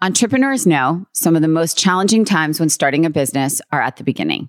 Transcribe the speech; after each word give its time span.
Entrepreneurs 0.00 0.64
know 0.64 1.04
some 1.12 1.34
of 1.34 1.42
the 1.42 1.48
most 1.48 1.76
challenging 1.76 2.24
times 2.24 2.60
when 2.60 2.68
starting 2.68 3.04
a 3.04 3.10
business 3.10 3.60
are 3.72 3.82
at 3.82 3.96
the 3.96 4.04
beginning. 4.04 4.48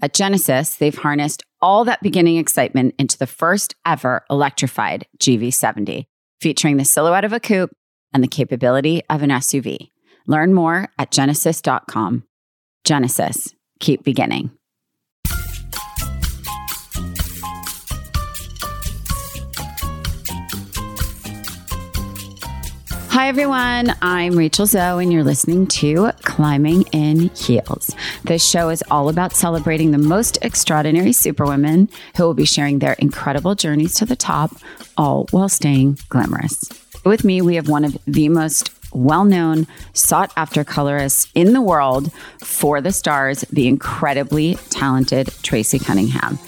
At 0.00 0.14
Genesis, 0.14 0.76
they've 0.76 0.96
harnessed 0.96 1.42
all 1.60 1.84
that 1.84 2.00
beginning 2.00 2.38
excitement 2.38 2.94
into 2.98 3.18
the 3.18 3.26
first 3.26 3.74
ever 3.84 4.24
electrified 4.30 5.06
GV70, 5.18 6.06
featuring 6.40 6.78
the 6.78 6.84
silhouette 6.86 7.26
of 7.26 7.34
a 7.34 7.40
coupe 7.40 7.76
and 8.14 8.24
the 8.24 8.28
capability 8.28 9.02
of 9.10 9.22
an 9.22 9.28
SUV. 9.28 9.90
Learn 10.26 10.54
more 10.54 10.88
at 10.98 11.10
genesis.com. 11.10 12.24
Genesis, 12.84 13.54
keep 13.80 14.02
beginning. 14.02 14.55
Hi, 23.16 23.28
everyone. 23.28 23.94
I'm 24.02 24.36
Rachel 24.36 24.66
Zoe, 24.66 25.02
and 25.02 25.10
you're 25.10 25.24
listening 25.24 25.68
to 25.68 26.10
Climbing 26.24 26.82
in 26.92 27.30
Heels. 27.30 27.96
This 28.24 28.46
show 28.46 28.68
is 28.68 28.84
all 28.90 29.08
about 29.08 29.32
celebrating 29.32 29.90
the 29.90 29.96
most 29.96 30.36
extraordinary 30.42 31.12
superwomen 31.12 31.88
who 32.18 32.24
will 32.24 32.34
be 32.34 32.44
sharing 32.44 32.78
their 32.78 32.92
incredible 32.92 33.54
journeys 33.54 33.94
to 33.94 34.04
the 34.04 34.16
top, 34.16 34.54
all 34.98 35.28
while 35.30 35.48
staying 35.48 35.98
glamorous. 36.10 36.62
With 37.06 37.24
me, 37.24 37.40
we 37.40 37.54
have 37.54 37.70
one 37.70 37.86
of 37.86 37.96
the 38.06 38.28
most 38.28 38.70
well 38.92 39.24
known, 39.24 39.66
sought 39.94 40.30
after 40.36 40.62
colorists 40.62 41.30
in 41.34 41.54
the 41.54 41.62
world 41.62 42.12
for 42.42 42.82
the 42.82 42.92
stars, 42.92 43.46
the 43.50 43.66
incredibly 43.66 44.56
talented 44.68 45.28
Tracey 45.42 45.78
Cunningham. 45.78 46.38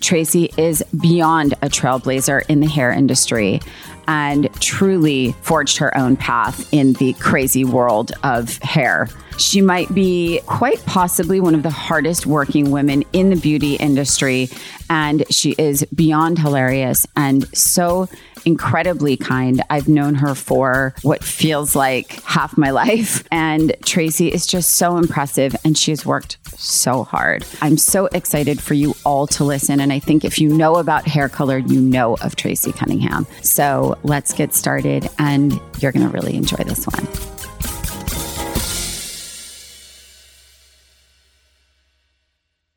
Tracey 0.00 0.52
is 0.56 0.82
beyond 1.00 1.54
a 1.54 1.68
trailblazer 1.68 2.44
in 2.48 2.60
the 2.60 2.68
hair 2.68 2.92
industry 2.92 3.60
and 4.08 4.52
truly 4.60 5.32
forged 5.42 5.78
her 5.78 5.96
own 5.96 6.16
path 6.16 6.72
in 6.72 6.94
the 6.94 7.12
crazy 7.14 7.64
world 7.64 8.12
of 8.22 8.58
hair. 8.58 9.08
She 9.38 9.60
might 9.60 9.92
be 9.94 10.40
quite 10.46 10.84
possibly 10.86 11.40
one 11.40 11.54
of 11.54 11.62
the 11.62 11.70
hardest 11.70 12.26
working 12.26 12.70
women 12.70 13.04
in 13.12 13.30
the 13.30 13.36
beauty 13.36 13.74
industry, 13.74 14.48
and 14.88 15.24
she 15.30 15.54
is 15.58 15.84
beyond 15.94 16.38
hilarious 16.38 17.06
and 17.16 17.46
so 17.56 18.08
incredibly 18.46 19.16
kind. 19.16 19.60
I've 19.68 19.88
known 19.88 20.14
her 20.14 20.34
for 20.34 20.94
what 21.02 21.22
feels 21.22 21.76
like 21.76 22.22
half 22.22 22.56
my 22.56 22.70
life. 22.76 23.26
And 23.30 23.76
Tracey 23.84 24.32
is 24.32 24.46
just 24.46 24.74
so 24.74 24.96
impressive 24.96 25.54
and 25.64 25.76
she's 25.76 26.06
worked 26.06 26.38
so 26.58 27.04
hard. 27.04 27.44
I'm 27.60 27.76
so 27.76 28.06
excited 28.06 28.60
for 28.62 28.74
you 28.74 28.94
all 29.04 29.26
to 29.28 29.44
listen. 29.44 29.80
And 29.80 29.92
I 29.92 29.98
think 29.98 30.24
if 30.24 30.38
you 30.38 30.48
know 30.48 30.76
about 30.76 31.06
hair 31.06 31.28
color, 31.28 31.58
you 31.58 31.80
know 31.80 32.16
of 32.22 32.36
Tracey 32.36 32.72
Cunningham. 32.72 33.26
So 33.42 33.98
let's 34.04 34.32
get 34.32 34.54
started 34.54 35.08
and 35.18 35.60
you're 35.80 35.92
going 35.92 36.06
to 36.06 36.12
really 36.12 36.36
enjoy 36.36 36.62
this 36.64 36.86
one. 36.86 37.06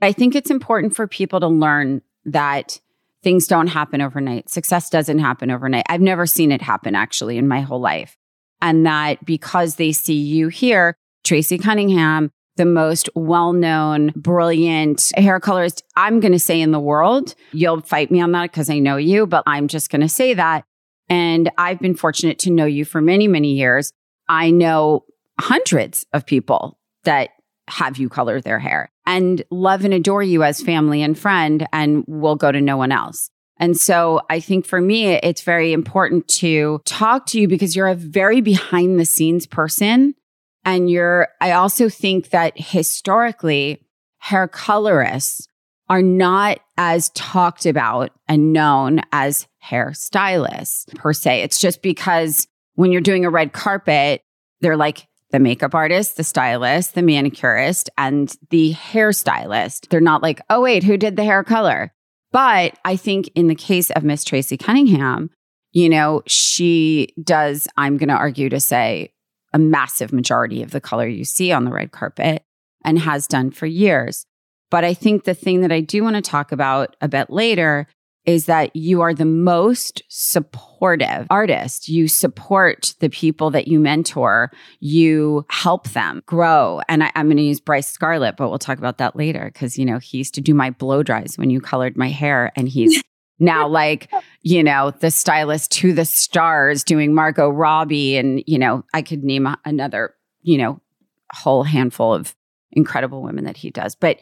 I 0.01 0.13
think 0.13 0.33
it's 0.33 0.49
important 0.49 0.95
for 0.95 1.07
people 1.07 1.41
to 1.41 1.47
learn 1.47 2.01
that 2.25 2.79
things 3.23 3.47
don't 3.47 3.67
happen 3.67 4.01
overnight. 4.01 4.49
Success 4.49 4.89
doesn't 4.89 5.19
happen 5.19 5.51
overnight. 5.51 5.85
I've 5.89 6.01
never 6.01 6.25
seen 6.25 6.51
it 6.51 6.61
happen 6.61 6.95
actually 6.95 7.37
in 7.37 7.47
my 7.47 7.61
whole 7.61 7.81
life. 7.81 8.15
And 8.61 8.85
that 8.85 9.23
because 9.25 9.75
they 9.75 9.91
see 9.91 10.17
you 10.17 10.49
here, 10.49 10.95
Tracey 11.23 11.57
Cunningham, 11.57 12.31
the 12.57 12.65
most 12.65 13.09
well 13.15 13.53
known, 13.53 14.11
brilliant 14.15 15.11
hair 15.15 15.39
colorist, 15.39 15.83
I'm 15.95 16.19
going 16.19 16.33
to 16.33 16.39
say 16.39 16.59
in 16.59 16.71
the 16.71 16.79
world. 16.79 17.35
You'll 17.53 17.81
fight 17.81 18.11
me 18.11 18.19
on 18.19 18.33
that 18.33 18.51
because 18.51 18.69
I 18.69 18.79
know 18.79 18.97
you, 18.97 19.25
but 19.25 19.43
I'm 19.47 19.67
just 19.67 19.89
going 19.89 20.01
to 20.01 20.09
say 20.09 20.33
that. 20.33 20.65
And 21.09 21.49
I've 21.57 21.79
been 21.79 21.95
fortunate 21.95 22.37
to 22.39 22.51
know 22.51 22.65
you 22.65 22.85
for 22.85 23.01
many, 23.01 23.27
many 23.27 23.53
years. 23.53 23.93
I 24.27 24.51
know 24.51 25.05
hundreds 25.39 26.05
of 26.13 26.25
people 26.25 26.77
that 27.05 27.29
have 27.69 27.97
you 27.97 28.09
color 28.09 28.41
their 28.41 28.59
hair 28.59 28.91
and 29.05 29.43
love 29.49 29.85
and 29.85 29.93
adore 29.93 30.23
you 30.23 30.43
as 30.43 30.61
family 30.61 31.01
and 31.01 31.17
friend 31.17 31.67
and 31.71 32.03
will 32.07 32.35
go 32.35 32.51
to 32.51 32.61
no 32.61 32.77
one 32.77 32.91
else. 32.91 33.29
And 33.57 33.77
so 33.77 34.21
I 34.29 34.39
think 34.39 34.65
for 34.65 34.79
me, 34.79 35.07
it's 35.07 35.41
very 35.41 35.73
important 35.73 36.27
to 36.39 36.81
talk 36.85 37.25
to 37.27 37.39
you 37.39 37.47
because 37.47 37.75
you're 37.75 37.87
a 37.87 37.95
very 37.95 38.39
behind 38.41 38.99
the 38.99 39.05
scenes 39.05 39.45
person. 39.45 40.15
And 40.63 40.89
you're, 40.89 41.27
I 41.41 41.51
also 41.51 41.89
think 41.89 42.29
that 42.29 42.53
historically, 42.55 43.85
hair 44.19 44.47
colorists 44.47 45.47
are 45.89 46.01
not 46.01 46.59
as 46.77 47.09
talked 47.09 47.65
about 47.65 48.11
and 48.27 48.53
known 48.53 49.01
as 49.11 49.47
hairstylists 49.65 50.93
per 50.95 51.13
se. 51.13 51.41
It's 51.41 51.59
just 51.59 51.81
because 51.81 52.47
when 52.75 52.91
you're 52.91 53.01
doing 53.01 53.25
a 53.25 53.29
red 53.29 53.51
carpet, 53.51 54.21
they're 54.61 54.77
like, 54.77 55.07
the 55.31 55.39
makeup 55.39 55.75
artist, 55.75 56.17
the 56.17 56.23
stylist, 56.23 56.95
the 56.95 57.01
manicurist, 57.01 57.89
and 57.97 58.35
the 58.49 58.73
hairstylist. 58.73 59.89
They're 59.89 59.99
not 59.99 60.23
like, 60.23 60.41
oh, 60.49 60.61
wait, 60.61 60.83
who 60.83 60.97
did 60.97 61.15
the 61.15 61.23
hair 61.23 61.43
color? 61.43 61.93
But 62.31 62.77
I 62.85 62.95
think 62.95 63.29
in 63.35 63.47
the 63.47 63.55
case 63.55 63.89
of 63.91 64.03
Miss 64.03 64.23
Tracey 64.23 64.57
Cunningham, 64.57 65.29
you 65.71 65.89
know, 65.89 66.23
she 66.25 67.13
does, 67.21 67.67
I'm 67.77 67.97
going 67.97 68.09
to 68.09 68.15
argue 68.15 68.49
to 68.49 68.59
say, 68.59 69.13
a 69.53 69.59
massive 69.59 70.13
majority 70.13 70.61
of 70.61 70.71
the 70.71 70.81
color 70.81 71.07
you 71.07 71.25
see 71.25 71.51
on 71.51 71.65
the 71.65 71.71
red 71.71 71.91
carpet 71.91 72.43
and 72.85 72.99
has 72.99 73.27
done 73.27 73.51
for 73.51 73.65
years. 73.65 74.25
But 74.69 74.83
I 74.83 74.93
think 74.93 75.23
the 75.23 75.33
thing 75.33 75.61
that 75.61 75.71
I 75.71 75.81
do 75.81 76.03
want 76.03 76.15
to 76.15 76.21
talk 76.21 76.51
about 76.51 76.95
a 77.01 77.07
bit 77.07 77.29
later 77.29 77.87
is 78.29 78.45
that 78.45 78.75
you 78.75 79.01
are 79.01 79.11
the 79.11 79.25
most 79.25 80.03
supportive 80.07 81.25
artist. 81.31 81.89
You 81.89 82.07
support 82.07 82.93
the 82.99 83.09
people 83.09 83.49
that 83.49 83.67
you 83.67 83.79
mentor. 83.79 84.51
You 84.79 85.47
help 85.49 85.89
them 85.89 86.21
grow. 86.27 86.79
And 86.87 87.03
I, 87.03 87.11
am 87.15 87.25
going 87.25 87.37
to 87.37 87.43
use 87.43 87.59
Bryce 87.59 87.87
Scarlett, 87.87 88.37
but 88.37 88.49
we'll 88.49 88.59
talk 88.59 88.77
about 88.77 88.99
that 88.99 89.15
later 89.15 89.49
because, 89.51 89.79
you 89.79 89.85
know, 89.85 89.97
he 89.97 90.19
used 90.19 90.35
to 90.35 90.41
do 90.41 90.53
my 90.53 90.69
blow 90.69 91.01
dries 91.01 91.39
when 91.39 91.49
you 91.49 91.59
colored 91.59 91.97
my 91.97 92.09
hair. 92.09 92.51
And 92.55 92.69
he's 92.69 93.01
now 93.39 93.67
like, 93.67 94.11
you 94.43 94.63
know, 94.63 94.91
the 94.99 95.09
stylist 95.09 95.71
to 95.71 95.91
the 95.91 96.05
stars 96.05 96.83
doing 96.83 97.15
Margot 97.15 97.49
Robbie. 97.49 98.15
And, 98.15 98.43
you 98.45 98.59
know, 98.59 98.85
I 98.93 99.01
could 99.01 99.23
name 99.23 99.47
another, 99.65 100.13
you 100.43 100.59
know, 100.59 100.79
whole 101.33 101.63
handful 101.63 102.13
of 102.13 102.35
incredible 102.73 103.23
women 103.23 103.45
that 103.45 103.57
he 103.57 103.71
does. 103.71 103.95
But 103.95 104.19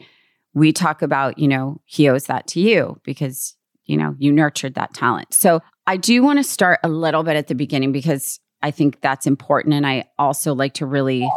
we 0.54 0.72
talk 0.72 1.02
about, 1.02 1.38
you 1.38 1.46
know, 1.46 1.82
he 1.84 2.08
owes 2.08 2.24
that 2.24 2.46
to 2.48 2.60
you 2.60 2.98
because 3.04 3.54
you 3.88 3.96
know, 3.96 4.14
you 4.18 4.30
nurtured 4.30 4.74
that 4.74 4.94
talent. 4.94 5.34
So 5.34 5.60
I 5.86 5.96
do 5.96 6.22
want 6.22 6.38
to 6.38 6.44
start 6.44 6.78
a 6.84 6.88
little 6.88 7.24
bit 7.24 7.36
at 7.36 7.48
the 7.48 7.54
beginning 7.54 7.90
because 7.90 8.38
I 8.62 8.70
think 8.70 9.00
that's 9.00 9.26
important. 9.26 9.74
And 9.74 9.86
I 9.86 10.04
also 10.18 10.54
like 10.54 10.74
to 10.74 10.86
really 10.86 11.28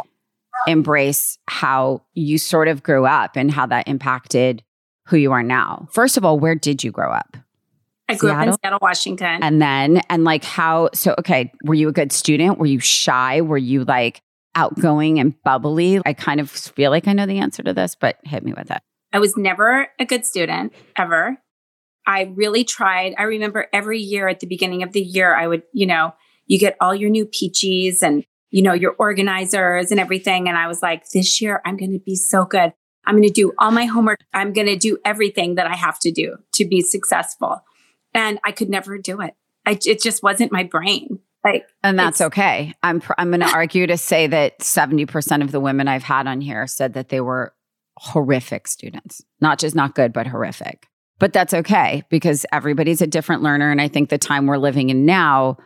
embrace 0.68 1.38
how 1.48 2.02
you 2.14 2.38
sort 2.38 2.68
of 2.68 2.82
grew 2.82 3.06
up 3.06 3.36
and 3.36 3.50
how 3.50 3.66
that 3.66 3.88
impacted 3.88 4.62
who 5.06 5.16
you 5.16 5.32
are 5.32 5.42
now. 5.42 5.88
First 5.90 6.16
of 6.16 6.24
all, 6.24 6.38
where 6.38 6.54
did 6.54 6.84
you 6.84 6.92
grow 6.92 7.10
up? 7.10 7.36
I 8.08 8.14
grew 8.14 8.28
Seattle? 8.28 8.42
up 8.42 8.46
in 8.48 8.60
Seattle, 8.62 8.78
Washington. 8.82 9.42
And 9.42 9.62
then, 9.62 10.02
and 10.10 10.24
like 10.24 10.44
how, 10.44 10.90
so, 10.92 11.14
okay, 11.18 11.50
were 11.64 11.74
you 11.74 11.88
a 11.88 11.92
good 11.92 12.12
student? 12.12 12.58
Were 12.58 12.66
you 12.66 12.78
shy? 12.78 13.40
Were 13.40 13.58
you 13.58 13.84
like 13.84 14.20
outgoing 14.54 15.18
and 15.18 15.34
bubbly? 15.42 16.00
I 16.04 16.12
kind 16.12 16.40
of 16.40 16.50
feel 16.50 16.90
like 16.90 17.08
I 17.08 17.14
know 17.14 17.26
the 17.26 17.38
answer 17.38 17.62
to 17.62 17.72
this, 17.72 17.94
but 17.94 18.18
hit 18.24 18.44
me 18.44 18.52
with 18.52 18.70
it. 18.70 18.82
I 19.12 19.18
was 19.18 19.36
never 19.36 19.88
a 19.98 20.04
good 20.04 20.26
student 20.26 20.72
ever. 20.96 21.38
I 22.06 22.32
really 22.34 22.64
tried. 22.64 23.14
I 23.18 23.24
remember 23.24 23.68
every 23.72 24.00
year 24.00 24.28
at 24.28 24.40
the 24.40 24.46
beginning 24.46 24.82
of 24.82 24.92
the 24.92 25.00
year, 25.00 25.34
I 25.34 25.46
would, 25.46 25.62
you 25.72 25.86
know, 25.86 26.14
you 26.46 26.58
get 26.58 26.76
all 26.80 26.94
your 26.94 27.10
new 27.10 27.26
peaches 27.26 28.02
and, 28.02 28.24
you 28.50 28.62
know, 28.62 28.72
your 28.72 28.94
organizers 28.98 29.90
and 29.90 30.00
everything. 30.00 30.48
And 30.48 30.58
I 30.58 30.66
was 30.66 30.82
like, 30.82 31.08
this 31.10 31.40
year 31.40 31.62
I'm 31.64 31.76
going 31.76 31.92
to 31.92 31.98
be 31.98 32.16
so 32.16 32.44
good. 32.44 32.72
I'm 33.04 33.14
going 33.14 33.28
to 33.28 33.32
do 33.32 33.52
all 33.58 33.70
my 33.70 33.84
homework. 33.84 34.20
I'm 34.32 34.52
going 34.52 34.66
to 34.66 34.76
do 34.76 34.98
everything 35.04 35.56
that 35.56 35.66
I 35.66 35.76
have 35.76 35.98
to 36.00 36.12
do 36.12 36.36
to 36.54 36.64
be 36.64 36.82
successful. 36.82 37.64
And 38.14 38.38
I 38.44 38.52
could 38.52 38.68
never 38.68 38.98
do 38.98 39.20
it. 39.20 39.34
I, 39.66 39.78
it 39.84 40.02
just 40.02 40.22
wasn't 40.22 40.52
my 40.52 40.64
brain. 40.64 41.20
Like, 41.44 41.66
and 41.82 41.98
that's 41.98 42.20
okay. 42.20 42.74
I'm 42.82 43.00
pr- 43.00 43.14
I'm 43.18 43.30
going 43.30 43.40
to 43.48 43.52
argue 43.52 43.86
to 43.86 43.96
say 43.96 44.26
that 44.28 44.60
70% 44.60 45.42
of 45.42 45.50
the 45.50 45.60
women 45.60 45.88
I've 45.88 46.04
had 46.04 46.26
on 46.26 46.40
here 46.40 46.66
said 46.66 46.94
that 46.94 47.08
they 47.08 47.20
were 47.20 47.54
horrific 47.96 48.68
students. 48.68 49.22
Not 49.40 49.58
just 49.58 49.74
not 49.74 49.94
good, 49.94 50.12
but 50.12 50.26
horrific. 50.26 50.88
But 51.22 51.32
that's 51.32 51.54
okay 51.54 52.02
because 52.08 52.44
everybody's 52.50 53.00
a 53.00 53.06
different 53.06 53.42
learner. 53.42 53.70
And 53.70 53.80
I 53.80 53.86
think 53.86 54.08
the 54.08 54.18
time 54.18 54.46
we're 54.46 54.58
living 54.58 54.90
in 54.90 55.06
now, 55.06 55.56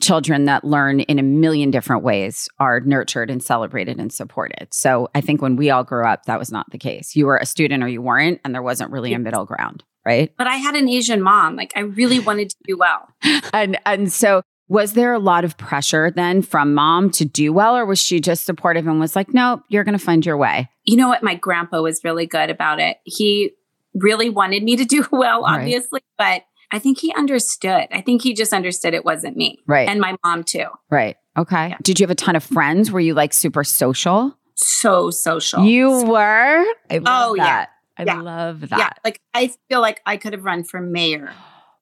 children 0.00 0.46
that 0.46 0.64
learn 0.64 1.00
in 1.00 1.18
a 1.18 1.22
million 1.22 1.70
different 1.70 2.02
ways 2.02 2.48
are 2.58 2.80
nurtured 2.80 3.28
and 3.28 3.42
celebrated 3.42 4.00
and 4.00 4.10
supported. 4.10 4.68
So 4.72 5.10
I 5.14 5.20
think 5.20 5.42
when 5.42 5.56
we 5.56 5.68
all 5.68 5.84
grew 5.84 6.06
up, 6.06 6.24
that 6.24 6.38
was 6.38 6.50
not 6.50 6.70
the 6.70 6.78
case. 6.78 7.14
You 7.14 7.26
were 7.26 7.36
a 7.36 7.44
student 7.44 7.84
or 7.84 7.88
you 7.88 8.00
weren't, 8.00 8.40
and 8.46 8.54
there 8.54 8.62
wasn't 8.62 8.92
really 8.92 9.12
a 9.12 9.18
middle 9.18 9.44
ground, 9.44 9.84
right? 10.06 10.32
But 10.38 10.46
I 10.46 10.56
had 10.56 10.74
an 10.74 10.88
Asian 10.88 11.20
mom. 11.20 11.54
Like 11.54 11.74
I 11.76 11.80
really 11.80 12.18
wanted 12.18 12.48
to 12.48 12.56
do 12.66 12.78
well. 12.78 13.06
and 13.52 13.78
and 13.84 14.10
so 14.10 14.40
was 14.68 14.94
there 14.94 15.12
a 15.12 15.18
lot 15.18 15.44
of 15.44 15.58
pressure 15.58 16.10
then 16.12 16.40
from 16.40 16.72
mom 16.72 17.10
to 17.10 17.26
do 17.26 17.52
well, 17.52 17.76
or 17.76 17.84
was 17.84 18.00
she 18.00 18.20
just 18.20 18.46
supportive 18.46 18.86
and 18.86 19.00
was 19.00 19.14
like, 19.14 19.34
no, 19.34 19.62
you're 19.68 19.84
going 19.84 19.98
to 19.98 20.02
find 20.02 20.24
your 20.24 20.38
way? 20.38 20.70
You 20.84 20.96
know 20.96 21.08
what? 21.08 21.22
My 21.22 21.34
grandpa 21.34 21.82
was 21.82 22.02
really 22.04 22.26
good 22.26 22.48
about 22.48 22.80
it. 22.80 22.96
He 23.04 23.52
really 23.94 24.30
wanted 24.30 24.62
me 24.62 24.76
to 24.76 24.84
do 24.84 25.06
well, 25.12 25.44
obviously, 25.44 26.00
right. 26.18 26.42
but 26.42 26.76
I 26.76 26.78
think 26.78 26.98
he 26.98 27.12
understood. 27.14 27.86
I 27.92 28.00
think 28.00 28.22
he 28.22 28.34
just 28.34 28.52
understood 28.52 28.94
it 28.94 29.04
wasn't 29.04 29.36
me. 29.36 29.60
Right. 29.66 29.88
And 29.88 30.00
my 30.00 30.16
mom 30.24 30.42
too. 30.44 30.66
Right. 30.90 31.16
Okay. 31.36 31.68
Yeah. 31.68 31.76
Did 31.82 32.00
you 32.00 32.04
have 32.04 32.10
a 32.10 32.14
ton 32.16 32.36
of 32.36 32.42
friends? 32.42 32.90
Were 32.90 33.00
you 33.00 33.14
like 33.14 33.32
super 33.32 33.62
social? 33.64 34.36
So 34.56 35.10
social. 35.10 35.64
You 35.64 36.04
were? 36.04 36.64
I 36.90 36.98
love 36.98 37.02
Oh, 37.06 37.34
yeah. 37.34 37.66
I 37.96 38.04
Yeah. 38.04 38.20
love 38.20 38.64
yeah. 38.70 38.90
Like 39.04 39.20
I 39.34 39.52
feel 39.68 39.80
like 39.80 40.00
I 40.06 40.16
could 40.16 40.32
have 40.32 40.44
run 40.44 40.64
for 40.64 40.80
mayor 40.80 41.32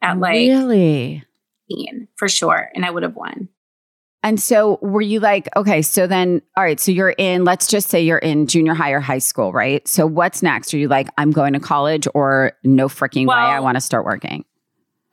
at 0.02 0.18
like 0.18 0.34
really? 0.34 1.24
18 1.70 2.08
for 2.16 2.28
sure. 2.28 2.68
And 2.74 2.84
I 2.84 2.90
would 2.90 3.02
have 3.02 3.14
won. 3.16 3.48
And 4.24 4.40
so 4.40 4.78
were 4.82 5.00
you 5.00 5.18
like, 5.20 5.48
okay, 5.56 5.82
so 5.82 6.06
then, 6.06 6.42
all 6.56 6.62
right, 6.62 6.78
so 6.78 6.92
you're 6.92 7.14
in, 7.18 7.44
let's 7.44 7.66
just 7.66 7.88
say 7.88 8.00
you're 8.02 8.18
in 8.18 8.46
junior 8.46 8.74
high 8.74 8.92
or 8.92 9.00
high 9.00 9.18
school, 9.18 9.52
right? 9.52 9.86
So 9.88 10.06
what's 10.06 10.42
next? 10.42 10.72
Are 10.72 10.78
you 10.78 10.86
like, 10.88 11.08
I'm 11.18 11.32
going 11.32 11.54
to 11.54 11.60
college 11.60 12.06
or 12.14 12.52
no 12.62 12.86
freaking 12.88 13.26
way, 13.26 13.34
I 13.34 13.58
want 13.60 13.76
to 13.76 13.80
start 13.80 14.04
working? 14.04 14.44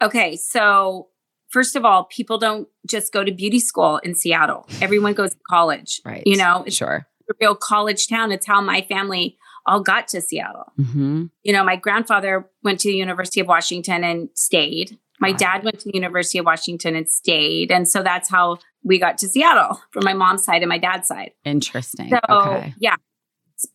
Okay. 0.02 0.36
So 0.36 1.08
first 1.50 1.76
of 1.76 1.86
all, 1.86 2.04
people 2.06 2.38
don't 2.38 2.68
just 2.88 3.12
go 3.12 3.24
to 3.24 3.32
beauty 3.32 3.60
school 3.60 3.98
in 3.98 4.14
Seattle. 4.14 4.68
Everyone 4.82 5.14
goes 5.14 5.32
to 5.32 5.40
college. 5.50 6.02
Right. 6.06 6.24
You 6.26 6.38
know, 6.38 6.64
it's 6.68 6.76
Sure. 6.76 7.08
a 7.30 7.34
real 7.42 7.56
college 7.56 8.08
town. 8.08 8.32
It's 8.32 8.46
how 8.46 8.62
my 8.62 8.82
family 8.84 9.38
all 9.66 9.82
got 9.82 10.08
to 10.10 10.22
Seattle. 10.22 10.72
hmm 10.78 11.26
you 11.44 11.52
know, 11.54 11.64
my 11.64 11.76
grandfather 11.76 12.48
went 12.64 12.80
to 12.82 12.90
the 12.90 12.96
University 12.96 13.40
of 13.42 13.48
Washington 13.48 14.04
and 14.04 14.30
stayed. 14.36 15.00
My 15.20 15.32
Wow. 15.32 15.38
dad 15.38 15.64
went 15.64 15.80
to 15.80 15.86
the 15.92 15.96
University 15.96 16.38
of 16.38 16.46
Washington 16.46 16.96
and 16.96 17.10
stayed. 17.10 17.72
And 17.72 17.88
so 17.90 18.02
that's 18.04 18.30
how 18.30 18.60
we 18.84 19.00
got 19.00 19.18
to 19.20 19.28
Seattle 19.28 19.80
from 19.92 20.04
my 20.06 20.14
mom's 20.14 20.44
side 20.46 20.62
and 20.62 20.70
my 20.70 20.78
dad's 20.78 21.08
side. 21.08 21.32
Interesting. 21.46 22.10
So, 22.10 22.20
okay. 22.30 22.74
yeah. 22.80 22.96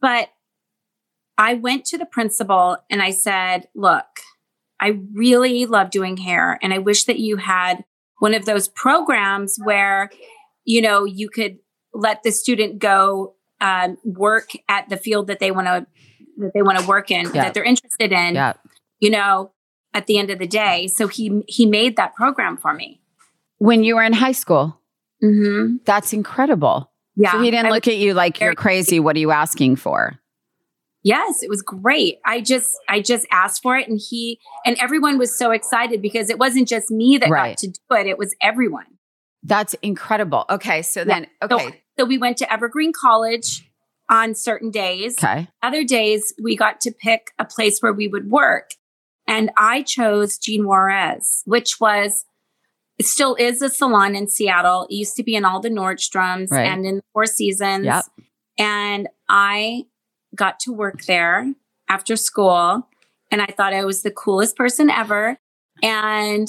But 0.00 0.30
I 1.36 1.54
went 1.54 1.84
to 1.86 1.98
the 1.98 2.06
principal 2.06 2.78
and 2.90 3.02
I 3.02 3.10
said, 3.10 3.68
look, 3.74 4.06
I 4.80 4.98
really 5.12 5.66
love 5.66 5.90
doing 5.90 6.16
hair. 6.16 6.58
And 6.62 6.72
I 6.72 6.78
wish 6.78 7.04
that 7.04 7.18
you 7.18 7.36
had 7.36 7.84
one 8.20 8.34
of 8.34 8.44
those 8.44 8.68
programs 8.68 9.58
where, 9.62 10.10
you 10.64 10.80
know, 10.80 11.04
you 11.04 11.28
could 11.28 11.58
let 11.92 12.22
the 12.22 12.32
student 12.32 12.78
go 12.78 13.34
um, 13.60 13.98
work 14.04 14.50
at 14.68 14.88
the 14.88 14.96
field 14.96 15.26
that 15.28 15.38
they 15.38 15.50
want 15.50 15.66
to 15.68 15.86
that 16.38 16.50
they 16.52 16.62
want 16.62 16.78
to 16.78 16.86
work 16.86 17.10
in 17.10 17.26
Yeah. 17.26 17.44
that 17.44 17.54
they're 17.54 17.62
interested 17.64 18.10
in 18.12 18.34
Yeah. 18.34 18.54
you 18.98 19.08
know 19.10 19.52
at 19.94 20.06
the 20.06 20.18
end 20.18 20.30
of 20.30 20.40
the 20.40 20.46
day 20.48 20.88
so 20.88 21.06
he 21.06 21.42
he 21.46 21.64
made 21.64 21.96
that 21.96 22.14
program 22.16 22.56
for 22.56 22.74
me 22.74 23.00
When 23.58 23.84
you 23.84 23.94
were 23.94 24.02
in 24.02 24.12
high 24.12 24.32
school, 24.32 24.80
mm-hmm. 25.22 25.76
that's 25.84 26.12
incredible. 26.12 26.90
yeah 27.16 27.32
So 27.32 27.40
he 27.42 27.50
didn't 27.50 27.66
I 27.66 27.70
look 27.70 27.88
at 27.88 27.96
you 27.96 28.14
like 28.14 28.40
you're 28.40 28.54
crazy. 28.54 29.00
What 29.00 29.16
are 29.16 29.20
you 29.20 29.30
asking 29.30 29.76
for? 29.76 30.18
Yes, 31.02 31.42
it 31.42 31.50
was 31.50 31.60
great. 31.60 32.16
I 32.24 32.40
just 32.40 32.78
I 32.88 33.00
just 33.00 33.26
asked 33.30 33.62
for 33.62 33.76
it 33.76 33.88
and 33.88 34.00
he 34.00 34.40
and 34.64 34.76
everyone 34.80 35.18
was 35.18 35.36
so 35.38 35.50
excited 35.50 36.00
because 36.00 36.30
it 36.30 36.38
wasn't 36.38 36.66
just 36.66 36.90
me 36.90 37.18
that 37.18 37.28
Right. 37.28 37.50
got 37.50 37.58
to 37.58 37.68
do 37.68 37.96
it, 37.96 38.06
it 38.06 38.18
was 38.18 38.34
everyone. 38.40 38.86
That's 39.42 39.74
incredible. 39.82 40.46
Okay. 40.48 40.80
So 40.80 41.04
then, 41.04 41.26
So, 41.46 41.56
okay. 41.56 41.82
so 41.98 42.06
we 42.06 42.16
went 42.16 42.38
to 42.38 42.50
Evergreen 42.50 42.92
College 42.98 43.70
on 44.08 44.34
certain 44.34 44.70
days. 44.70 45.16
Okay. 45.22 45.48
Other 45.62 45.84
days 45.84 46.32
we 46.42 46.56
got 46.56 46.80
to 46.82 46.90
pick 46.90 47.32
a 47.38 47.44
place 47.44 47.80
where 47.80 47.92
we 47.92 48.08
would 48.08 48.30
work. 48.30 48.70
And 49.28 49.50
I 49.58 49.82
chose 49.82 50.38
Gene 50.38 50.66
Juarez, 50.66 51.42
which 51.44 51.78
was 51.80 52.24
it 52.98 53.06
still 53.06 53.34
is 53.36 53.60
a 53.62 53.68
salon 53.68 54.14
in 54.14 54.28
Seattle. 54.28 54.86
It 54.88 54.94
used 54.94 55.16
to 55.16 55.22
be 55.22 55.34
in 55.34 55.44
all 55.44 55.60
the 55.60 55.70
Nordstroms 55.70 56.50
Right. 56.50 56.66
and 56.66 56.86
in 56.86 56.96
the 56.96 57.02
Four 57.12 57.26
Seasons. 57.26 57.86
Yep. 57.86 58.04
And 58.58 59.08
I 59.28 59.86
got 60.34 60.60
to 60.60 60.72
work 60.72 61.04
there 61.04 61.52
after 61.88 62.16
school. 62.16 62.88
And 63.30 63.42
I 63.42 63.46
thought 63.46 63.72
I 63.72 63.84
was 63.84 64.02
the 64.02 64.10
coolest 64.10 64.56
person 64.56 64.90
ever. 64.90 65.38
And 65.82 66.48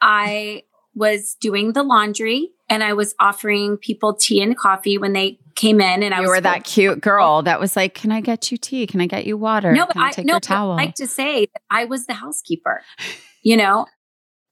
I 0.00 0.64
was 0.94 1.36
doing 1.40 1.72
the 1.72 1.82
laundry 1.82 2.50
and 2.68 2.82
I 2.82 2.92
was 2.94 3.14
offering 3.20 3.76
people 3.76 4.14
tea 4.14 4.42
and 4.42 4.56
coffee 4.56 4.98
when 4.98 5.12
they 5.12 5.38
came 5.54 5.80
in. 5.80 6.02
And 6.02 6.12
I 6.12 6.18
you 6.18 6.22
was 6.22 6.30
were 6.30 6.40
that 6.40 6.64
cute 6.64 7.00
girl 7.00 7.38
oh. 7.38 7.42
that 7.42 7.60
was 7.60 7.76
like, 7.76 7.94
"Can 7.94 8.12
I 8.12 8.20
get 8.20 8.50
you 8.50 8.58
tea? 8.58 8.86
Can 8.86 9.00
I 9.00 9.06
get 9.06 9.26
you 9.26 9.36
water? 9.36 9.72
No, 9.72 9.86
but 9.86 9.94
Can 9.94 10.02
I 10.02 10.06
I, 10.06 10.10
take 10.12 10.26
no, 10.26 10.34
your 10.34 10.40
but 10.40 10.50
I 10.50 10.54
towel?" 10.54 10.76
like 10.76 10.94
to 10.96 11.06
say 11.06 11.46
that 11.46 11.62
I 11.70 11.84
was 11.84 12.06
the 12.06 12.14
housekeeper. 12.14 12.82
You 13.42 13.56
know, 13.56 13.86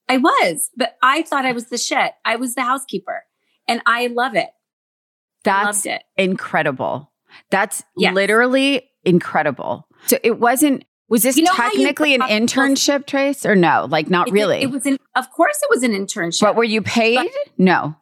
I 0.09 0.19
was, 0.19 0.71
but 0.77 0.97
I 1.03 1.23
thought 1.23 1.45
I 1.47 1.53
was 1.53 1.67
the 1.67 1.79
shit. 1.79 2.13
I 2.25 2.37
was 2.37 2.55
the 2.55 2.63
housekeeper, 2.63 3.25
and 3.69 3.81
I 3.87 4.09
love 4.09 4.35
it. 4.37 4.51
That's 5.45 5.85
it. 5.87 6.03
incredible. 6.17 7.13
That's 7.51 7.83
Yes. 7.97 8.15
literally 8.15 8.91
incredible. 9.05 9.87
So 10.07 10.19
it 10.23 10.39
wasn't. 10.41 10.85
Was 11.09 11.23
this 11.23 11.37
You 11.37 11.45
know 11.45 11.53
technically 11.53 12.15
an 12.15 12.23
internship, 12.23 13.07
Trace, 13.07 13.45
or 13.45 13.55
no? 13.55 13.87
Like 13.91 14.09
not 14.09 14.29
It- 14.29 14.33
really. 14.33 14.63
It, 14.63 14.71
was 14.71 14.87
an. 14.87 14.97
Of 15.15 15.31
course, 15.31 15.59
it 15.63 15.69
was 15.71 15.83
an 15.83 15.93
internship. 15.93 16.41
but 16.41 16.57
were 16.57 16.65
you 16.65 16.81
paid? 16.81 17.29
no, 17.59 17.95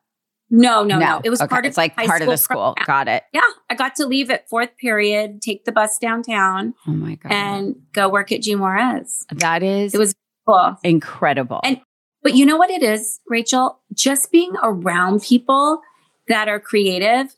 no, 0.50 0.84
no, 0.84 0.98
no, 0.98 1.20
It 1.24 1.30
was 1.30 1.40
Okay, 1.40 1.48
part 1.48 1.64
of 1.64 1.70
It's 1.70 1.76
like 1.76 1.96
part 1.96 2.22
of 2.22 2.28
the 2.28 2.36
school 2.36 2.74
program. 2.76 2.86
Got 2.86 3.08
it. 3.08 3.24
Yeah, 3.32 3.40
I 3.68 3.74
got 3.74 3.96
to 3.96 4.06
leave 4.06 4.30
at 4.30 4.48
fourth 4.48 4.76
period, 4.78 5.42
take 5.42 5.64
the 5.64 5.72
bus 5.72 5.98
downtown, 5.98 6.74
Oh 6.86 6.92
my 6.92 7.16
god. 7.16 7.32
and 7.32 7.74
go 7.92 8.08
work 8.08 8.30
at 8.30 8.42
Gene 8.42 8.60
Juarez. 8.60 9.24
that 9.32 9.62
is 9.64 9.94
It 9.94 9.98
was 9.98 10.14
cool. 10.46 10.76
incredible. 10.84 11.60
And- 11.64 11.80
But 12.22 12.34
you 12.34 12.46
know 12.46 12.56
what 12.56 12.70
it 12.70 12.82
is, 12.82 13.20
Rachel? 13.28 13.80
Just 13.92 14.30
being 14.30 14.52
around 14.62 15.22
people 15.22 15.80
that 16.28 16.48
are 16.48 16.60
creative 16.60 17.34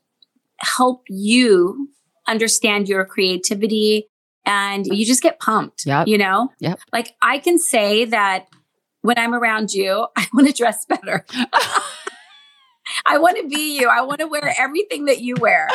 help 0.59 1.03
you 1.09 1.89
understand 2.27 2.89
your 2.89 3.05
creativity 3.05 4.09
and 4.47 4.87
you 4.87 5.05
just 5.05 5.23
get 5.23 5.41
pumped. 5.41 5.87
Yeah. 5.87 6.05
You 6.07 6.19
know? 6.19 6.51
Yep. 6.61 6.81
Like 6.93 7.15
I 7.23 7.39
can 7.39 7.59
say 7.59 8.05
that 8.07 8.49
when 9.01 9.19
I'm 9.19 9.35
around 9.35 9.73
you, 9.73 10.07
I 10.17 10.27
want 10.33 10.47
to 10.49 10.53
dress 10.53 10.85
better. 10.85 11.25
I 13.07 13.17
want 13.17 13.39
to 13.39 13.49
be 13.49 13.79
you. 13.79 13.89
I 13.89 14.03
want 14.03 14.21
to 14.21 14.27
wear 14.27 14.55
everything 14.59 15.07
that 15.07 15.21
you 15.21 15.35
wear. 15.41 15.69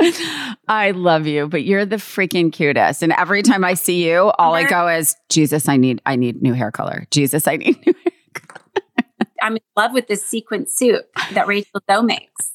I 0.68 0.92
love 0.92 1.26
you, 1.26 1.46
but 1.46 1.64
you're 1.64 1.84
the 1.84 1.96
freaking 1.96 2.50
cutest. 2.50 3.02
And 3.02 3.12
every 3.12 3.42
time 3.42 3.62
I 3.62 3.74
see 3.74 4.08
you, 4.08 4.32
all 4.38 4.54
I 4.54 4.64
go 4.64 4.88
is, 4.88 5.16
Jesus, 5.28 5.68
I 5.68 5.76
need, 5.76 6.00
I 6.06 6.16
need 6.16 6.40
new 6.40 6.54
hair 6.54 6.70
color. 6.70 7.06
Jesus, 7.10 7.46
I 7.46 7.56
need 7.56 7.76
new 7.86 7.94
I'm 9.42 9.56
in 9.56 9.62
love 9.76 9.92
with 9.92 10.06
this 10.06 10.24
sequin 10.24 10.66
suit 10.66 11.02
that 11.32 11.46
Rachel 11.46 11.80
Zoe 11.90 12.02
makes. 12.02 12.52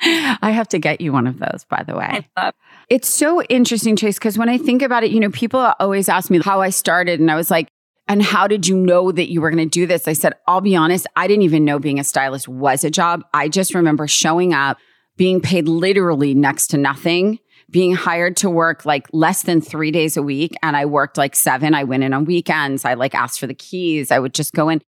I 0.00 0.50
have 0.50 0.68
to 0.68 0.78
get 0.78 1.00
you 1.00 1.12
one 1.12 1.26
of 1.26 1.38
those, 1.38 1.64
by 1.68 1.82
the 1.82 1.94
way. 1.94 2.28
Love 2.36 2.54
It's 2.88 3.08
so 3.08 3.42
interesting, 3.42 3.96
Trace, 3.96 4.18
because 4.18 4.36
when 4.36 4.48
I 4.48 4.58
think 4.58 4.82
about 4.82 5.04
it, 5.04 5.10
you 5.10 5.20
know, 5.20 5.30
people 5.30 5.72
always 5.78 6.08
ask 6.08 6.30
me 6.30 6.40
how 6.42 6.60
I 6.60 6.70
started, 6.70 7.20
and 7.20 7.30
I 7.30 7.36
was 7.36 7.50
like, 7.50 7.68
and 8.06 8.22
how 8.22 8.46
did 8.46 8.68
you 8.68 8.76
know 8.76 9.12
that 9.12 9.30
you 9.30 9.40
were 9.40 9.50
going 9.50 9.66
to 9.66 9.70
do 9.70 9.86
this? 9.86 10.06
I 10.06 10.12
said, 10.12 10.34
I'll 10.46 10.60
be 10.60 10.76
honest, 10.76 11.06
I 11.16 11.26
didn't 11.26 11.42
even 11.42 11.64
know 11.64 11.78
being 11.78 11.98
a 11.98 12.04
stylist 12.04 12.48
was 12.48 12.84
a 12.84 12.90
job. 12.90 13.24
I 13.32 13.48
just 13.48 13.74
remember 13.74 14.06
showing 14.06 14.52
up, 14.52 14.76
being 15.16 15.40
paid 15.40 15.68
literally 15.68 16.34
next 16.34 16.68
to 16.68 16.76
nothing, 16.76 17.38
being 17.70 17.94
hired 17.94 18.36
to 18.38 18.50
work 18.50 18.84
like 18.84 19.06
less 19.12 19.42
than 19.42 19.62
three 19.62 19.90
days 19.90 20.18
a 20.18 20.22
week. 20.22 20.54
And 20.62 20.76
I 20.76 20.84
worked 20.84 21.16
like 21.16 21.34
seven. 21.34 21.74
I 21.74 21.84
went 21.84 22.04
in 22.04 22.12
on 22.12 22.26
weekends. 22.26 22.84
I 22.84 22.94
like 22.94 23.14
asked 23.14 23.40
for 23.40 23.46
the 23.46 23.54
keys. 23.54 24.10
I 24.10 24.18
would 24.18 24.34
just 24.34 24.52
go 24.52 24.68
in. 24.68 24.82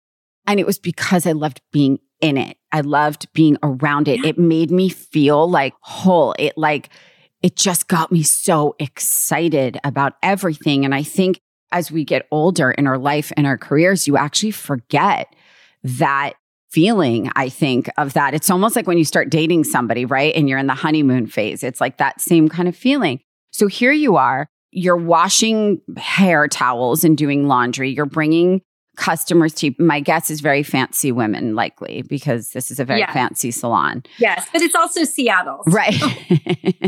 And 0.47 0.59
it 0.59 0.65
was 0.65 0.79
because 0.79 1.25
I 1.25 1.31
loved 1.31 1.61
being 1.71 1.99
in 2.21 2.37
it. 2.37 2.57
I 2.71 2.81
loved 2.81 3.31
being 3.33 3.57
around 3.63 4.07
it. 4.07 4.23
It 4.25 4.37
made 4.37 4.71
me 4.71 4.89
feel 4.89 5.49
like 5.49 5.73
whole. 5.81 6.35
It 6.39 6.57
like, 6.57 6.89
it 7.41 7.55
just 7.55 7.87
got 7.87 8.11
me 8.11 8.23
so 8.23 8.75
excited 8.79 9.77
about 9.83 10.13
everything. 10.23 10.85
And 10.85 10.95
I 10.95 11.03
think 11.03 11.39
as 11.71 11.91
we 11.91 12.05
get 12.05 12.27
older 12.31 12.71
in 12.71 12.87
our 12.87 12.97
life 12.97 13.31
and 13.35 13.45
our 13.45 13.57
careers, 13.57 14.07
you 14.07 14.15
actually 14.15 14.51
forget 14.51 15.33
that 15.83 16.33
feeling, 16.71 17.29
I 17.35 17.49
think, 17.49 17.89
of 17.97 18.13
that. 18.13 18.33
It's 18.33 18.49
almost 18.49 18.75
like 18.75 18.87
when 18.87 18.97
you 18.97 19.05
start 19.05 19.29
dating 19.29 19.65
somebody, 19.65 20.05
right? 20.05 20.33
And 20.35 20.47
you're 20.47 20.57
in 20.57 20.67
the 20.67 20.73
honeymoon 20.73 21.27
phase. 21.27 21.63
It's 21.63 21.81
like 21.81 21.97
that 21.97 22.21
same 22.21 22.47
kind 22.49 22.67
of 22.67 22.75
feeling. 22.75 23.19
So 23.51 23.67
here 23.67 23.91
you 23.91 24.15
are, 24.15 24.47
you're 24.71 24.97
washing 24.97 25.81
hair 25.97 26.47
towels 26.47 27.03
and 27.03 27.17
doing 27.17 27.47
laundry. 27.47 27.91
You're 27.91 28.05
bringing 28.05 28.61
customers 28.95 29.53
to 29.55 29.73
my 29.79 29.99
guess 29.99 30.29
is 30.29 30.39
very 30.41 30.63
fancy 30.63 31.11
women 31.11 31.55
likely 31.55 32.03
because 32.03 32.49
this 32.51 32.69
is 32.71 32.79
a 32.79 32.85
very 32.85 32.99
Yeah. 32.99 33.11
fancy 33.13 33.51
salon 33.51 34.03
Yes, 34.19 34.47
but 34.53 34.61
it's 34.61 34.75
also 34.75 35.03
Seattle. 35.03 35.63
right 35.67 35.95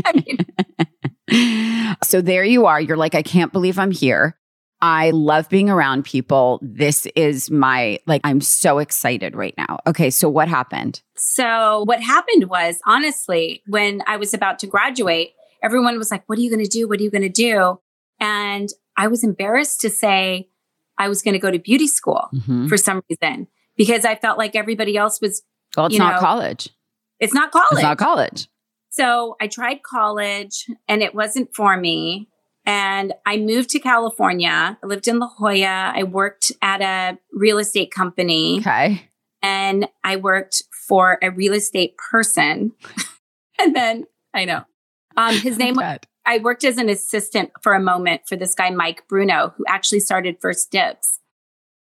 mean, 0.14 1.96
so 2.04 2.20
there 2.20 2.44
you 2.44 2.66
are. 2.66 2.80
You're 2.80 2.96
like, 2.96 3.14
I 3.14 3.22
can't 3.22 3.52
believe 3.52 3.78
I'm 3.78 3.90
here. 3.90 4.36
I 4.80 5.10
love 5.10 5.48
being 5.48 5.70
around 5.70 6.04
people. 6.04 6.60
This 6.62 7.06
is 7.16 7.50
my, 7.50 7.98
like, 8.06 8.20
I'm 8.24 8.40
so 8.40 8.78
excited 8.78 9.34
right 9.34 9.54
now. 9.56 9.78
Okay. 9.86 10.10
So 10.10 10.28
what 10.28 10.48
happened? 10.48 11.00
So 11.16 11.82
what 11.86 12.02
happened 12.02 12.48
was 12.50 12.78
honestly, 12.86 13.62
when 13.66 14.02
I 14.06 14.16
was 14.18 14.34
about 14.34 14.58
to 14.60 14.66
graduate, 14.66 15.30
everyone 15.62 15.96
was 15.98 16.10
like, 16.10 16.24
what 16.28 16.38
are 16.38 16.42
you 16.42 16.50
going 16.50 16.62
to 16.62 16.70
do? 16.70 16.86
What 16.86 17.00
are 17.00 17.02
you 17.02 17.10
going 17.10 17.22
to 17.22 17.28
do? 17.30 17.80
And 18.20 18.68
I 18.98 19.08
was 19.08 19.24
embarrassed 19.24 19.80
to 19.80 19.90
say 19.90 20.48
I 20.98 21.08
was 21.08 21.22
going 21.22 21.34
to 21.34 21.38
go 21.38 21.50
to 21.50 21.58
beauty 21.58 21.86
school 21.86 22.28
Mhm. 22.34 22.68
for 22.68 22.76
some 22.76 23.02
reason 23.10 23.48
because 23.76 24.04
I 24.04 24.14
felt 24.14 24.38
like 24.38 24.54
everybody 24.56 24.96
else 24.96 25.20
was, 25.20 25.42
Well, 25.76 25.86
it's 25.86 25.98
not 25.98 26.14
know, 26.14 26.20
college. 26.20 26.68
it's 27.20 27.34
not 27.34 27.50
college. 27.52 27.68
It's 27.72 27.82
not 27.82 27.98
college. 27.98 28.48
So 28.90 29.36
I 29.40 29.46
tried 29.48 29.82
college 29.82 30.66
and 30.88 31.02
it 31.02 31.14
wasn't 31.14 31.54
for 31.54 31.76
me. 31.76 32.28
And 32.64 33.12
I 33.26 33.36
moved 33.36 33.70
to 33.70 33.78
California. 33.78 34.78
I 34.82 34.86
lived 34.86 35.06
in 35.06 35.18
La 35.18 35.28
Jolla. 35.28 35.92
I 35.94 36.02
worked 36.02 36.50
at 36.62 36.80
a 36.82 37.18
real 37.32 37.58
estate 37.58 37.92
company. 37.92 38.58
Okay. 38.60 39.08
And 39.42 39.86
I 40.02 40.16
worked 40.16 40.62
for 40.88 41.18
a 41.22 41.30
real 41.30 41.52
estate 41.52 41.94
person. 41.98 42.72
and 43.60 43.76
then 43.76 44.06
I 44.34 44.44
know. 44.46 44.64
Um, 45.16 45.34
his 45.36 45.58
name 45.58 45.74
was 45.76 45.98
I 46.26 46.38
worked 46.38 46.64
as 46.64 46.76
an 46.76 46.88
assistant 46.88 47.52
for 47.62 47.72
a 47.74 47.80
moment 47.80 48.22
for 48.26 48.36
this 48.36 48.54
guy, 48.54 48.70
Mike 48.70 49.06
Bruno, 49.08 49.54
who 49.56 49.64
actually 49.68 50.00
started 50.00 50.38
First 50.40 50.70
Dibs. 50.70 51.20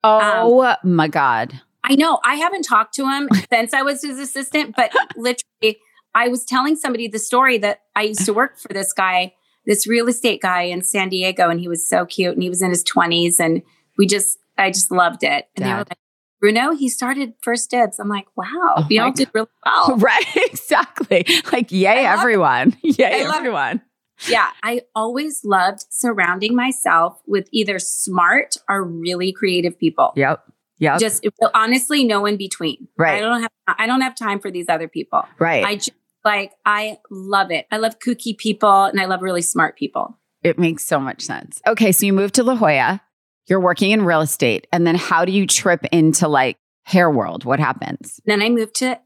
Oh 0.03 0.65
um, 0.65 0.77
my 0.85 1.09
God. 1.09 1.61
I 1.83 1.95
know. 1.95 2.21
I 2.25 2.37
haven't 2.37 2.63
talked 2.63 2.95
to 2.95 3.09
him 3.09 3.29
since 3.53 3.73
I 3.75 3.83
was 3.83 4.03
his 4.03 4.19
assistant, 4.19 4.75
but 4.77 4.93
literally, 5.17 5.79
I 6.15 6.29
was 6.29 6.45
telling 6.45 6.77
somebody 6.77 7.09
the 7.09 7.19
story 7.19 7.59
that 7.59 7.81
I 7.97 8.03
used 8.03 8.25
to 8.27 8.33
work 8.33 8.59
for 8.59 8.73
this 8.73 8.93
guy, 8.93 9.35
this 9.67 9.87
real 9.87 10.09
estate 10.09 10.41
guy 10.43 10.63
in 10.63 10.83
San 10.83 11.09
Diego, 11.09 11.49
and 11.49 11.59
he 11.59 11.69
was 11.69 11.89
so 11.89 12.07
cute 12.07 12.35
and 12.35 12.43
he 12.43 12.49
was 12.49 12.63
in 12.63 12.71
his 12.71 12.85
20s. 12.85 13.41
And 13.41 13.63
we 13.99 14.07
just, 14.07 14.39
I 14.57 14.71
just 14.71 14.91
loved 14.91 15.25
it. 15.25 15.49
And 15.57 15.65
Dad. 15.65 15.67
they 15.67 15.73
were 15.73 15.79
like, 15.79 15.99
Bruno, 16.41 16.77
he 16.77 16.89
started 16.89 17.33
1stDibs. 17.45 17.97
I'm 17.99 18.09
like, 18.09 18.27
wow, 18.37 18.47
oh 18.77 19.01
all 19.01 19.13
did 19.13 19.31
really 19.33 19.49
well. 19.65 19.97
Right. 19.99 20.25
Exactly. 20.37 21.27
Like, 21.51 21.73
yay, 21.73 22.05
everyone. 22.05 22.77
It. 22.83 22.99
Yay, 22.99 23.25
everyone. 23.25 23.81
Yeah. 24.28 24.50
I 24.62 24.83
always 24.95 25.45
loved 25.45 25.85
surrounding 25.90 26.54
myself 26.54 27.21
with 27.26 27.49
either 27.52 27.78
smart 27.78 28.57
or 28.69 28.83
really 28.83 29.33
creative 29.33 29.78
people. 29.78 30.12
Yep. 30.16 30.45
Yeah. 30.78 30.99
Just 30.99 31.26
honestly, 31.54 32.04
no 32.04 32.26
in 32.26 32.37
between. 32.37 32.88
Right. 32.99 33.16
I 33.16 33.21
don't 33.21 33.43
have 33.43 33.50
I 33.66 33.87
don't 33.87 34.00
have 34.00 34.16
time 34.16 34.40
for 34.40 34.50
these 34.50 34.66
other 34.69 34.88
people. 34.88 35.23
Right. 35.38 35.64
I 35.64 35.76
just 35.76 35.93
like 36.25 36.52
I 36.66 36.99
love 37.11 37.50
it. 37.50 37.66
I 37.71 37.76
love 37.76 37.99
kooky 37.99 38.37
people 38.37 38.85
and 38.85 39.00
I 39.00 39.04
love 39.04 39.23
really 39.23 39.43
smart 39.43 39.76
people. 39.76 40.19
It 40.43 40.59
makes 40.59 40.85
so 40.85 41.00
much 41.00 41.23
sense. 41.23 41.62
Okay, 41.66 41.90
so 41.90 42.04
you 42.04 42.12
moved 42.12 42.35
to 42.35 42.43
La 42.43 42.54
Jolla. 42.54 43.00
You're 43.47 43.61
working 43.61 43.90
in 43.90 44.04
real 44.04 44.21
estate, 44.21 44.66
and 44.73 44.87
then 44.87 44.95
how 44.95 45.25
do 45.25 45.33
you 45.33 45.47
trip 45.47 45.85
into 45.93 46.28
like 46.28 46.57
hair 46.85 47.11
world? 47.11 47.45
What 47.45 47.61
happens? 47.61 48.21
Then 48.26 48.43
I 48.43 48.49
moved 48.49 48.75
to 48.76 48.99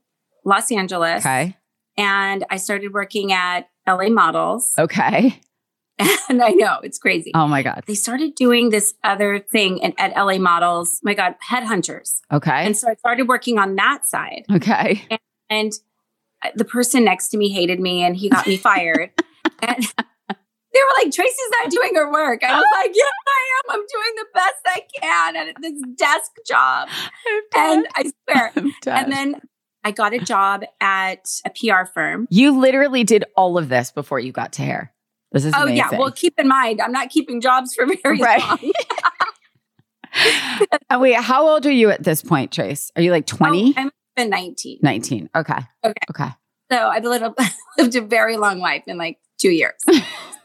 Los 0.44 0.70
Angeles. 0.72 1.24
Okay. 1.24 1.56
And 1.96 2.44
I 2.50 2.56
started 2.56 2.92
working 2.92 3.32
at 3.32 3.68
LA 3.88 4.08
Models. 4.08 4.72
Okay. 4.78 5.40
And 6.28 6.42
I 6.42 6.50
know 6.50 6.78
it's 6.82 6.98
crazy. 6.98 7.32
Oh 7.34 7.48
my 7.48 7.62
God. 7.62 7.82
They 7.86 7.94
started 7.94 8.34
doing 8.34 8.70
this 8.70 8.94
other 9.02 9.40
thing 9.40 9.78
in, 9.78 9.94
at 9.98 10.14
LA 10.14 10.38
Models. 10.38 11.00
My 11.02 11.14
God, 11.14 11.34
headhunters. 11.50 12.20
Okay. 12.30 12.66
And 12.66 12.76
so 12.76 12.88
I 12.88 12.94
started 12.94 13.26
working 13.26 13.58
on 13.58 13.74
that 13.76 14.06
side. 14.06 14.44
Okay. 14.52 15.02
And, 15.10 15.20
and 15.50 15.72
uh, 16.44 16.50
the 16.54 16.64
person 16.64 17.04
next 17.04 17.28
to 17.28 17.36
me 17.36 17.48
hated 17.48 17.80
me 17.80 18.02
and 18.02 18.16
he 18.16 18.28
got 18.28 18.46
me 18.46 18.56
fired. 18.56 19.10
and 19.62 19.82
they 20.28 20.34
were 20.80 21.02
like, 21.02 21.12
Tracey's 21.12 21.50
not 21.62 21.70
doing 21.70 21.94
her 21.94 22.12
work. 22.12 22.44
I 22.44 22.54
was 22.54 22.66
like, 22.74 22.92
Yeah, 22.94 23.04
I 23.26 23.74
am. 23.74 23.80
I'm 23.80 23.86
doing 23.92 24.14
the 24.16 24.26
best 24.34 24.54
I 24.66 24.82
can 25.00 25.36
at 25.36 25.56
this 25.60 25.82
desk 25.96 26.30
job. 26.46 26.88
And 27.56 27.88
I 27.96 28.12
swear. 28.28 28.52
And 28.86 29.12
then 29.12 29.40
I 29.84 29.90
got 29.90 30.12
a 30.12 30.18
job 30.18 30.64
at 30.80 31.26
a 31.44 31.50
PR 31.50 31.86
firm. 31.92 32.26
You 32.30 32.58
literally 32.58 33.04
did 33.04 33.24
all 33.36 33.58
of 33.58 33.68
this 33.68 33.90
before 33.90 34.18
you 34.18 34.32
got 34.32 34.52
to 34.54 34.62
hair. 34.62 34.92
This 35.32 35.44
is 35.44 35.52
oh 35.54 35.64
amazing. 35.64 35.76
yeah. 35.76 35.98
Well, 35.98 36.10
keep 36.10 36.38
in 36.38 36.48
mind, 36.48 36.80
I'm 36.80 36.92
not 36.92 37.10
keeping 37.10 37.40
jobs 37.40 37.74
for 37.74 37.86
very 37.86 38.18
right. 38.18 38.40
long. 38.40 38.58
and 40.90 41.00
wait, 41.00 41.16
how 41.16 41.46
old 41.48 41.66
are 41.66 41.72
you 41.72 41.90
at 41.90 42.02
this 42.02 42.22
point, 42.22 42.52
Trace? 42.52 42.90
Are 42.96 43.02
you 43.02 43.10
like 43.10 43.26
20? 43.26 43.74
Oh, 43.76 43.90
I'm 44.16 44.30
19. 44.30 44.78
19. 44.82 45.30
Okay. 45.34 45.54
Okay. 45.84 45.92
Okay. 46.10 46.28
So 46.70 46.88
I've 46.88 47.04
lived, 47.04 47.24
lived 47.78 47.96
a 47.96 48.00
very 48.00 48.36
long 48.36 48.58
life 48.58 48.84
in 48.86 48.98
like 48.98 49.18
two 49.40 49.50
years. 49.50 49.74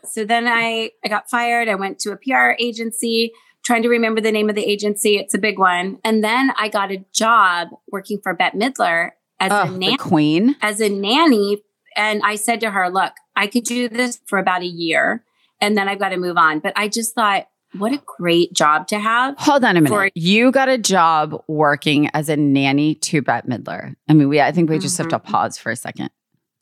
so 0.06 0.25
then 0.25 0.48
I, 0.48 0.92
I 1.04 1.08
got 1.08 1.30
fired. 1.30 1.68
I 1.70 1.75
went 1.75 2.00
to 2.00 2.12
a 2.12 2.18
PR 2.18 2.52
agency, 2.60 3.32
trying 3.66 3.84
to 3.84 3.90
remember 3.90 4.22
the 4.22 4.32
name 4.32 4.50
of 4.50 4.56
the 4.56 4.63
agency. 4.63 5.18
It's 5.18 5.34
a 5.34 5.40
big 5.40 5.58
one. 5.58 6.00
And 6.04 6.24
then 6.24 6.52
I 6.58 6.70
got 6.70 6.92
a 6.92 7.04
job 7.13 7.70
working 7.92 8.20
for 8.22 8.34
Bette 8.34 8.58
Midler 8.58 9.12
as 9.44 9.52
oh, 9.52 9.74
a 9.74 9.78
nanny. 9.78 9.98
queen. 9.98 10.56
As 10.62 10.80
a 10.80 10.90
nanny. 10.90 11.64
And 11.96 12.22
I 12.24 12.36
said 12.36 12.60
to 12.62 12.72
her, 12.72 12.90
look, 12.90 13.14
I 13.36 13.48
could 13.48 13.64
do 13.64 13.88
this 13.90 14.20
for 14.26 14.40
about 14.40 14.62
a 14.62 14.68
year 14.68 15.24
and 15.62 15.78
then 15.78 15.88
I've 15.88 16.00
got 16.00 16.10
to 16.10 16.18
move 16.18 16.38
on. 16.38 16.60
But 16.60 16.74
I 16.76 16.88
just 16.88 17.16
thought, 17.16 17.48
what 17.78 17.92
a 17.92 18.02
great 18.06 18.54
job 18.54 18.88
to 18.88 19.00
have. 19.00 19.36
Hold 19.38 19.64
on 19.64 19.78
a 19.78 19.82
minute. 19.82 19.96
For- 19.96 20.10
you 20.16 20.52
got 20.52 20.70
a 20.70 20.78
job 20.78 21.42
working 21.48 22.10
as 22.14 22.30
a 22.30 22.38
nanny 22.38 22.96
to 22.96 23.22
Bette 23.22 23.48
Midler. 23.48 23.96
I 24.08 24.14
mean, 24.14 24.30
we 24.30 24.42
I 24.42 24.52
think 24.52 24.70
we 24.70 24.80
just 24.80 24.96
mm-hmm. 24.96 25.04
have 25.04 25.22
to 25.22 25.26
mm-hmm. 25.26 25.34
pause 25.34 25.58
for 25.58 25.72
a 25.72 25.76
second. 25.76 26.10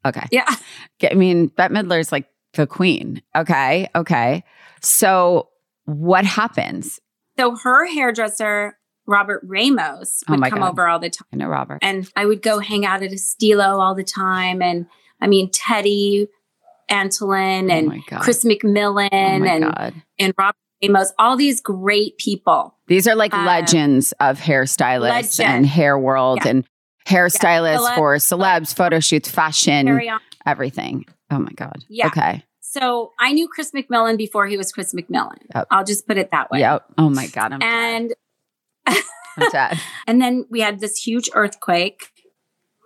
Okay. 0.06 0.26
Yeah. 0.32 0.50
I 1.10 1.14
mean, 1.14 1.48
Bette 1.48 1.74
Midler's 1.74 2.12
like 2.12 2.28
the 2.54 2.66
queen. 2.66 3.22
Okay. 3.36 3.90
Okay. 3.96 4.44
So 4.82 5.50
what 5.86 6.26
happens? 6.26 7.00
So 7.38 7.56
her 7.56 7.88
hairdresser, 7.88 8.78
Robert 9.12 9.42
Ramos, 9.44 10.24
oh 10.28 10.34
would 10.34 10.46
oh 10.46 10.50
come 10.50 10.60
God. 10.60 10.72
over 10.72 10.88
all 10.88 11.00
the 11.00 11.10
time. 11.10 11.28
I 11.34 11.36
know 11.36 11.48
Robert. 11.48 11.80
And 11.82 12.10
I 12.16 12.26
would 12.26 12.42
go 12.42 12.60
hang 12.60 12.86
out 12.86 13.04
at 13.04 13.12
Estilo 13.12 13.80
all 13.80 13.94
the 13.94 14.04
time. 14.04 14.62
And 14.62 14.88
I 15.20 15.28
mean, 15.28 15.52
Teddy 15.52 16.28
Antolin 16.90 17.70
oh 17.70 17.76
and 17.76 18.04
oh 18.12 18.18
Chris 18.20 18.44
McMillan 18.44 19.10
oh 19.12 19.46
and, 19.46 19.64
God. 19.64 19.94
and 20.18 20.34
Robert 20.38 20.56
Ramos, 20.82 21.14
all 21.20 21.38
these 21.38 21.62
great 21.62 22.18
people. 22.18 22.76
These 22.88 23.08
are 23.08 23.16
like 23.16 23.34
um, 23.34 23.46
legends 23.46 24.14
of 24.20 24.40
hairstylists 24.40 25.40
legend. 25.40 25.50
and 25.50 25.66
hair 25.66 26.00
world 26.00 26.40
yeah. 26.44 26.52
and 26.52 26.66
hairstylists 27.06 27.90
yeah. 27.90 27.96
for 27.96 28.16
celebs, 28.16 28.74
photo 28.74 29.00
shoots, 29.00 29.30
fashion, 29.30 30.02
everything. 30.46 31.06
Oh 31.30 31.40
my 31.40 31.52
God. 31.52 31.84
Yeah. 31.88 32.08
Okay. 32.08 32.44
So 32.60 33.12
I 33.20 33.34
knew 33.34 33.50
Chris 33.50 33.72
McMillan 33.72 34.18
before 34.18 34.48
he 34.48 34.56
was 34.56 34.72
Chris 34.72 34.94
McMillan. 34.94 35.38
Yep. 35.54 35.68
I'll 35.72 35.84
just 35.84 36.08
put 36.08 36.18
it 36.18 36.32
that 36.32 36.50
way. 36.52 36.62
Yep. 36.62 36.86
Oh 36.98 37.10
my 37.10 37.28
God. 37.28 37.52
I'm 37.52 37.62
and 37.62 38.14
And 40.08 40.22
then 40.22 40.46
we 40.50 40.60
had 40.60 40.80
this 40.80 40.98
huge 40.98 41.30
earthquake 41.34 42.10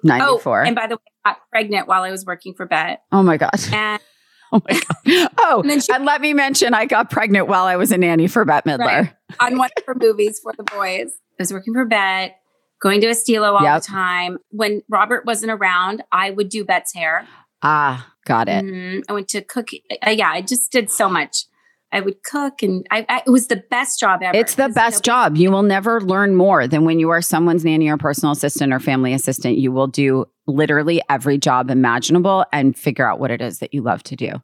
94. 0.03 0.62
Oh, 0.62 0.65
and 0.65 0.75
by 0.75 0.88
the 0.88 0.95
way, 0.95 1.01
I 1.25 1.31
got 1.31 1.39
pregnant 1.50 1.88
while 1.88 2.03
I 2.03 2.12
was 2.12 2.25
working 2.25 2.53
for 2.53 2.65
Bette. 2.65 3.01
Oh 3.12 3.24
my 3.24 3.38
gosh. 3.38 3.71
And 3.74 4.00
Oh 4.51 4.62
my 4.69 4.79
God. 4.79 5.29
Oh, 5.39 5.63
and, 5.63 5.83
she, 5.83 5.91
and, 5.91 6.05
let 6.05 6.21
me 6.21 6.33
mention, 6.33 6.74
I 6.74 6.85
got 6.85 7.09
pregnant 7.09 7.47
while 7.47 7.65
I 7.65 7.75
was 7.75 7.91
a 7.91 7.97
nanny 7.97 8.27
for 8.27 8.45
Bette 8.45 8.69
Midler. 8.69 8.79
Right, 8.79 9.13
on 9.39 9.57
one 9.57 9.69
of 9.77 9.83
her 9.85 9.95
movies 10.00 10.39
for 10.41 10.53
the 10.55 10.63
boys. 10.63 11.12
I 11.12 11.39
was 11.39 11.51
working 11.51 11.74
for 11.74 11.85
Bette, 11.85 12.33
going 12.81 13.01
to 13.01 13.07
Estilo 13.07 13.53
all 13.53 13.63
yep. 13.63 13.81
the 13.81 13.88
time. 13.88 14.38
When 14.50 14.81
Robert 14.88 15.25
wasn't 15.25 15.51
around, 15.51 16.03
I 16.12 16.31
would 16.31 16.50
do 16.50 16.63
Bette's 16.63 16.93
hair. 16.93 17.27
Ah, 17.62 18.13
got 18.25 18.47
it. 18.47 18.63
Mm-hmm. 18.63 19.00
I 19.09 19.13
went 19.13 19.27
to 19.29 19.41
cook. 19.41 19.69
Uh, 20.05 20.12
yeah, 20.12 20.29
I 20.29 20.41
just 20.41 20.71
did 20.71 20.89
so 20.89 21.09
much. 21.09 21.45
I 21.92 22.01
would 22.01 22.24
cook, 22.24 22.62
and 22.62 22.86
I, 22.92 23.06
I, 23.08 23.22
it 23.25 23.30
was 23.30 23.48
the 23.48 23.63
best 23.70 24.00
job 24.00 24.22
ever. 24.22 24.38
It's 24.38 24.56
the 24.56 24.70
best 24.70 25.04
job. 25.04 25.38
You 25.38 25.51
will 25.51 25.63
never 25.63 26.01
learn 26.01 26.36
more 26.36 26.68
than 26.68 26.84
when 26.84 27.00
you 27.00 27.10
are 27.10 27.22
someone's 27.22 27.63
nanny 27.63 27.88
or 27.89 27.98
personal 27.98 28.34
assistant 28.34 28.74
or 28.74 28.80
family 28.80 29.13
assistant. 29.13 29.58
You 29.58 29.72
will 29.72 29.88
do 29.88 30.25
literally 30.48 31.01
every 31.10 31.38
job 31.38 31.70
imaginable 31.70 32.46
and 32.51 32.77
figure 32.77 33.10
out 33.10 33.20
what 33.20 33.32
it 33.32 33.42
is 33.42 33.60
that 33.60 33.74
you 33.74 33.82
love 33.82 34.04
to 34.04 34.15
do. 34.15 34.42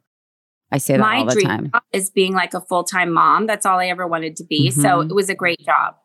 I 0.70 0.78
say 0.78 0.94
that 0.94 1.00
My 1.00 1.18
all 1.18 1.26
the 1.26 1.34
dream 1.34 1.46
time. 1.46 1.70
Is 1.92 2.10
being 2.10 2.32
like 2.32 2.54
a 2.54 2.60
full 2.60 2.84
time 2.84 3.12
mom. 3.12 3.46
That's 3.46 3.66
all 3.66 3.78
I 3.78 3.86
ever 3.88 4.06
wanted 4.06 4.36
to 4.36 4.44
be. 4.44 4.70
Mm-hmm. 4.70 4.80
So 4.80 5.00
it 5.00 5.14
was 5.14 5.28
a 5.28 5.34
great 5.34 5.60
job. 5.60 5.96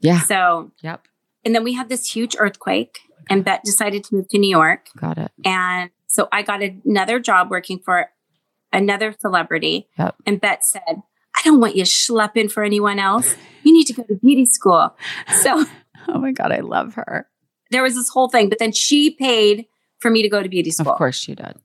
Yeah. 0.00 0.20
So 0.20 0.72
yep. 0.82 1.06
And 1.44 1.54
then 1.54 1.64
we 1.64 1.72
had 1.72 1.88
this 1.88 2.14
huge 2.14 2.36
earthquake, 2.38 2.98
and 3.30 3.42
Bette 3.42 3.62
decided 3.64 4.04
to 4.04 4.16
move 4.16 4.28
to 4.28 4.38
New 4.38 4.50
York. 4.50 4.88
Got 4.98 5.16
it. 5.16 5.32
And 5.44 5.90
so 6.06 6.28
I 6.30 6.42
got 6.42 6.60
another 6.62 7.18
job 7.18 7.50
working 7.50 7.78
for 7.78 8.10
another 8.72 9.14
celebrity. 9.18 9.88
Yep. 9.98 10.16
And 10.26 10.40
Bette 10.40 10.62
said, 10.62 11.02
I 11.36 11.42
don't 11.44 11.60
want 11.60 11.76
you 11.76 11.84
schlepping 11.84 12.50
for 12.50 12.62
anyone 12.62 12.98
else. 12.98 13.34
You 13.62 13.72
need 13.72 13.86
to 13.86 13.92
go 13.92 14.02
to 14.04 14.14
beauty 14.16 14.46
school. 14.46 14.96
So, 15.42 15.64
oh 16.08 16.18
my 16.18 16.32
God, 16.32 16.52
I 16.52 16.60
love 16.60 16.94
her. 16.94 17.28
There 17.70 17.82
was 17.82 17.94
this 17.94 18.08
whole 18.08 18.28
thing, 18.28 18.48
but 18.48 18.58
then 18.58 18.72
she 18.72 19.10
paid 19.10 19.66
for 19.98 20.10
me 20.10 20.22
to 20.22 20.28
go 20.28 20.42
to 20.42 20.48
beauty 20.48 20.70
school. 20.70 20.92
Of 20.92 20.98
course 20.98 21.16
she 21.16 21.34
did. 21.34 21.56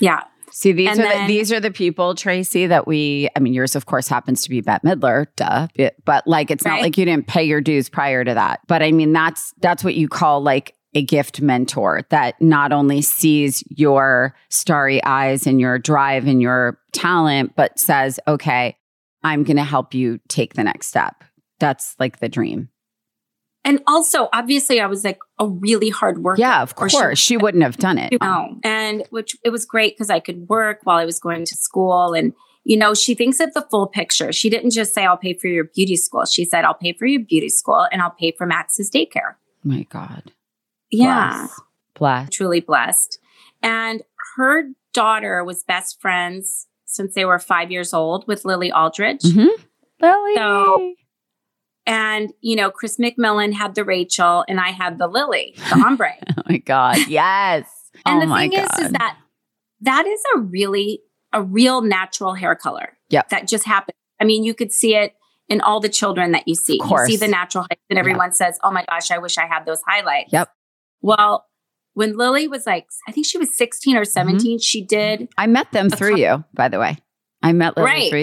Yeah. 0.00 0.22
See, 0.50 0.70
these 0.70 0.90
and 0.90 1.00
are 1.00 1.02
then, 1.02 1.26
the, 1.26 1.34
these 1.34 1.50
are 1.50 1.58
the 1.58 1.72
people, 1.72 2.14
Tracey, 2.14 2.68
that 2.68 2.86
we. 2.86 3.28
I 3.34 3.40
mean, 3.40 3.54
yours, 3.54 3.74
of 3.74 3.86
course, 3.86 4.06
happens 4.06 4.44
to 4.44 4.50
be 4.50 4.60
Bette 4.60 4.86
Midler, 4.86 5.26
duh. 5.34 5.66
It, 5.74 5.96
but 6.04 6.28
like, 6.28 6.52
it's 6.52 6.64
right? 6.64 6.74
not 6.74 6.80
like 6.82 6.96
you 6.96 7.04
didn't 7.04 7.26
pay 7.26 7.42
your 7.42 7.60
dues 7.60 7.88
prior 7.88 8.22
to 8.22 8.34
that. 8.34 8.60
But 8.68 8.80
I 8.80 8.92
mean, 8.92 9.12
that's 9.12 9.52
that's 9.60 9.82
what 9.82 9.94
you 9.96 10.08
call 10.08 10.42
like 10.42 10.76
a 10.94 11.02
gift 11.02 11.40
mentor 11.40 12.02
that 12.10 12.40
not 12.40 12.72
only 12.72 13.02
sees 13.02 13.64
your 13.68 14.34
starry 14.48 15.02
eyes 15.04 15.46
and 15.46 15.60
your 15.60 15.78
drive 15.78 16.26
and 16.26 16.40
your 16.40 16.78
talent, 16.92 17.54
but 17.56 17.78
says, 17.78 18.20
okay, 18.28 18.76
I'm 19.22 19.42
going 19.42 19.56
to 19.56 19.64
help 19.64 19.94
you 19.94 20.20
take 20.28 20.54
the 20.54 20.64
next 20.64 20.86
step. 20.86 21.24
That's 21.58 21.96
like 21.98 22.20
the 22.20 22.28
dream. 22.28 22.68
And 23.64 23.82
also, 23.86 24.28
obviously, 24.32 24.78
I 24.78 24.86
was 24.86 25.04
like 25.04 25.18
a 25.38 25.48
really 25.48 25.88
hard 25.88 26.22
worker. 26.22 26.38
Yeah, 26.38 26.60
of 26.60 26.74
course. 26.74 26.92
She, 26.92 27.14
she 27.16 27.36
wouldn't 27.38 27.64
have 27.64 27.78
done 27.78 27.96
it. 27.96 28.12
No. 28.20 28.58
And 28.62 29.04
which 29.08 29.36
it 29.42 29.48
was 29.48 29.64
great 29.64 29.96
because 29.96 30.10
I 30.10 30.20
could 30.20 30.48
work 30.48 30.80
while 30.84 30.98
I 30.98 31.06
was 31.06 31.18
going 31.18 31.46
to 31.46 31.54
school. 31.54 32.12
And, 32.12 32.34
you 32.64 32.76
know, 32.76 32.92
she 32.92 33.14
thinks 33.14 33.40
of 33.40 33.54
the 33.54 33.62
full 33.70 33.86
picture. 33.86 34.32
She 34.32 34.50
didn't 34.50 34.72
just 34.72 34.92
say, 34.92 35.06
I'll 35.06 35.16
pay 35.16 35.32
for 35.32 35.48
your 35.48 35.64
beauty 35.64 35.96
school. 35.96 36.26
She 36.26 36.44
said, 36.44 36.66
I'll 36.66 36.74
pay 36.74 36.92
for 36.92 37.06
your 37.06 37.22
beauty 37.22 37.48
school 37.48 37.88
and 37.90 38.02
I'll 38.02 38.10
pay 38.10 38.32
for 38.32 38.46
Max's 38.46 38.90
daycare. 38.90 39.36
My 39.62 39.84
God. 39.84 40.32
Yeah. 40.98 41.48
Blessed. 41.94 42.32
Truly 42.32 42.60
blessed. 42.60 43.18
And 43.62 44.02
her 44.36 44.64
daughter 44.92 45.44
was 45.44 45.62
best 45.62 46.00
friends 46.00 46.66
since 46.86 47.14
they 47.14 47.24
were 47.24 47.38
five 47.38 47.70
years 47.70 47.92
old 47.94 48.26
with 48.28 48.44
Lily 48.44 48.70
Aldridge. 48.72 49.20
Mhm. 49.22 49.48
Lily. 50.00 50.34
So- 50.34 50.94
And, 51.86 52.32
you 52.40 52.56
know, 52.56 52.70
Chris 52.70 52.96
McMillan 52.96 53.52
had 53.52 53.74
the 53.74 53.84
Rachel 53.84 54.44
and 54.48 54.58
I 54.58 54.70
had 54.70 54.98
the 54.98 55.06
Lily, 55.06 55.54
the 55.68 55.74
ombre. 55.86 56.14
oh 56.38 56.42
my 56.48 56.58
God. 56.58 56.96
Yes. 57.08 57.68
and 58.06 58.22
oh 58.22 58.26
the 58.26 58.34
thing 58.34 58.50
God. 58.52 58.78
is, 58.80 58.86
is 58.86 58.92
that 58.92 59.18
that 59.82 60.06
is 60.06 60.22
a 60.34 60.38
really, 60.38 61.00
a 61.32 61.42
real 61.42 61.82
natural 61.82 62.32
hair 62.34 62.54
color. 62.54 62.96
Yep. 63.10 63.28
That 63.28 63.46
just 63.48 63.64
happened. 63.66 63.94
I 64.20 64.24
mean, 64.24 64.44
you 64.44 64.54
could 64.54 64.72
see 64.72 64.94
it 64.94 65.14
in 65.48 65.60
all 65.60 65.78
the 65.78 65.90
children 65.90 66.32
that 66.32 66.48
you 66.48 66.54
see. 66.54 66.80
Of 66.82 66.88
You 66.90 67.06
see 67.06 67.16
the 67.16 67.28
natural 67.28 67.64
heights 67.64 67.82
and 67.90 67.98
everyone 67.98 68.32
says, 68.32 68.58
oh 68.64 68.70
my 68.70 68.84
gosh, 68.88 69.10
I 69.10 69.18
wish 69.18 69.36
I 69.36 69.46
had 69.46 69.66
those 69.66 69.82
highlights. 69.86 70.32
Yep. 70.32 70.48
Well, 71.04 71.44
when 71.92 72.16
Lily 72.16 72.48
was 72.48 72.66
like, 72.66 72.86
I 73.06 73.12
think 73.12 73.26
she 73.26 73.38
was 73.38 73.56
16 73.56 73.94
Mm-hmm. 73.94 74.00
or 74.00 74.04
17, 74.04 74.58
she 74.58 74.82
did, 74.84 75.28
I 75.36 75.46
met 75.46 75.70
them 75.72 75.90
through 75.90 76.14
cou- 76.16 76.20
you, 76.20 76.44
by 76.54 76.68
the 76.68 76.78
way. 76.80 76.96
I 77.42 77.52
met 77.52 77.76
Lily 77.76 77.86
Right. 77.90 78.10
through 78.10 78.22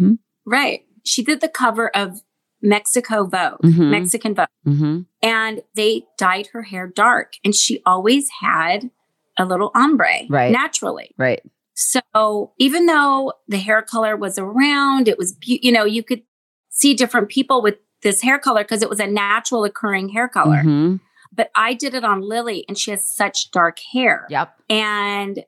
you. 0.00 0.18
right. 0.46 0.82
She 1.04 1.22
did 1.24 1.40
the 1.40 1.48
cover 1.48 1.88
of 1.96 2.22
Mexico 2.62 3.24
Vogue, 3.26 3.58
Mhm. 3.64 3.90
Mexican 3.90 4.34
Vogue. 4.36 4.46
hmm 4.64 5.00
and 5.24 5.62
they 5.74 6.04
dyed 6.18 6.48
her 6.52 6.62
hair 6.62 6.86
dark 6.86 7.34
and 7.44 7.54
she 7.54 7.80
always 7.84 8.28
had 8.40 8.90
a 9.38 9.44
little 9.44 9.70
ombre 9.74 10.26
Right. 10.28 10.52
naturally 10.52 11.10
Right. 11.18 11.42
so 11.74 12.52
even 12.58 12.86
though 12.86 13.32
the 13.48 13.58
hair 13.58 13.82
color 13.82 14.16
was 14.16 14.38
around 14.38 15.08
it 15.08 15.18
was 15.18 15.32
beau- 15.32 15.58
you 15.62 15.72
know 15.72 15.84
you 15.84 16.02
could 16.04 16.22
see 16.70 16.94
different 16.94 17.28
people 17.28 17.62
with 17.62 17.76
this 18.02 18.22
hair 18.22 18.38
color 18.38 18.62
because 18.62 18.82
it 18.82 18.88
was 18.90 19.00
a 19.00 19.06
natural 19.08 19.64
occurring 19.64 20.08
hair 20.10 20.28
color 20.28 20.62
Mhm. 20.64 21.00
But 21.32 21.50
i 21.54 21.72
did 21.74 21.94
it 21.94 22.04
on 22.04 22.20
lily 22.20 22.64
and 22.68 22.76
she 22.78 22.90
has 22.90 23.04
such 23.16 23.50
dark 23.50 23.78
hair 23.92 24.26
Yep. 24.30 24.54
and 24.70 25.44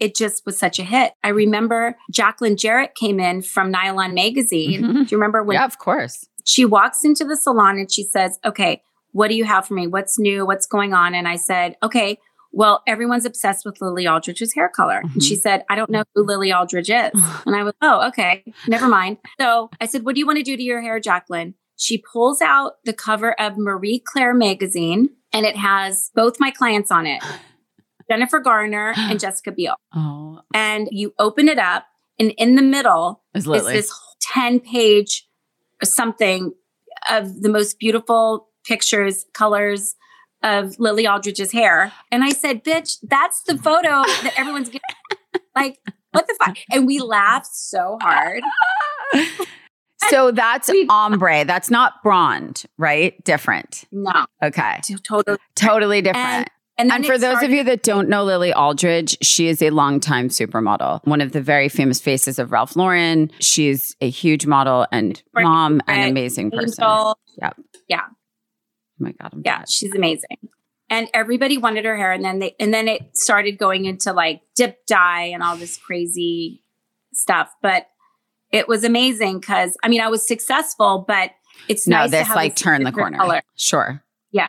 it 0.00 0.14
just 0.14 0.44
was 0.46 0.58
such 0.58 0.78
a 0.78 0.84
hit 0.84 1.12
i 1.24 1.28
remember 1.28 1.96
jacqueline 2.10 2.56
jarrett 2.56 2.94
came 2.94 3.18
in 3.20 3.42
from 3.42 3.70
nylon 3.70 4.14
magazine 4.14 4.82
Mhm. 4.82 4.94
do 5.08 5.14
you 5.14 5.18
remember 5.18 5.42
when 5.42 5.54
yeah, 5.56 5.64
of 5.64 5.78
course. 5.78 6.26
she 6.44 6.64
walks 6.64 7.04
into 7.04 7.24
the 7.24 7.36
salon 7.36 7.78
and 7.78 7.90
she 7.92 8.02
says, 8.04 8.38
Okay, 8.44 8.82
what 9.12 9.28
do 9.28 9.34
you 9.34 9.44
have 9.44 9.66
for 9.66 9.72
me? 9.74 9.86
What's 9.86 10.18
new? 10.18 10.44
What's 10.46 10.66
going 10.66 10.92
on? 10.92 11.14
And 11.14 11.26
I 11.26 11.36
said, 11.36 11.76
Okay, 11.82 12.18
well, 12.52 12.82
everyone's 12.86 13.24
obsessed 13.24 13.64
with 13.64 13.80
Lily 13.80 14.06
Aldridge's 14.06 14.54
hair 14.54 14.68
color. 14.68 15.00
And 15.12 15.22
she 15.22 15.34
said, 15.34 15.64
I 15.70 15.76
don't 15.76 15.90
know 15.90 16.04
who 16.14 16.24
Lily 16.24 16.52
Aldridge 16.52 16.90
is. 16.90 17.10
And 17.46 17.56
I 17.56 17.62
was, 17.64 17.72
Oh, 17.82 18.06
okay, 18.08 18.44
never 18.66 18.86
mind. 18.86 19.16
So 19.40 19.70
I 19.80 19.86
said, 19.86 20.04
What 20.04 20.14
do 20.14 20.20
you 20.20 20.26
want 20.26 20.36
to 20.38 20.42
do 20.42 20.56
to 20.56 20.62
your 20.62 20.80
hair, 20.82 21.00
Jacqueline? 21.00 21.54
She 21.76 21.98
pulls 22.12 22.40
out 22.42 22.74
the 22.84 22.92
cover 22.92 23.32
of 23.40 23.56
Marie 23.58 24.02
Claire 24.04 24.34
magazine 24.34 25.10
and 25.32 25.46
it 25.46 25.56
has 25.56 26.10
both 26.14 26.40
my 26.40 26.50
clients 26.50 26.90
on 26.90 27.06
it 27.06 27.22
Jennifer 28.10 28.40
Garner 28.40 28.94
and 28.96 29.20
Jessica 29.20 29.52
Biel. 29.52 29.76
Oh, 29.94 30.40
And 30.54 30.88
you 30.90 31.14
open 31.18 31.48
it 31.48 31.58
up, 31.58 31.86
and 32.18 32.32
in 32.38 32.54
the 32.54 32.62
middle, 32.62 33.22
is 33.34 33.46
this 33.74 33.92
10 34.32 34.60
page 34.60 35.26
something 35.84 36.52
of 37.10 37.42
the 37.42 37.48
most 37.48 37.78
beautiful 37.78 38.48
pictures, 38.66 39.24
colors 39.32 39.94
of 40.42 40.78
Lily 40.78 41.06
Aldridge's 41.06 41.52
hair. 41.52 41.92
And 42.10 42.24
I 42.24 42.30
said, 42.30 42.64
bitch, 42.64 42.98
that's 43.02 43.42
the 43.42 43.56
photo 43.58 44.02
that 44.22 44.34
everyone's 44.36 44.68
getting. 44.68 44.80
like, 45.56 45.78
what 46.12 46.26
the 46.26 46.36
fuck? 46.44 46.58
And 46.70 46.86
we 46.86 46.98
laughed 46.98 47.54
so 47.54 47.98
hard. 48.00 48.42
so 50.10 50.30
that's 50.30 50.70
ombre. 50.88 51.44
That's 51.44 51.70
not 51.70 52.02
blonde, 52.02 52.64
right? 52.78 53.22
Different. 53.24 53.84
No, 53.92 54.26
Okay. 54.42 54.80
totally. 55.02 55.38
Totally 55.54 56.02
different. 56.02 56.48
And, 56.80 56.92
And, 56.92 57.04
for 57.04 57.18
those 57.18 57.42
of 57.42 57.50
you 57.50 57.64
that 57.64 57.82
don't 57.82 58.08
know 58.08 58.22
Lily 58.22 58.52
Aldridge, 58.54 59.18
she 59.20 59.48
is 59.48 59.60
a 59.62 59.70
longtime 59.70 60.28
supermodel, 60.28 61.04
one 61.04 61.20
of 61.20 61.32
the 61.32 61.40
very 61.40 61.68
famous 61.68 62.00
faces 62.00 62.38
of 62.38 62.52
Ralph 62.52 62.76
Lauren. 62.76 63.32
She's 63.40 63.96
a 64.00 64.08
huge 64.08 64.46
model 64.46 64.86
and 64.92 65.20
Right. 65.34 65.42
mom 65.42 65.80
and 65.88 66.02
Right. 66.02 66.10
amazing 66.10 66.52
person. 66.52 66.84
Angel, 66.84 67.18
Oh 67.40 67.44
my 69.00 69.12
God. 69.12 69.30
I'm 69.32 69.42
yeah, 69.44 69.58
dead. 69.58 69.70
she's 69.70 69.94
amazing. 69.94 70.38
And 70.90 71.08
everybody 71.14 71.58
wanted 71.58 71.84
her 71.84 71.96
hair, 71.96 72.12
and 72.12 72.24
then 72.24 72.38
they 72.38 72.54
and 72.58 72.72
then 72.72 72.88
it 72.88 73.16
started 73.16 73.58
going 73.58 73.84
into 73.84 74.12
like 74.12 74.40
dip 74.56 74.86
dye 74.86 75.24
and 75.24 75.42
all 75.42 75.56
this 75.56 75.76
crazy 75.76 76.62
stuff. 77.12 77.52
But 77.60 77.88
it 78.52 78.68
was 78.68 78.84
amazing 78.84 79.40
because 79.40 79.76
I 79.82 79.88
mean 79.88 80.00
I 80.00 80.08
was 80.08 80.26
successful, 80.26 81.04
but 81.06 81.30
it's 81.68 81.86
No, 81.86 81.98
nice 81.98 82.06
to 82.06 82.10
this 82.10 82.26
have 82.28 82.36
like 82.36 82.52
a 82.52 82.54
turn 82.54 82.84
the 82.84 82.92
corner. 82.92 83.18
Color. 83.18 83.42
Sure. 83.56 84.02
Yeah. 84.30 84.46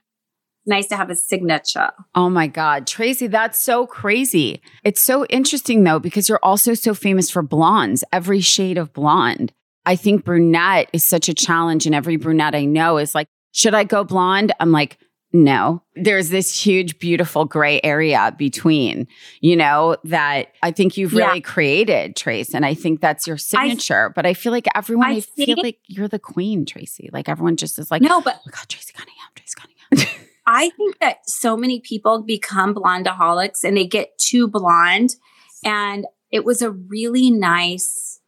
Nice 0.66 0.88
to 0.88 0.98
have 0.98 1.10
a 1.10 1.16
signature. 1.16 1.92
Oh 2.16 2.30
my 2.30 2.48
God, 2.48 2.86
Tracey, 2.86 3.28
that's 3.28 3.62
so 3.62 3.88
crazy. 3.88 4.62
It's 4.84 5.04
so 5.04 5.26
interesting 5.26 5.84
though, 5.84 6.00
because 6.00 6.30
you're 6.30 6.40
also 6.44 6.74
so 6.74 6.94
famous 6.94 7.32
for 7.32 7.42
blondes, 7.42 8.04
every 8.14 8.42
shade 8.42 8.78
of 8.78 8.94
blonde. 8.94 9.52
I 9.86 9.96
think 9.96 10.24
brunette 10.24 10.90
is 10.94 11.04
such 11.04 11.30
a 11.30 11.34
challenge, 11.34 11.86
and 11.86 11.96
every 11.96 12.18
brunette 12.18 12.54
I 12.54 12.66
know 12.66 12.98
is 12.98 13.16
like, 13.16 13.28
should 13.52 13.74
I 13.74 13.86
go 13.86 14.04
blonde? 14.04 14.52
I'm 14.60 14.72
like, 14.72 15.00
no. 15.32 15.84
There's 15.96 16.30
this 16.30 16.60
huge, 16.66 16.98
beautiful 16.98 17.46
gray 17.46 17.80
area 17.84 18.34
between, 18.38 19.08
you 19.42 19.56
know, 19.56 19.96
that 20.06 20.54
I 20.64 20.72
think 20.72 20.98
you've 20.98 21.14
Yeah. 21.14 21.28
really 21.28 21.42
created, 21.42 22.16
Trace. 22.16 22.56
And 22.56 22.66
I 22.66 22.74
think 22.74 23.00
that's 23.00 23.28
your 23.28 23.38
signature. 23.38 24.12
but 24.16 24.26
I 24.26 24.34
feel 24.34 24.52
like 24.52 24.66
everyone, 24.76 25.08
I, 25.12 25.16
I 25.18 25.20
feel 25.22 25.58
like 25.62 25.78
you're 25.88 26.08
the 26.08 26.18
queen, 26.20 26.66
Tracey. 26.66 27.10
Like 27.14 27.30
everyone 27.30 27.58
just 27.58 27.78
is 27.78 27.92
like, 27.92 28.02
no, 28.02 28.22
but 28.22 28.36
oh 28.38 28.42
my 28.48 28.52
God, 28.56 28.68
Tracey 28.70 28.94
Cunningham, 28.94 29.28
Tracey 29.36 29.54
Cunningham. 29.56 30.26
I 30.48 30.70
think 30.72 30.98
that 31.00 31.30
so 31.30 31.56
many 31.56 31.80
people 31.80 32.24
become 32.24 32.74
blondeaholics 32.74 33.64
and 33.64 33.78
they 33.78 33.86
get 33.86 34.18
too 34.18 34.48
blonde. 34.48 35.16
And 35.64 36.08
it 36.32 36.44
was 36.44 36.64
a 36.64 36.72
really 36.72 37.30
nice 37.30 38.20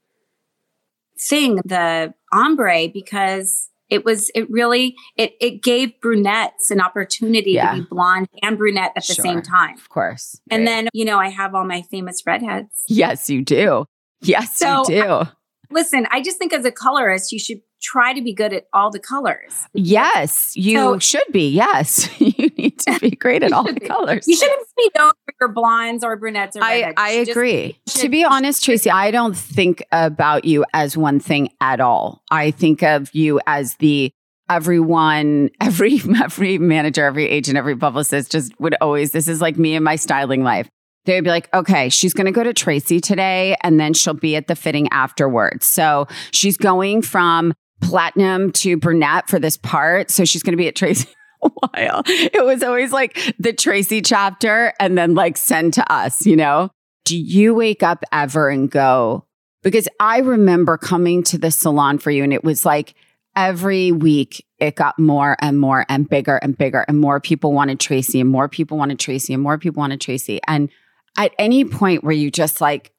thing, 1.19 1.55
the 1.65 2.13
ombre, 2.31 2.89
because 2.89 3.69
it 3.91 4.03
was, 4.05 4.31
it 4.33 4.49
really, 4.49 4.95
it, 5.17 5.33
it 5.39 5.61
gave 5.61 5.91
brunettes 6.01 6.71
an 6.71 6.81
opportunity 6.81 7.51
Yeah. 7.51 7.75
to 7.75 7.81
be 7.81 7.87
blonde 7.91 8.27
and 8.41 8.57
brunette 8.57 8.93
at 8.95 9.05
the 9.05 9.13
Sure. 9.13 9.23
same 9.23 9.41
time. 9.43 9.75
of 9.77 9.89
course. 9.89 10.39
And 10.49 10.61
Right. 10.61 10.65
then, 10.65 10.87
you 10.93 11.05
know, 11.05 11.19
I 11.19 11.29
have 11.29 11.53
all 11.53 11.65
my 11.65 11.83
famous 11.83 12.23
redheads. 12.25 12.69
Yes, 12.87 13.29
you 13.29 13.43
do. 13.43 13.85
Yes, 14.21 14.57
So, 14.57 14.83
you 14.89 15.03
do. 15.03 15.21
Listen, 15.69 16.07
I 16.11 16.21
just 16.21 16.37
think 16.37 16.53
as 16.53 16.65
a 16.65 16.71
colorist, 16.71 17.31
you 17.31 17.39
should 17.39 17.61
try 17.81 18.13
to 18.13 18.21
be 18.21 18.33
good 18.33 18.53
at 18.53 18.67
all 18.73 18.91
the 18.91 18.99
colors. 18.99 19.67
yes, 19.73 20.55
you 20.55 20.77
So- 20.77 20.99
should 20.99 21.23
be. 21.31 21.49
Yes, 21.49 22.09
you 22.19 22.49
need 22.57 22.79
to 22.79 22.99
be 22.99 23.11
great 23.25 23.43
at 23.43 23.51
all 23.51 23.63
the 23.63 23.79
colors. 23.79 24.27
You 24.27 24.35
shouldn't 24.35 24.67
be 24.77 24.89
known 24.97 25.11
for 25.25 25.33
your 25.41 25.49
blondes 25.49 26.03
or 26.03 26.15
brunettes 26.15 26.55
or 26.55 26.63
I. 26.63 26.93
I 26.95 27.09
You 27.11 27.17
should 27.19 27.25
just- 27.27 27.37
agree. 27.37 27.79
to 27.87 28.09
be 28.09 28.23
honest, 28.23 28.63
Tracey, 28.63 28.89
I 28.91 29.11
don't 29.11 29.35
think 29.35 29.83
about 29.91 30.45
you 30.45 30.63
as 30.73 30.95
one 30.95 31.19
thing 31.19 31.49
at 31.59 31.79
all. 31.81 32.21
I 32.29 32.51
think 32.51 32.83
of 32.83 33.13
you 33.13 33.39
as 33.47 33.75
the 33.75 34.11
everyone, 34.49 35.49
every 35.61 35.99
every 36.23 36.57
manager, 36.57 37.05
every 37.05 37.27
agent, 37.27 37.57
every 37.57 37.75
publicist 37.75 38.31
just 38.31 38.57
would 38.59 38.75
always. 38.81 39.11
This 39.11 39.27
is 39.27 39.41
like 39.41 39.57
me 39.57 39.75
and 39.75 39.83
my 39.83 39.95
styling 39.95 40.43
life. 40.43 40.69
They 41.05 41.15
would 41.15 41.23
be 41.23 41.31
like, 41.31 41.49
okay, 41.51 41.89
she's 41.89 42.13
going 42.13 42.27
to 42.27 42.31
go 42.31 42.43
to 42.43 42.53
Tracey 42.53 42.99
today, 42.99 43.55
and 43.63 43.79
then 43.79 43.95
she'll 43.95 44.13
be 44.13 44.35
at 44.35 44.45
the 44.45 44.55
fitting 44.55 44.87
afterwards. 44.89 45.65
So 45.65 46.07
she's 46.31 46.57
going 46.57 47.01
from 47.01 47.55
platinum 47.81 48.51
to 48.53 48.77
brunette 48.77 49.29
for 49.29 49.39
this 49.39 49.57
part. 49.57 50.09
So 50.11 50.25
she's 50.25 50.43
going 50.43 50.53
to 50.53 50.57
be 50.57 50.67
at 50.67 50.75
Tracey 50.75 51.09
a 51.43 51.49
while. 51.49 52.03
It 52.05 52.45
was 52.45 52.63
always 52.63 52.91
like 52.91 53.35
the 53.39 53.53
Tracey 53.53 54.01
chapter 54.01 54.73
and 54.79 54.97
then 54.97 55.15
like 55.15 55.37
send 55.37 55.73
to 55.75 55.91
us, 55.91 56.25
you 56.25 56.35
know? 56.35 56.69
Do 57.05 57.17
you 57.17 57.53
wake 57.53 57.83
up 57.83 58.03
ever 58.11 58.49
and 58.49 58.69
go, 58.69 59.25
because 59.63 59.87
I 59.99 60.19
remember 60.19 60.77
coming 60.77 61.23
to 61.23 61.37
the 61.37 61.51
salon 61.51 61.97
for 61.97 62.11
you 62.11 62.23
and 62.23 62.31
it 62.31 62.43
was 62.43 62.65
like 62.65 62.93
every 63.35 63.91
week 63.91 64.45
it 64.59 64.75
got 64.75 64.99
more 64.99 65.35
and 65.39 65.59
more 65.59 65.85
and 65.89 66.07
bigger 66.07 66.35
and 66.37 66.57
bigger 66.57 66.85
and 66.87 66.99
more 66.99 67.19
people 67.19 67.53
wanted 67.53 67.79
Tracey 67.79 68.19
and 68.19 68.29
more 68.29 68.47
people 68.47 68.77
wanted 68.77 68.99
Tracey 68.99 69.33
and 69.33 69.41
more 69.41 69.57
people 69.57 69.79
wanted 69.79 70.01
Tracey. 70.01 70.39
And 70.47 70.69
at 71.17 71.33
any 71.39 71.65
point 71.65 72.03
where 72.03 72.13
you 72.13 72.29
just 72.29 72.61
like, 72.61 72.91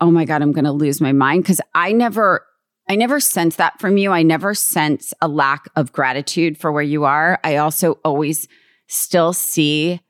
oh 0.00 0.10
my 0.10 0.24
God, 0.24 0.42
I'm 0.42 0.52
going 0.52 0.64
to 0.64 0.72
lose 0.72 1.00
my 1.00 1.12
mind. 1.12 1.44
Cause 1.44 1.60
I 1.74 1.92
never, 1.92 2.44
I 2.88 2.94
never 2.94 3.18
sense 3.18 3.56
that 3.56 3.80
from 3.80 3.96
you. 3.96 4.12
I 4.12 4.22
never 4.22 4.54
sense 4.54 5.12
a 5.20 5.28
lack 5.28 5.66
of 5.74 5.92
gratitude 5.92 6.56
for 6.56 6.70
where 6.70 6.82
you 6.82 7.04
are. 7.04 7.40
I 7.42 7.56
also 7.56 7.98
always 8.04 8.46
still 8.86 9.32
see 9.32 10.00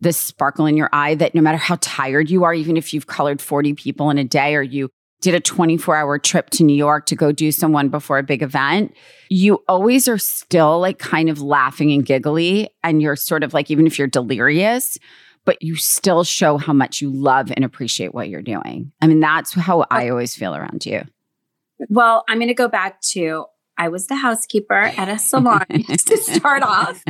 the 0.00 0.12
sparkle 0.12 0.66
in 0.66 0.76
your 0.76 0.90
eye 0.92 1.14
that 1.14 1.34
no 1.34 1.40
matter 1.40 1.58
how 1.58 1.78
tired 1.80 2.30
you 2.30 2.44
are, 2.44 2.52
even 2.52 2.76
if 2.76 2.92
you've 2.92 3.06
colored 3.06 3.40
40 3.40 3.74
people 3.74 4.10
in 4.10 4.18
a 4.18 4.24
day 4.24 4.54
or 4.56 4.62
you 4.62 4.90
did 5.20 5.34
a 5.34 5.40
24 5.40 5.96
hour 5.96 6.18
trip 6.18 6.50
to 6.50 6.64
New 6.64 6.76
York 6.76 7.06
to 7.06 7.16
go 7.16 7.32
do 7.32 7.50
someone 7.50 7.88
before 7.88 8.18
a 8.18 8.22
big 8.22 8.42
event, 8.42 8.94
you 9.30 9.62
always 9.68 10.06
are 10.08 10.18
still 10.18 10.80
like 10.80 10.98
kind 10.98 11.30
of 11.30 11.40
laughing 11.40 11.92
and 11.92 12.04
giggly. 12.04 12.68
And 12.82 13.00
you're 13.00 13.16
sort 13.16 13.42
of 13.42 13.54
like, 13.54 13.70
even 13.70 13.86
if 13.86 13.98
you're 13.98 14.08
delirious, 14.08 14.98
but 15.44 15.62
you 15.62 15.76
still 15.76 16.24
show 16.24 16.58
how 16.58 16.72
much 16.72 17.00
you 17.00 17.10
love 17.10 17.50
and 17.50 17.64
appreciate 17.64 18.12
what 18.12 18.28
you're 18.28 18.42
doing. 18.42 18.92
I 19.00 19.06
mean, 19.06 19.20
that's 19.20 19.54
how 19.54 19.86
I 19.90 20.10
always 20.10 20.34
feel 20.34 20.54
around 20.54 20.84
you. 20.84 21.04
Well, 21.88 22.24
I'm 22.28 22.38
going 22.38 22.48
to 22.48 22.54
go 22.54 22.68
back 22.68 23.00
to 23.12 23.46
I 23.76 23.88
was 23.88 24.06
the 24.06 24.14
housekeeper 24.16 24.74
at 24.74 25.08
a 25.08 25.18
salon 25.18 25.64
to 25.68 26.16
start 26.16 26.62
off. 26.62 27.02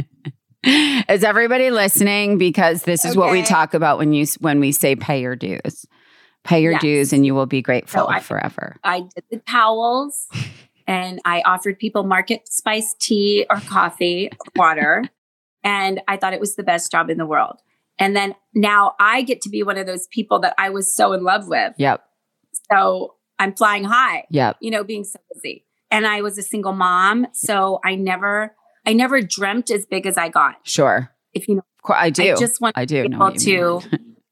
Is 0.64 1.22
everybody 1.24 1.70
listening? 1.70 2.38
Because 2.38 2.85
this 2.85 3.05
is 3.05 3.16
what 3.16 3.31
we 3.31 3.42
talk 3.42 3.74
about 3.74 3.98
when 3.98 4.12
you 4.14 4.27
when 4.40 4.61
we 4.61 4.72
say 4.72 4.96
pay 4.96 5.20
your 5.20 5.37
dues. 5.37 5.85
Pay 6.44 6.62
your 6.62 6.72
Yes. 6.72 6.81
dues 6.83 7.12
and 7.12 7.24
you 7.27 7.35
will 7.35 7.46
be 7.46 7.61
grateful 7.62 8.00
So 8.03 8.09
I- 8.09 8.20
forever. 8.20 8.77
I 8.85 9.00
did 9.00 9.24
the 9.31 9.38
towels 9.48 10.27
and 10.87 11.20
I 11.24 11.42
offered 11.46 11.79
people 11.79 12.05
market 12.05 12.48
spice 12.48 12.94
tea 12.98 13.46
or 13.50 13.61
coffee 13.61 14.29
or 14.31 14.46
water. 14.57 15.05
and 15.64 16.00
I 16.09 16.16
thought 16.18 16.33
it 16.35 16.40
was 16.40 16.55
the 16.57 16.62
best 16.62 16.90
job 16.90 17.09
in 17.11 17.16
the 17.18 17.27
world. 17.27 17.61
And 17.98 18.14
then 18.16 18.35
now 18.55 18.92
I 18.98 19.22
get 19.22 19.40
to 19.42 19.48
be 19.50 19.62
one 19.62 19.79
of 19.79 19.87
those 19.87 20.07
people 20.09 20.38
that 20.40 20.55
I 20.59 20.68
was 20.70 20.94
so 20.94 21.12
in 21.12 21.22
love 21.24 21.46
with. 21.48 21.74
Yep. 21.79 22.03
So 22.70 23.14
I'm 23.38 23.54
flying 23.54 23.84
high, 23.84 24.24
Yeah. 24.30 24.52
you 24.60 24.70
know, 24.70 24.84
being 24.84 25.04
so 25.04 25.18
busy. 25.32 25.64
And 25.90 26.06
I 26.06 26.22
was 26.22 26.38
a 26.38 26.42
single 26.42 26.72
mom. 26.72 27.26
So 27.32 27.80
I 27.84 27.94
never, 27.94 28.54
I 28.86 28.92
never 28.92 29.20
dreamt 29.20 29.70
as 29.70 29.86
big 29.86 30.06
as 30.06 30.16
I 30.18 30.28
got. 30.28 30.56
Sure. 30.64 31.10
If 31.32 31.48
you 31.48 31.56
know, 31.56 31.62
Of 31.78 31.82
course, 31.82 31.98
I 32.00 32.10
do. 32.10 32.32
I 32.32 32.36
just 32.36 32.60
want 32.60 32.78
I 32.78 32.84
do 32.84 33.02
to 33.02 33.08
be 33.08 33.16
know 33.16 33.26
able 33.28 33.36
to, 33.38 33.80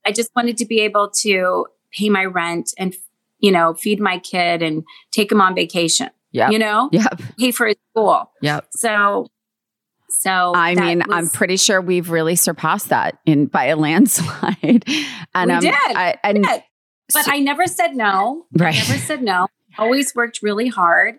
I 0.07 0.13
just 0.13 0.31
wanted 0.37 0.57
to 0.59 0.67
be 0.67 0.81
able 0.81 1.11
to 1.23 1.67
pay 1.93 2.09
my 2.09 2.25
rent 2.25 2.73
and, 2.79 2.95
you 3.39 3.51
know, 3.53 3.75
feed 3.75 4.01
my 4.01 4.19
kid 4.19 4.63
and 4.63 4.85
take 5.11 5.31
him 5.31 5.41
on 5.41 5.55
vacation, 5.55 6.11
Yeah. 6.33 6.51
you 6.51 6.59
know, 6.59 6.89
Yep. 6.93 7.21
pay 7.39 7.51
for 7.51 7.67
his 7.67 7.77
school. 7.91 8.31
Yep. 8.41 8.67
So, 8.71 9.27
so 10.09 10.53
I 10.55 10.75
mean, 10.75 11.03
I'm 11.11 11.29
pretty 11.29 11.57
sure 11.57 11.81
we've 11.81 12.11
really 12.11 12.37
surpassed 12.37 12.89
that 12.91 13.19
in 13.27 13.47
by 13.47 13.67
a 13.67 13.77
landslide. 13.77 14.85
and 15.35 15.49
We 15.51 15.55
um, 15.55 15.61
did. 15.61 15.75
I, 15.75 16.17
and 16.23 16.45
did. 16.45 16.63
But 17.13 17.29
I 17.29 17.39
never 17.39 17.67
said 17.67 17.95
no. 17.95 18.47
Right. 18.53 18.75
I 18.75 18.79
never 18.79 18.99
said 18.99 19.23
no. 19.23 19.49
Always 19.79 20.15
worked 20.15 20.41
really 20.43 20.69
hard. 20.69 21.19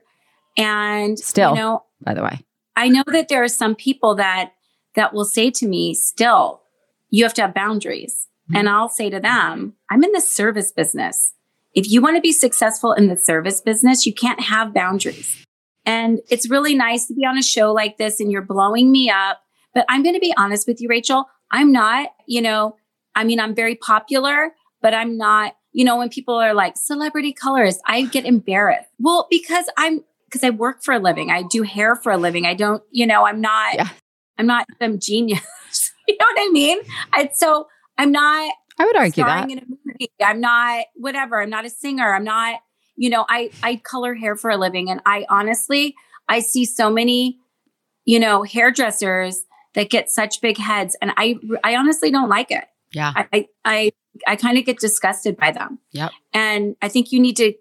And 0.58 1.18
Still. 1.18 1.52
you 1.52 1.56
know, 1.56 1.84
by 2.02 2.14
the 2.14 2.24
way, 2.24 2.40
I 2.76 2.90
know 2.90 3.04
that 3.08 3.30
there 3.30 3.44
are 3.44 3.48
some 3.48 3.76
people 3.76 4.16
that 4.16 4.54
that 4.96 5.14
will 5.14 5.26
say 5.26 5.50
to 5.50 5.68
me, 5.68 5.94
still, 5.96 6.62
you 7.10 7.24
have 7.24 7.34
to 7.36 7.42
have 7.42 7.54
boundaries. 7.54 8.28
Mhm. 8.52 8.60
And 8.60 8.70
I'll 8.70 8.90
say 8.90 9.10
to 9.10 9.20
them, 9.20 9.74
I'm 9.90 10.04
in 10.04 10.12
the 10.12 10.22
service 10.22 10.72
business. 10.72 11.34
If 11.74 11.90
you 11.90 12.02
want 12.02 12.16
to 12.18 12.22
be 12.22 12.32
successful 12.32 12.94
in 12.94 13.08
the 13.08 13.18
service 13.18 13.62
business, 13.62 14.06
you 14.06 14.14
can't 14.14 14.40
have 14.40 14.74
boundaries. 14.74 15.44
And 15.86 16.22
it's 16.30 16.50
really 16.50 16.76
nice 16.76 17.08
to 17.08 17.14
be 17.16 17.26
on 17.26 17.38
a 17.38 17.44
show 17.44 17.74
like 17.74 17.98
this 17.98 18.20
and 18.20 18.32
you're 18.32 18.44
blowing 18.44 18.92
me 18.92 19.10
up. 19.10 19.42
But 19.74 19.86
I'm 19.90 20.04
going 20.04 20.14
to 20.14 20.22
be 20.22 20.34
honest 20.38 20.68
with 20.68 20.80
you, 20.80 20.88
Rachel. 20.88 21.26
I'm 21.52 21.72
not, 21.72 22.10
you 22.28 22.42
know, 22.42 22.76
I 23.16 23.24
mean, 23.24 23.40
I'm 23.40 23.56
very 23.56 23.76
popular, 23.76 24.54
but 24.82 24.94
I'm 24.94 25.18
not, 25.18 25.56
you 25.74 25.84
know, 25.84 25.98
when 25.98 26.10
people 26.10 26.36
are 26.36 26.54
like 26.54 26.78
celebrity 26.78 27.34
colors, 27.34 27.80
I 27.86 28.04
get 28.04 28.26
embarrassed. 28.26 28.90
Well, 29.00 29.28
because 29.30 29.66
I'm, 29.78 30.04
because 30.26 30.44
I 30.44 30.50
work 30.52 30.84
for 30.84 30.94
a 30.94 31.00
living. 31.00 31.30
I 31.30 31.44
do 31.44 31.64
hair 31.64 31.96
for 31.96 32.12
a 32.12 32.18
living. 32.18 32.46
I 32.46 32.54
don't, 32.54 32.82
you 32.92 33.06
know, 33.06 33.26
I'm 33.26 33.42
not, 33.42 33.76
Yeah. 33.76 33.90
I'm 34.38 34.48
not 34.48 34.66
some 34.82 34.98
genius. 35.00 35.42
you 36.08 36.16
know 36.18 36.26
what 36.34 36.48
I 36.48 36.50
mean? 36.52 36.80
I, 37.12 37.30
so 37.34 37.68
I'm 37.98 38.12
not 38.12 38.52
I 38.80 38.86
would 38.86 38.96
argue 38.98 39.24
that. 39.24 39.50
in 39.52 39.60
a 39.60 39.64
movie. 39.68 40.12
I'm 40.24 40.42
not 40.42 40.86
whatever. 40.96 41.42
I'm 41.42 41.50
not 41.50 41.66
a 41.66 41.70
singer. 41.70 42.14
I'm 42.14 42.24
not, 42.24 42.60
you 42.96 43.10
know, 43.10 43.26
I 43.30 43.52
I 43.62 43.76
color 43.78 44.16
hair 44.16 44.36
for 44.36 44.50
a 44.50 44.58
living. 44.58 44.90
And 44.90 45.02
I 45.06 45.26
honestly, 45.30 45.96
I 46.28 46.40
see 46.40 46.66
so 46.66 46.90
many, 46.90 47.38
you 48.06 48.20
know, 48.20 48.44
hairdressers 48.44 49.44
that 49.76 49.90
get 49.90 50.10
such 50.10 50.42
big 50.42 50.58
heads. 50.58 50.96
And 51.02 51.12
I 51.18 51.36
I 51.64 51.76
honestly 51.76 52.10
don't 52.10 52.30
like 52.30 52.50
it. 52.52 52.66
Yeah. 52.94 53.12
I 53.16 53.28
I 53.34 53.48
I, 53.66 53.92
I 54.28 54.36
kind 54.36 54.58
of 54.58 54.66
get 54.66 54.80
disgusted 54.80 55.38
by 55.38 55.52
them. 55.52 55.80
Yep. 55.92 56.12
And 56.34 56.76
I 56.82 56.90
think 56.90 57.12
you 57.12 57.20
need 57.20 57.38
to 57.38 57.54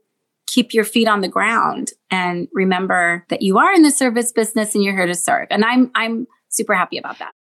keep 0.47 0.75
your 0.75 0.85
feet 0.85 1.09
on 1.09 1.23
the 1.23 1.29
ground 1.29 1.93
and 2.11 2.49
remember 2.53 3.25
that 3.31 3.41
you 3.41 3.59
are 3.59 3.73
in 3.73 3.83
the 3.83 3.91
service 3.91 4.33
business 4.33 4.75
and 4.75 4.85
you're 4.85 4.95
here 4.95 5.07
to 5.07 5.15
serve. 5.15 5.49
And 5.51 5.65
I'm 5.65 5.91
I'm 5.95 6.27
super 6.49 6.75
happy 6.75 6.99
about 6.99 7.19
that. 7.19 7.33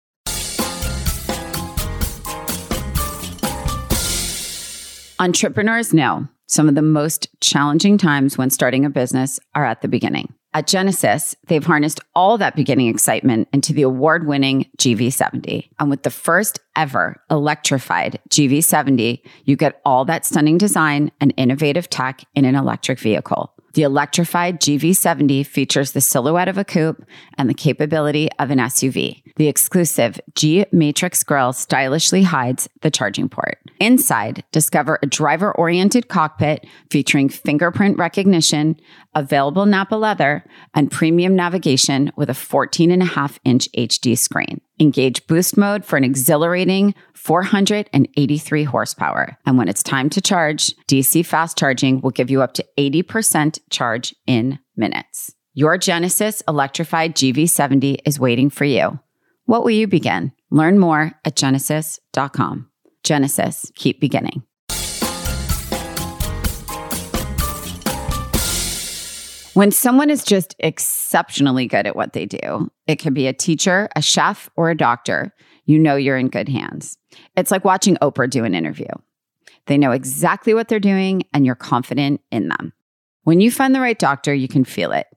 Entrepreneurs 5.19 5.93
know 5.93 6.27
some 6.47 6.69
of 6.69 6.75
the 6.75 6.83
most 6.83 7.29
challenging 7.41 7.99
times 7.99 8.39
when 8.39 8.49
starting 8.49 8.85
a 8.85 8.91
business 8.91 9.39
are 9.55 9.65
at 9.65 9.83
the 9.83 9.89
beginning. 9.89 10.33
At 10.53 10.67
Genesis, 10.67 11.37
they've 11.47 11.65
harnessed 11.65 12.01
all 12.17 12.37
that 12.39 12.57
beginning 12.57 12.89
excitement 12.89 13.49
into 13.53 13.73
the 13.73 13.83
award 13.83 14.27
winning 14.27 14.69
GV70. 14.79 15.69
And 15.79 15.89
with 15.89 16.03
the 16.03 16.11
first 16.11 16.59
ever 16.75 17.23
electrified 17.31 18.19
GV70, 18.31 19.23
you 19.45 19.55
get 19.55 19.81
all 19.85 20.05
that 20.07 20.27
stunning 20.27 20.59
design 20.59 21.13
and 21.21 21.33
innovative 21.37 21.89
tech 21.89 22.25
in 22.35 22.45
an 22.45 22.57
electric 22.57 22.99
vehicle. 22.99 23.53
The 23.75 23.83
electrified 23.83 24.61
GV70 24.61 25.47
features 25.47 25.93
the 25.93 26.01
silhouette 26.01 26.49
of 26.49 26.59
a 26.59 26.65
coupe 26.65 27.05
and 27.39 27.49
the 27.49 27.55
capability 27.55 28.29
of 28.39 28.51
an 28.51 28.59
SUV. 28.59 29.23
The 29.37 29.49
exclusive 29.49 30.21
G 30.35 30.67
Matrix 30.73 31.23
grille 31.23 31.53
stylishly 31.53 32.23
hides 32.23 32.69
the 32.83 32.91
charging 32.91 33.29
port. 33.29 33.59
Inside, 33.79 34.45
discover 34.53 34.99
a 35.03 35.07
driver 35.07 35.53
oriented 35.53 36.09
cockpit 36.09 36.67
featuring 36.91 37.29
fingerprint 37.29 37.97
recognition, 37.97 38.77
available 39.15 39.67
Napa 39.67 39.95
leather, 39.95 40.45
and 40.75 40.91
premium 40.91 41.37
navigation 41.37 42.13
with 42.17 42.29
a 42.29 42.35
14 42.35 42.91
and 42.91 43.03
a 43.03 43.07
half 43.07 43.39
inch 43.45 43.69
HD 43.73 44.19
screen. 44.19 44.61
Engage 44.81 45.27
boost 45.27 45.57
mode 45.59 45.85
for 45.85 45.97
an 45.99 46.05
exhilarating 46.05 46.95
483 47.15 48.65
horsepower. 48.65 49.37
And 49.45 49.59
when 49.59 49.69
it's 49.69 49.83
time 49.83 50.09
to 50.11 50.21
charge, 50.23 50.75
DC 50.89 51.25
fast 51.25 51.59
charging 51.59 52.01
will 52.01 52.11
give 52.11 52.31
you 52.31 52.41
up 52.41 52.55
to 52.55 52.65
80% 52.79 53.59
charge 53.71 54.15
in 54.27 54.59
minutes. 54.77 55.35
Your 55.53 55.77
Genesis 55.77 56.43
electrified 56.49 57.15
GV70 57.15 57.99
is 58.07 58.19
waiting 58.19 58.49
for 58.49 58.65
you. 58.65 58.99
What 59.45 59.65
will 59.65 59.73
you 59.73 59.87
begin? 59.87 60.33
Learn 60.51 60.79
more 60.79 61.13
at 61.25 61.37
genesis.com. 61.37 62.71
Genesis, 63.03 63.71
keep 63.75 64.01
beginning. 64.01 64.45
When 69.61 69.73
someone 69.73 70.09
is 70.09 70.25
just 70.25 70.57
exceptionally 70.61 71.67
good 71.67 71.87
at 71.87 71.95
what 71.95 72.15
they 72.15 72.25
do, 72.25 72.71
it 72.87 72.97
could 72.97 73.13
be 73.13 73.27
a 73.27 73.35
teacher, 73.35 73.91
a 73.95 74.01
chef, 74.01 74.49
or 74.57 74.71
a 74.71 74.75
doctor, 74.75 75.35
you 75.67 75.79
know 75.79 75.97
you're 75.97 76.17
in 76.17 76.29
good 76.29 76.49
hands. 76.49 76.97
It's 77.37 77.51
like 77.51 77.63
watching 77.63 77.97
Oprah 77.97 78.31
do 78.31 78.45
an 78.45 78.55
interview. 78.55 78.89
They 79.67 79.77
know 79.77 79.91
exactly 79.91 80.55
what 80.55 80.69
they're 80.69 80.81
doing 80.81 81.25
and 81.35 81.45
you're 81.45 81.57
confident 81.57 82.23
in 82.31 82.49
them. 82.49 82.73
When 83.25 83.43
you 83.43 83.51
find 83.51 83.75
the 83.75 83.83
right 83.83 83.99
doctor, 83.99 84.33
you 84.33 84.49
can 84.49 84.65
feel 84.65 84.93
it. 84.93 85.09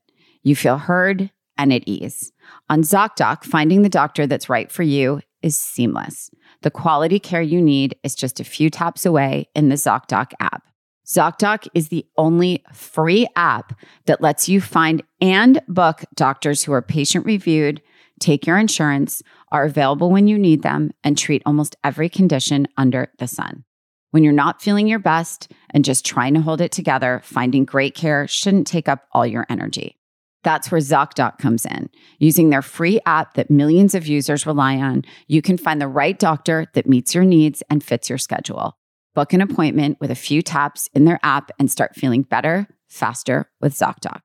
You 0.41 0.57
feel 0.57 0.77
heard 0.77 1.31
and 1.57 1.71
at 1.71 1.87
ease. 1.87 2.33
On 2.69 2.81
ZocDoc, 2.81 3.45
finding 3.45 3.81
the 3.81 3.87
doctor 3.87 4.27
that's 4.27 4.49
right 4.49 4.69
for 4.69 4.83
you 4.83 5.21
is 5.41 5.55
seamless. 5.55 6.29
The 6.63 6.69
quality 6.69 7.17
care 7.17 7.41
you 7.41 7.61
need 7.61 7.95
is 8.03 8.13
just 8.13 8.41
a 8.41 8.43
few 8.43 8.69
taps 8.69 9.05
away 9.05 9.47
in 9.55 9.69
the 9.69 9.75
ZocDoc 9.75 10.33
app. 10.41 10.63
ZocDoc 11.05 11.67
is 11.73 11.89
the 11.89 12.05
only 12.17 12.63
free 12.71 13.27
app 13.35 13.77
that 14.05 14.21
lets 14.21 14.47
you 14.47 14.61
find 14.61 15.03
and 15.19 15.61
book 15.67 16.03
doctors 16.15 16.63
who 16.63 16.71
are 16.71 16.81
patient 16.81 17.25
reviewed, 17.25 17.81
take 18.19 18.47
your 18.47 18.57
insurance, 18.57 19.21
are 19.51 19.65
available 19.65 20.09
when 20.09 20.27
you 20.27 20.39
need 20.39 20.61
them, 20.61 20.91
and 21.03 21.17
treat 21.17 21.41
almost 21.45 21.75
every 21.83 22.07
condition 22.07 22.67
under 22.77 23.11
the 23.19 23.27
sun. 23.27 23.65
When 24.11 24.23
you're 24.23 24.31
not 24.31 24.61
feeling 24.61 24.87
your 24.87 24.99
best 24.99 25.51
and 25.71 25.83
just 25.83 26.05
trying 26.05 26.35
to 26.35 26.41
hold 26.41 26.61
it 26.61 26.71
together, 26.71 27.19
finding 27.23 27.65
great 27.65 27.95
care 27.95 28.27
shouldn't 28.27 28.67
take 28.67 28.87
up 28.87 29.07
all 29.11 29.25
your 29.25 29.45
energy. 29.49 29.97
That's 30.43 30.71
where 30.71 30.81
ZocDoc 30.81 31.37
comes 31.37 31.65
in. 31.65 31.89
Using 32.19 32.49
their 32.49 32.61
free 32.61 32.99
app 33.05 33.33
that 33.33 33.49
millions 33.49 33.95
of 33.95 34.07
users 34.07 34.45
rely 34.45 34.77
on, 34.77 35.03
you 35.27 35.41
can 35.41 35.57
find 35.57 35.81
the 35.81 35.87
right 35.87 36.17
doctor 36.17 36.67
that 36.73 36.87
meets 36.87 37.15
your 37.15 37.23
needs 37.23 37.63
and 37.69 37.83
fits 37.83 38.09
your 38.09 38.17
schedule. 38.17 38.77
Book 39.15 39.33
an 39.33 39.41
appointment 39.41 39.97
with 39.99 40.11
a 40.11 40.15
few 40.15 40.41
taps 40.41 40.89
in 40.93 41.05
their 41.05 41.19
app 41.23 41.51
and 41.59 41.69
start 41.69 41.95
feeling 41.95 42.23
better, 42.23 42.67
faster 42.87 43.49
with 43.61 43.73
ZocDoc. 43.73 44.21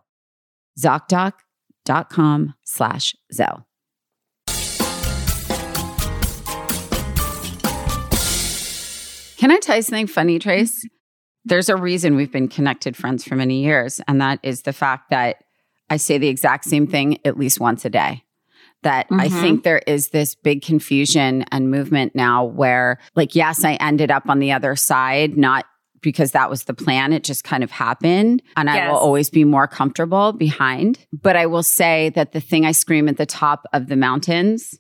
ZocDoc.com 0.79 2.55
slash 2.65 3.17
Zoe. 3.33 3.65
Can 9.41 9.51
I 9.51 9.57
tell 9.57 9.77
you 9.77 9.83
something 9.83 10.07
funny, 10.07 10.39
Trace? 10.39 10.87
There's 11.47 11.71
a 11.71 11.77
reason 11.77 12.15
we've 12.15 12.31
been 12.31 12.47
connected 12.47 12.95
friends 12.95 13.25
for 13.25 13.37
many 13.37 13.65
years, 13.65 13.99
and 14.07 14.21
that 14.21 14.39
is 14.43 14.63
the 14.63 14.75
fact 14.75 15.09
that 15.09 15.37
I 15.89 15.97
say 15.97 16.19
the 16.19 16.29
exact 16.29 16.67
same 16.67 16.87
thing 16.87 17.19
at 17.25 17.39
least 17.39 17.59
once 17.59 17.87
a 17.87 17.91
day. 17.91 18.23
That 18.83 19.07
I 19.11 19.29
Mhm. 19.29 19.41
think 19.41 19.63
there 19.63 19.81
is 19.87 20.11
this 20.11 20.35
big 20.35 20.61
confusion 20.61 21.47
and 21.51 21.71
movement 21.71 22.15
now 22.15 22.45
where, 22.45 22.99
like, 23.17 23.35
yes, 23.35 23.65
I 23.65 23.75
ended 23.77 24.11
up 24.11 24.29
on 24.29 24.41
the 24.41 24.53
other 24.53 24.77
side, 24.77 25.39
not 25.39 25.65
because 26.03 26.33
that 26.33 26.51
was 26.51 26.65
the 26.65 26.75
plan. 26.75 27.15
It 27.15 27.25
just 27.25 27.43
kind 27.43 27.65
of 27.65 27.71
happened. 27.71 28.43
And 28.59 28.69
I 28.69 28.89
will 28.89 28.97
always 28.97 29.31
be 29.31 29.45
more 29.45 29.67
comfortable 29.67 30.33
behind. 30.33 30.99
But 31.13 31.37
I 31.37 31.47
will 31.47 31.63
say 31.63 32.11
that 32.15 32.33
the 32.33 32.41
thing 32.41 32.67
I 32.67 32.73
scream 32.73 33.09
at 33.09 33.17
the 33.17 33.27
top 33.27 33.67
of 33.73 33.89
the 33.89 33.97
mountains 33.97 34.80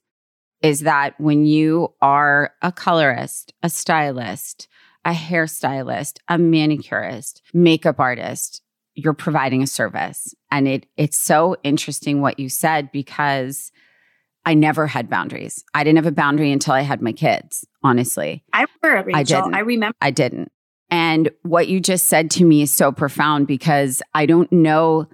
is 0.63 0.81
that 0.81 1.19
when 1.19 1.45
you 1.45 1.93
are 2.01 2.53
a 2.63 2.73
colorist, 2.73 3.53
a 3.63 3.71
stylist, 3.71 4.69
a 5.05 5.13
hairstylist, 5.13 6.19
a 6.29 6.37
manicurist, 6.37 7.43
makeup 7.55 7.99
artist, 7.99 8.63
you're 8.95 9.15
providing 9.15 9.63
a 9.63 9.67
service. 9.67 10.35
And 10.51 10.69
it 10.69 10.87
it's 10.97 11.19
so 11.19 11.57
interesting 11.63 12.21
what 12.21 12.39
you 12.39 12.49
said 12.49 12.93
because 12.93 13.73
I 14.45 14.55
never 14.55 14.87
had 14.87 15.11
boundaries. 15.11 15.65
I 15.75 15.85
didn't 15.85 15.99
have 15.99 16.07
a 16.07 16.13
boundary 16.13 16.51
until 16.51 16.75
I 16.75 16.81
had 16.81 17.03
my 17.03 17.13
kids, 17.13 17.65
honestly. 17.83 18.43
I 18.53 18.67
remember, 18.83 19.07
Rachel. 19.07 19.21
I, 19.21 19.23
didn't. 19.23 19.55
I 19.55 19.61
remember. 19.61 19.97
I 20.01 20.11
didn't. 20.11 20.53
And 20.91 21.31
what 21.43 21.69
you 21.69 21.81
just 21.81 22.07
said 22.07 22.31
to 22.33 22.45
me 22.45 22.63
is 22.63 22.73
so 22.73 22.91
profound 22.91 23.47
because 23.47 24.03
I 24.15 24.27
don't 24.27 24.51
know 24.51 25.07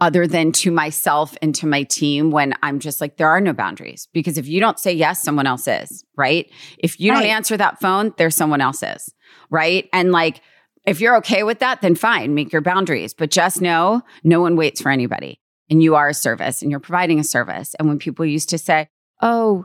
other 0.00 0.26
than 0.26 0.52
to 0.52 0.70
myself 0.70 1.36
and 1.40 1.54
to 1.54 1.66
my 1.66 1.82
team 1.84 2.30
when 2.30 2.54
I'm 2.62 2.80
just 2.80 3.00
like, 3.00 3.16
there 3.16 3.28
are 3.28 3.40
no 3.40 3.52
boundaries. 3.52 4.08
Because 4.12 4.36
if 4.36 4.46
you 4.46 4.60
don't 4.60 4.78
say 4.78 4.92
yes, 4.92 5.22
someone 5.22 5.46
else 5.46 5.66
is, 5.66 6.04
right? 6.16 6.50
If 6.78 7.00
you 7.00 7.12
right. 7.12 7.22
don't 7.22 7.30
answer 7.30 7.56
that 7.56 7.80
phone, 7.80 8.12
there's 8.18 8.34
someone 8.34 8.60
else 8.60 8.82
is, 8.82 9.12
right? 9.50 9.88
And 9.92 10.12
like, 10.12 10.42
if 10.84 11.00
you're 11.00 11.16
okay 11.16 11.42
with 11.42 11.60
that, 11.60 11.80
then 11.80 11.94
fine, 11.94 12.34
make 12.34 12.52
your 12.52 12.62
boundaries. 12.62 13.14
But 13.14 13.30
just 13.30 13.60
know 13.60 14.02
no 14.22 14.40
one 14.40 14.56
waits 14.56 14.80
for 14.80 14.90
anybody. 14.90 15.40
And 15.68 15.82
you 15.82 15.96
are 15.96 16.08
a 16.08 16.14
service 16.14 16.62
and 16.62 16.70
you're 16.70 16.78
providing 16.78 17.18
a 17.18 17.24
service. 17.24 17.74
And 17.74 17.88
when 17.88 17.98
people 17.98 18.24
used 18.24 18.50
to 18.50 18.58
say, 18.58 18.88
oh, 19.20 19.64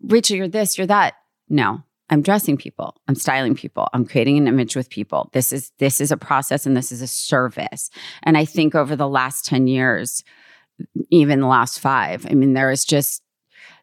Rachel, 0.00 0.36
you're 0.36 0.48
this, 0.48 0.78
you're 0.78 0.86
that. 0.86 1.14
No, 1.48 1.82
I'm 2.08 2.22
dressing 2.22 2.56
people. 2.56 2.96
I'm 3.08 3.14
styling 3.14 3.54
people. 3.54 3.88
I'm 3.92 4.04
creating 4.04 4.38
an 4.38 4.46
image 4.46 4.76
with 4.76 4.90
people. 4.90 5.30
This 5.32 5.52
is 5.52 5.72
this 5.78 6.00
is 6.00 6.12
a 6.12 6.16
process 6.16 6.66
and 6.66 6.76
this 6.76 6.92
is 6.92 7.02
a 7.02 7.06
service. 7.06 7.90
And 8.22 8.36
I 8.38 8.44
think 8.44 8.74
over 8.74 8.94
the 8.94 9.08
last 9.08 9.44
10 9.44 9.66
years, 9.66 10.22
even 11.10 11.40
the 11.40 11.46
last 11.46 11.80
5, 11.80 12.26
I 12.30 12.34
mean 12.34 12.54
there 12.54 12.70
is 12.70 12.84
just 12.84 13.22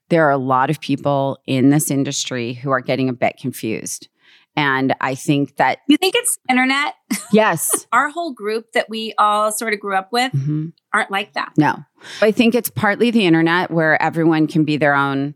there 0.10 0.26
are 0.28 0.32
a 0.32 0.38
lot 0.38 0.70
of 0.70 0.80
people 0.80 1.40
in 1.46 1.70
this 1.70 1.90
industry 1.90 2.54
who 2.54 2.72
are 2.72 2.82
getting 2.82 3.10
a 3.10 3.14
bit 3.14 3.38
confused. 3.38 4.08
And 4.56 4.94
I 5.02 5.16
think 5.16 5.56
that 5.56 5.80
You 5.88 5.98
think 5.98 6.16
it's 6.16 6.38
internet? 6.48 6.94
Yes. 7.32 7.88
Our 7.92 8.10
whole 8.10 8.34
group 8.34 8.74
that 8.74 8.90
we 8.90 9.14
all 9.18 9.52
sort 9.52 9.74
of 9.74 9.80
grew 9.80 9.96
up 9.96 10.12
with 10.12 10.32
mm-hmm. 10.32 10.68
aren't 10.94 11.10
like 11.10 11.34
that. 11.34 11.54
No. 11.58 11.84
I 12.22 12.32
think 12.32 12.54
it's 12.54 12.70
partly 12.70 13.10
the 13.10 13.26
internet 13.26 13.72
where 13.72 14.00
everyone 14.02 14.46
can 14.48 14.64
be 14.64 14.78
their 14.78 14.94
own 14.94 15.34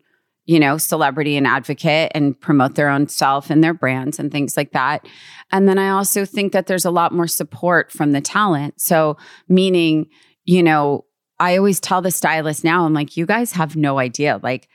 you 0.47 0.62
know, 0.62 0.77
celebrity 0.77 1.36
and 1.36 1.45
advocate 1.45 2.10
and 2.15 2.39
promote 2.39 2.75
their 2.75 2.89
own 2.89 3.07
self 3.10 3.49
and 3.49 3.62
their 3.62 3.73
brands 3.73 4.17
and 4.17 4.31
things 4.31 4.55
like 4.55 4.71
that. 4.71 5.05
And 5.51 5.67
then 5.67 5.77
I 5.77 5.89
also 5.89 6.25
think 6.25 6.53
that 6.53 6.67
there's 6.67 6.86
a 6.86 6.91
lot 6.91 7.13
more 7.13 7.27
support 7.27 7.91
from 7.91 8.13
the 8.13 8.21
talent. 8.21 8.79
So, 8.79 9.17
meaning, 9.49 10.07
you 10.45 10.63
know, 10.63 11.03
I 11.38 11.57
always 11.57 11.81
tell 11.81 12.01
the 12.01 12.12
stylist 12.12 12.63
now, 12.63 12.86
I'm 12.86 12.93
like, 12.93 13.17
you 13.17 13.25
guys 13.25 13.51
have 13.51 13.75
no 13.75 13.99
idea. 13.99 14.39
Like, 14.41 14.69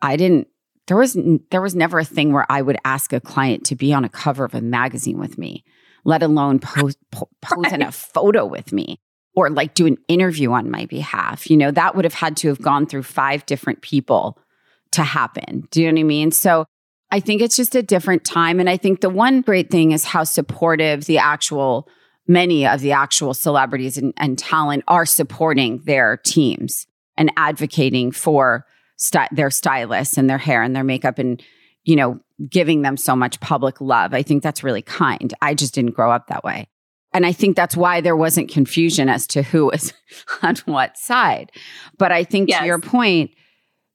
I 0.00 0.16
didn't, 0.16 0.48
there 0.86 0.96
was, 0.96 1.16
there 1.50 1.60
was 1.60 1.76
never 1.76 1.98
a 1.98 2.04
thing 2.04 2.32
where 2.32 2.46
I 2.50 2.62
would 2.62 2.78
ask 2.86 3.12
a 3.12 3.20
client 3.20 3.66
to 3.66 3.76
be 3.76 3.92
on 3.92 4.04
a 4.06 4.08
cover 4.08 4.44
of 4.46 4.54
a 4.54 4.62
magazine 4.62 5.18
with 5.18 5.36
me, 5.36 5.64
let 6.02 6.22
alone 6.22 6.60
pose, 6.60 6.96
pose 7.12 7.72
in 7.72 7.82
a 7.82 7.92
photo 7.92 8.46
with 8.46 8.72
me 8.72 8.98
or 9.36 9.50
like 9.50 9.74
do 9.74 9.86
an 9.86 9.98
interview 10.08 10.50
on 10.52 10.70
my 10.70 10.86
behalf. 10.86 11.50
You 11.50 11.58
know, 11.58 11.70
that 11.72 11.94
would 11.94 12.06
have 12.06 12.14
had 12.14 12.38
to 12.38 12.48
have 12.48 12.62
gone 12.62 12.86
through 12.86 13.02
five 13.02 13.44
different 13.44 13.82
people 13.82 14.38
to 14.92 15.02
happen. 15.02 15.66
Do 15.70 15.80
you 15.80 15.88
know 15.88 15.94
what 15.94 16.00
I 16.00 16.04
mean? 16.04 16.32
So 16.32 16.66
I 17.10 17.20
think 17.20 17.42
it's 17.42 17.56
just 17.56 17.74
a 17.74 17.82
different 17.82 18.24
time. 18.24 18.60
And 18.60 18.70
I 18.70 18.76
think 18.76 19.00
the 19.00 19.10
one 19.10 19.40
great 19.40 19.70
thing 19.70 19.92
is 19.92 20.04
how 20.04 20.24
supportive 20.24 21.06
the 21.06 21.18
actual, 21.18 21.88
many 22.26 22.66
of 22.66 22.80
the 22.80 22.92
actual 22.92 23.34
celebrities 23.34 23.98
and, 23.98 24.14
and 24.16 24.38
talent 24.38 24.84
are 24.86 25.06
supporting 25.06 25.82
their 25.84 26.18
teams 26.18 26.86
and 27.16 27.32
advocating 27.36 28.12
for 28.12 28.66
st- 28.96 29.34
their 29.34 29.50
stylists 29.50 30.16
and 30.16 30.30
their 30.30 30.38
hair 30.38 30.62
and 30.62 30.74
their 30.74 30.84
makeup 30.84 31.18
and, 31.18 31.42
you 31.84 31.96
know, 31.96 32.20
giving 32.48 32.82
them 32.82 32.96
so 32.96 33.16
much 33.16 33.40
public 33.40 33.80
love. 33.80 34.14
I 34.14 34.22
think 34.22 34.42
that's 34.42 34.64
really 34.64 34.82
kind. 34.82 35.34
I 35.42 35.54
just 35.54 35.74
didn't 35.74 35.94
grow 35.94 36.10
up 36.10 36.28
that 36.28 36.44
way. 36.44 36.68
And 37.12 37.26
I 37.26 37.32
think 37.32 37.56
that's 37.56 37.76
why 37.76 38.00
there 38.00 38.16
wasn't 38.16 38.50
confusion 38.50 39.08
as 39.08 39.26
to 39.28 39.42
who 39.42 39.66
was 39.66 39.92
on 40.42 40.56
what 40.66 40.96
side. 40.96 41.50
But 41.98 42.12
I 42.12 42.24
think 42.24 42.48
yes. 42.48 42.60
to 42.60 42.66
your 42.66 42.78
point, 42.78 43.32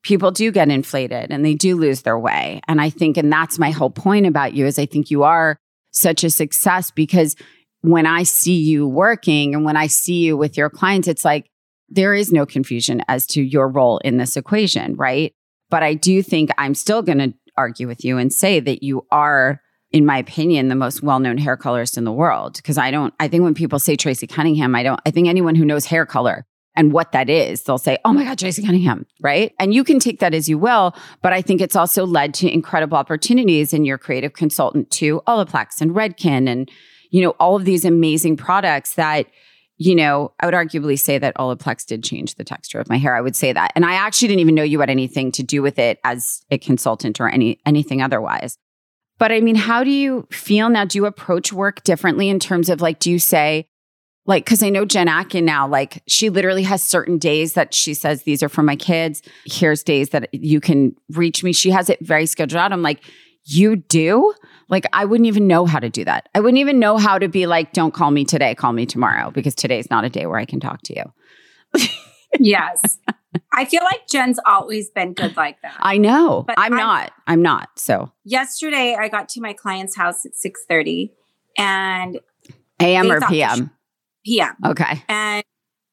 people 0.05 0.29
do 0.29 0.51
get 0.51 0.69
inflated 0.69 1.31
and 1.31 1.43
they 1.43 1.55
do 1.55 1.75
lose 1.75 2.03
their 2.03 2.17
way. 2.17 2.61
And 2.67 2.79
I 2.79 2.91
think, 2.91 3.17
and 3.17 3.33
that's 3.33 3.57
my 3.57 3.71
whole 3.71 3.89
point 3.89 4.27
about 4.27 4.53
you 4.53 4.67
is 4.67 4.77
I 4.77 4.85
think 4.85 5.09
you 5.09 5.23
are 5.23 5.57
such 5.91 6.23
a 6.23 6.29
success 6.29 6.91
because 6.91 7.35
when 7.81 8.05
I 8.05 8.21
see 8.21 8.57
you 8.57 8.87
working 8.87 9.55
and 9.55 9.65
when 9.65 9.75
I 9.75 9.87
see 9.87 10.23
you 10.23 10.37
with 10.37 10.57
your 10.57 10.69
clients, 10.69 11.07
it's 11.07 11.25
like 11.25 11.49
there 11.89 12.13
is 12.13 12.31
no 12.31 12.45
confusion 12.45 13.01
as 13.07 13.25
to 13.27 13.41
your 13.41 13.67
role 13.67 13.97
in 13.99 14.17
this 14.17 14.37
equation, 14.37 14.95
right? 14.95 15.33
But 15.71 15.81
I 15.81 15.95
do 15.95 16.21
think 16.21 16.51
I'm 16.57 16.75
still 16.75 17.01
going 17.01 17.17
to 17.17 17.33
argue 17.57 17.87
with 17.87 18.05
you 18.05 18.19
and 18.19 18.31
say 18.31 18.59
that 18.59 18.83
you 18.83 19.07
are, 19.09 19.59
in 19.91 20.05
my 20.05 20.19
opinion, 20.19 20.67
the 20.67 20.75
most 20.75 21.01
well 21.01 21.19
known 21.19 21.39
hair 21.39 21.57
colorist 21.57 21.97
in 21.97 22.03
the 22.03 22.11
world. 22.11 22.57
Because 22.57 22.77
I 22.77 22.91
don't, 22.91 23.13
I 23.19 23.27
think 23.27 23.43
when 23.43 23.55
people 23.55 23.79
say 23.79 23.95
Tracey 23.95 24.27
Cunningham, 24.27 24.75
I 24.75 24.83
don't, 24.83 24.99
I 25.03 25.09
think 25.09 25.27
anyone 25.27 25.55
who 25.55 25.65
knows 25.65 25.85
hair 25.85 26.05
color 26.05 26.45
and 26.75 26.91
what 26.91 27.11
that 27.11 27.29
is, 27.29 27.63
they'll 27.63 27.77
say, 27.77 27.97
Oh 28.05 28.13
my 28.13 28.23
God, 28.23 28.37
Jason 28.37 28.65
Cunningham, 28.65 29.05
right? 29.21 29.53
And 29.59 29.73
you 29.73 29.83
can 29.83 29.99
take 29.99 30.19
that 30.19 30.33
as 30.33 30.49
you 30.49 30.57
will. 30.57 30.95
But 31.21 31.33
I 31.33 31.41
think 31.41 31.61
it's 31.61 31.75
also 31.75 32.05
led 32.05 32.33
to 32.35 32.51
incredible 32.51 32.97
opportunities 32.97 33.73
in 33.73 33.85
your 33.85 33.97
creative 33.97 34.33
consultant 34.33 34.91
to 34.91 35.21
Olaplex 35.27 35.81
and 35.81 35.91
Redken 35.91 36.49
and, 36.49 36.69
you 37.09 37.21
know, 37.21 37.31
all 37.31 37.55
of 37.55 37.65
these 37.65 37.85
amazing 37.85 38.37
products 38.37 38.95
that, 38.95 39.27
you 39.77 39.95
know, 39.95 40.33
I 40.39 40.45
would 40.45 40.55
arguably 40.55 40.99
say 40.99 41.17
that 41.17 41.35
Olaplex 41.35 41.85
did 41.85 42.03
change 42.03 42.35
the 42.35 42.43
texture 42.43 42.79
of 42.79 42.89
my 42.89 42.97
hair. 42.97 43.15
I 43.15 43.21
would 43.21 43.35
say 43.35 43.53
that. 43.53 43.71
And 43.75 43.85
I 43.85 43.93
actually 43.93 44.29
didn't 44.29 44.41
even 44.41 44.55
know 44.55 44.63
you 44.63 44.79
had 44.79 44.89
anything 44.89 45.31
to 45.33 45.43
do 45.43 45.61
with 45.61 45.79
it 45.79 45.99
as 46.03 46.43
a 46.51 46.57
consultant 46.57 47.19
or 47.19 47.29
any 47.29 47.59
anything 47.65 48.01
otherwise. 48.01 48.57
But 49.17 49.31
I 49.31 49.39
mean, 49.39 49.55
how 49.55 49.83
do 49.83 49.89
you 49.91 50.27
feel 50.31 50.69
now? 50.69 50.85
Do 50.85 50.97
you 50.97 51.05
approach 51.05 51.53
work 51.53 51.83
differently 51.83 52.29
in 52.29 52.39
terms 52.39 52.69
of 52.69 52.81
like, 52.81 52.99
do 52.99 53.09
you 53.09 53.19
say, 53.19 53.67
like 54.25 54.45
because 54.45 54.63
i 54.63 54.69
know 54.69 54.85
jen 54.85 55.07
atkin 55.07 55.45
now 55.45 55.67
like 55.67 56.01
she 56.07 56.29
literally 56.29 56.63
has 56.63 56.83
certain 56.83 57.17
days 57.17 57.53
that 57.53 57.73
she 57.73 57.93
says 57.93 58.23
these 58.23 58.41
are 58.43 58.49
for 58.49 58.63
my 58.63 58.75
kids. 58.75 59.21
Here's 59.45 59.83
days 59.83 60.09
that 60.09 60.33
you 60.33 60.59
can 60.59 60.95
reach 61.11 61.43
me. 61.43 61.53
She 61.53 61.69
has 61.71 61.89
it 61.89 61.99
very 62.01 62.25
scheduled 62.25 62.59
out. 62.59 62.71
I'm 62.71 62.81
like 62.81 63.03
you 63.47 63.75
do? 63.75 64.33
Like 64.69 64.85
i 64.93 65.05
wouldn't 65.05 65.27
even 65.27 65.47
know 65.47 65.65
how 65.65 65.79
to 65.79 65.89
do 65.89 66.03
that. 66.05 66.29
I 66.33 66.39
wouldn't 66.39 66.57
even 66.57 66.79
know 66.79 66.97
how 66.97 67.19
to 67.19 67.27
be 67.27 67.45
like 67.45 67.73
don't 67.73 67.93
call 67.93 68.11
me 68.11 68.25
today 68.25 68.55
call 68.55 68.73
me 68.73 68.85
tomorrow 68.85 69.31
because 69.31 69.55
today's 69.55 69.89
not 69.89 70.05
a 70.05 70.09
day 70.09 70.25
where 70.25 70.39
i 70.39 70.45
can 70.45 70.59
talk 70.59 70.81
to 70.83 70.95
you. 70.95 71.87
Yes. 72.37 72.97
I 73.53 73.63
feel 73.63 73.81
like 73.83 74.07
jen's 74.09 74.39
always 74.45 74.89
been 74.89 75.13
good 75.13 75.37
like 75.37 75.61
that. 75.61 75.77
I 75.79 75.97
know. 75.97 76.43
But 76.45 76.55
i'm 76.57 76.73
I, 76.73 76.77
not. 76.77 77.11
I'm 77.27 77.41
not 77.41 77.69
so. 77.77 78.11
Yesterday 78.25 78.97
i 78.99 79.07
got 79.07 79.29
to 79.29 79.41
my 79.41 79.53
client's 79.53 79.95
house 79.95 80.25
at 80.25 80.35
6 80.35 80.65
30 80.67 81.13
and 81.57 82.19
am 82.81 83.09
or 83.09 83.21
pm 83.21 83.71
p.m. 84.25 84.55
Okay. 84.65 85.03
And 85.07 85.43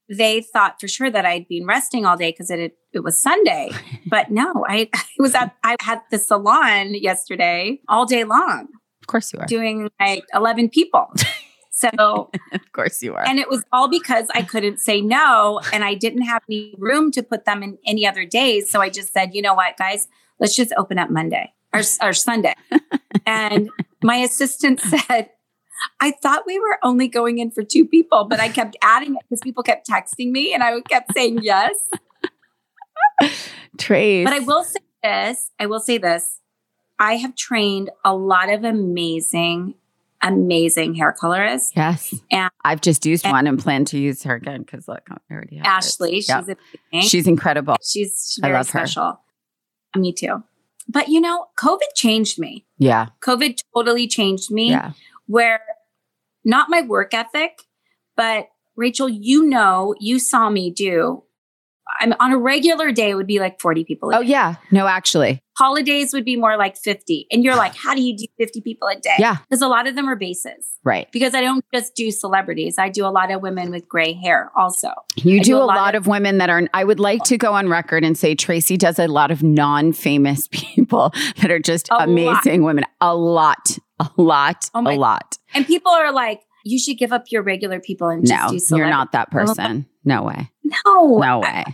they 0.09 0.43
thought 0.43 0.81
for 0.81 0.89
sure 0.89 1.11
that 1.11 1.25
I'd 1.25 1.49
been 1.49 1.67
resting 1.67 2.05
all 2.05 2.17
day 2.17 2.31
because 2.31 2.51
it 2.51 2.77
it 2.93 3.01
was 3.01 3.21
Sunday. 3.21 3.71
but 4.07 4.31
no, 4.31 4.65
I, 4.69 4.89
I 4.95 5.03
was 5.19 5.35
at 5.35 5.55
I 5.63 5.77
had 5.81 6.01
the 6.11 6.19
salon 6.19 6.95
yesterday 6.95 7.81
all 7.89 8.07
day 8.07 8.25
long. 8.25 8.69
Of 9.01 9.07
course 9.07 9.33
you 9.33 9.41
are. 9.41 9.47
Doing 9.47 9.91
like 10.01 10.25
11 10.35 10.71
people. 10.71 11.13
So 11.75 12.31
of 12.53 12.73
course 12.73 13.03
you 13.03 13.15
are. 13.15 13.27
And 13.27 13.39
it 13.39 13.49
was 13.49 13.65
all 13.73 13.89
because 13.89 14.29
I 14.35 14.43
couldn't 14.43 14.79
say 14.79 15.01
no 15.01 15.61
and 15.73 15.83
I 15.83 15.95
didn't 15.95 16.23
have 16.23 16.43
any 16.49 16.75
room 16.79 17.11
to 17.13 17.23
put 17.23 17.45
them 17.45 17.63
in 17.63 17.79
any 17.87 18.07
other 18.07 18.25
days. 18.25 18.71
So 18.71 18.81
I 18.81 18.89
just 18.89 19.13
said, 19.13 19.35
you 19.35 19.43
know 19.43 19.55
what, 19.55 19.77
guys, 19.79 20.07
let's 20.39 20.55
just 20.55 20.73
open 20.77 20.99
up 20.99 21.11
Monday 21.11 21.53
or, 21.73 21.81
or 22.01 22.13
Sunday. 22.13 22.55
and 23.27 23.71
my 24.03 24.17
assistant 24.17 24.81
said, 24.81 25.31
I 26.01 26.11
thought 26.11 26.45
we 26.47 26.59
were 26.59 26.79
only 26.83 27.09
going 27.09 27.39
in 27.39 27.51
for 27.51 27.63
two 27.63 27.87
people, 27.87 28.25
but 28.25 28.41
I 28.41 28.49
kept 28.49 28.77
adding 28.83 29.15
it 29.15 29.23
because 29.29 29.41
people 29.41 29.63
kept 29.63 29.89
texting 29.89 30.31
me 30.31 30.53
and 30.53 30.63
I 30.63 30.81
kept 30.83 31.13
saying 31.15 31.41
yes. 31.43 31.75
Trace. 33.79 34.25
But 34.25 34.33
I 34.33 34.41
will 34.41 34.65
say 34.65 34.81
this 35.03 35.51
I 35.59 35.67
will 35.67 35.81
say 35.81 35.99
this. 35.99 36.41
I 36.99 37.17
have 37.17 37.35
trained 37.35 37.91
a 38.05 38.15
lot 38.15 38.53
of 38.53 38.63
amazing, 38.63 39.75
amazing 40.21 40.95
hair 40.95 41.13
colorists. 41.13 41.73
Yes. 41.75 42.15
And 42.31 42.51
I've 42.65 42.81
just 42.81 43.05
used 43.05 43.25
and 43.25 43.33
one 43.33 43.47
and 43.47 43.59
plan 43.59 43.85
to 43.87 43.99
use 43.99 44.23
her 44.23 44.35
again 44.35 44.63
because 44.63 44.87
look, 44.87 45.03
I 45.11 45.17
already 45.33 45.57
have 45.57 45.67
Ashley. 45.67 46.17
She's 46.17 46.29
yep. 46.29 46.59
amazing. 46.93 47.09
She's 47.09 47.27
incredible. 47.27 47.77
She's 47.83 48.39
very 48.41 48.55
I 48.55 48.59
love 48.59 48.69
special. 48.69 49.19
Her. 49.95 50.01
Me 50.01 50.13
too. 50.13 50.45
But 50.89 51.09
you 51.09 51.21
know, 51.21 51.47
COVID 51.59 51.95
changed 51.95 52.39
me. 52.39 52.67
Yeah. 52.79 53.09
COVID 53.21 53.59
totally 53.75 54.07
changed 54.07 54.51
me. 54.51 54.71
Yeah 54.71 54.93
where 55.33 55.61
not 56.45 56.69
my 56.69 56.83
work 56.83 57.15
ethic, 57.15 57.63
but 58.17 58.49
Rachel, 58.77 59.09
you 59.09 59.47
know, 59.47 59.95
you 59.99 60.19
saw 60.19 60.51
me 60.51 60.71
do 60.71 61.25
I'm 62.01 62.15
on 62.21 62.33
a 62.33 62.39
regular 62.39 62.93
day, 62.93 63.11
it 63.11 63.15
would 63.15 63.27
be 63.27 63.39
like 63.39 63.61
40 63.61 63.85
people. 63.85 64.11
oh, 64.15 64.23
day. 64.23 64.29
yeah. 64.29 64.57
No, 64.71 64.87
actually. 64.87 65.41
Holidays 65.59 66.15
would 66.15 66.25
be 66.25 66.37
more 66.37 66.57
like 66.57 66.77
50. 66.77 67.27
And 67.31 67.45
you're 67.45 67.55
like, 67.55 67.75
how 67.75 67.95
do 67.95 68.03
you 68.03 68.17
do 68.17 68.27
50 68.39 68.63
people 68.63 68.89
a 68.89 68.99
day? 68.99 69.17
Yeah. 69.19 69.37
Because 69.37 69.61
a 69.61 69.69
lot 69.69 69.87
of 69.87 69.95
them 69.95 70.09
are 70.09 70.17
bases. 70.17 70.79
Right. 70.83 71.11
Because 71.13 71.35
I 71.35 71.43
don't 71.43 71.65
just 71.73 71.95
do 71.95 72.11
celebrities, 72.11 72.79
I 72.79 72.89
do 72.89 73.05
a 73.05 73.09
lot 73.11 73.31
of 73.31 73.43
women 73.43 73.71
with 73.71 73.87
gray 73.87 74.15
hair 74.15 74.51
also. 74.57 74.89
You 75.17 75.41
do, 75.41 75.45
do, 75.45 75.57
a, 75.57 75.59
lot, 75.59 75.77
lot 75.77 75.95
of, 75.95 76.05
of, 76.05 76.07
women 76.07 76.39
that 76.39 76.49
are, 76.49 76.63
I 76.73 76.85
would 76.85 77.01
like 77.01 77.23
to 77.25 77.37
go 77.37 77.53
on 77.53 77.69
record 77.69 78.05
and 78.05 78.17
say 78.17 78.35
Tracey 78.35 78.77
does 78.77 78.99
a 78.99 79.07
lot 79.07 79.31
of 79.31 79.43
non 79.43 79.93
famous 79.93 80.49
people 80.51 81.13
that 81.43 81.51
are 81.51 81.61
just 81.61 81.89
a 81.91 82.05
amazing 82.05 82.63
lot. 82.63 82.67
women. 82.67 82.85
A 83.01 83.15
lot, 83.15 83.79
a 84.17 84.23
lot, 84.23 84.71
oh 84.75 84.81
a 84.81 84.97
lot. 84.97 85.39
And 85.55 85.67
people 85.67 85.93
are 85.93 86.13
like, 86.13 86.43
you 86.65 86.79
should 86.79 86.99
give 86.99 87.13
up 87.13 87.25
your 87.31 87.43
regular 87.43 87.81
people 87.81 88.09
and 88.09 88.23
no, 88.23 88.49
just 88.51 88.69
do 88.69 88.77
You're 88.77 88.91
not 88.91 89.13
that 89.13 89.31
person. 89.31 89.87
No 90.05 90.23
way. 90.23 90.51
No. 90.65 91.19
No 91.19 91.41
way. 91.41 91.65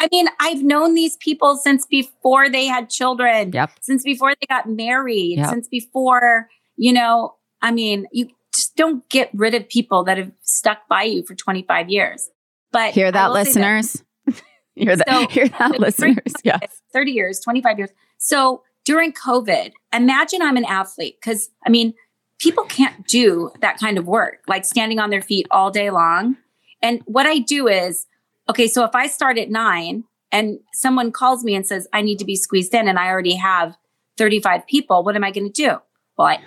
I 0.00 0.08
mean, 0.10 0.28
I've 0.40 0.62
known 0.62 0.94
these 0.94 1.16
people 1.18 1.56
since 1.56 1.84
before 1.84 2.48
they 2.48 2.64
had 2.64 2.88
children. 2.88 3.52
Yep. 3.52 3.70
Since 3.82 4.02
before 4.02 4.34
they 4.40 4.46
got 4.46 4.68
married. 4.68 5.38
Yep. 5.38 5.50
Since 5.50 5.68
before, 5.68 6.48
you 6.76 6.92
know, 6.92 7.34
I 7.60 7.70
mean, 7.70 8.06
you 8.10 8.28
just 8.54 8.76
don't 8.76 9.06
get 9.10 9.30
rid 9.34 9.54
of 9.54 9.68
people 9.68 10.04
that 10.04 10.16
have 10.16 10.32
stuck 10.40 10.88
by 10.88 11.02
you 11.02 11.22
for 11.26 11.34
25 11.34 11.90
years. 11.90 12.30
But 12.72 12.94
hear 12.94 13.12
that, 13.12 13.32
listeners? 13.32 14.02
That. 14.26 14.42
hear 14.74 14.96
that, 14.96 15.08
so, 15.08 15.26
hear 15.28 15.48
that, 15.48 15.72
listeners? 15.80 16.16
Yes. 16.44 16.80
30 16.92 17.10
years, 17.12 17.40
25 17.40 17.78
years. 17.78 17.90
So 18.18 18.62
during 18.84 19.12
COVID, 19.12 19.72
imagine 19.92 20.42
I'm 20.42 20.56
an 20.56 20.64
athlete 20.64 21.16
because 21.20 21.50
I 21.66 21.70
mean, 21.70 21.94
people 22.38 22.64
can't 22.64 23.06
do 23.06 23.50
that 23.60 23.78
kind 23.78 23.98
of 23.98 24.06
work, 24.06 24.42
like 24.48 24.64
standing 24.64 24.98
on 24.98 25.10
their 25.10 25.22
feet 25.22 25.46
all 25.50 25.70
day 25.70 25.90
long. 25.90 26.36
And 26.82 27.02
what 27.04 27.26
I 27.26 27.38
do 27.38 27.68
is 27.68 28.06
okay, 28.48 28.66
so 28.66 28.84
if 28.84 28.94
I 28.94 29.06
start 29.06 29.38
at 29.38 29.50
nine 29.50 30.04
and 30.32 30.58
someone 30.74 31.12
calls 31.12 31.44
me 31.44 31.54
and 31.54 31.66
says, 31.66 31.86
I 31.92 32.02
need 32.02 32.18
to 32.18 32.24
be 32.24 32.36
squeezed 32.36 32.74
in 32.74 32.88
and 32.88 32.98
I 32.98 33.08
already 33.08 33.36
have 33.36 33.76
35 34.18 34.66
people, 34.66 35.04
what 35.04 35.14
am 35.16 35.24
I 35.24 35.30
going 35.30 35.50
to 35.50 35.52
do? 35.52 35.76
Well, 36.16 36.28
I 36.28 36.40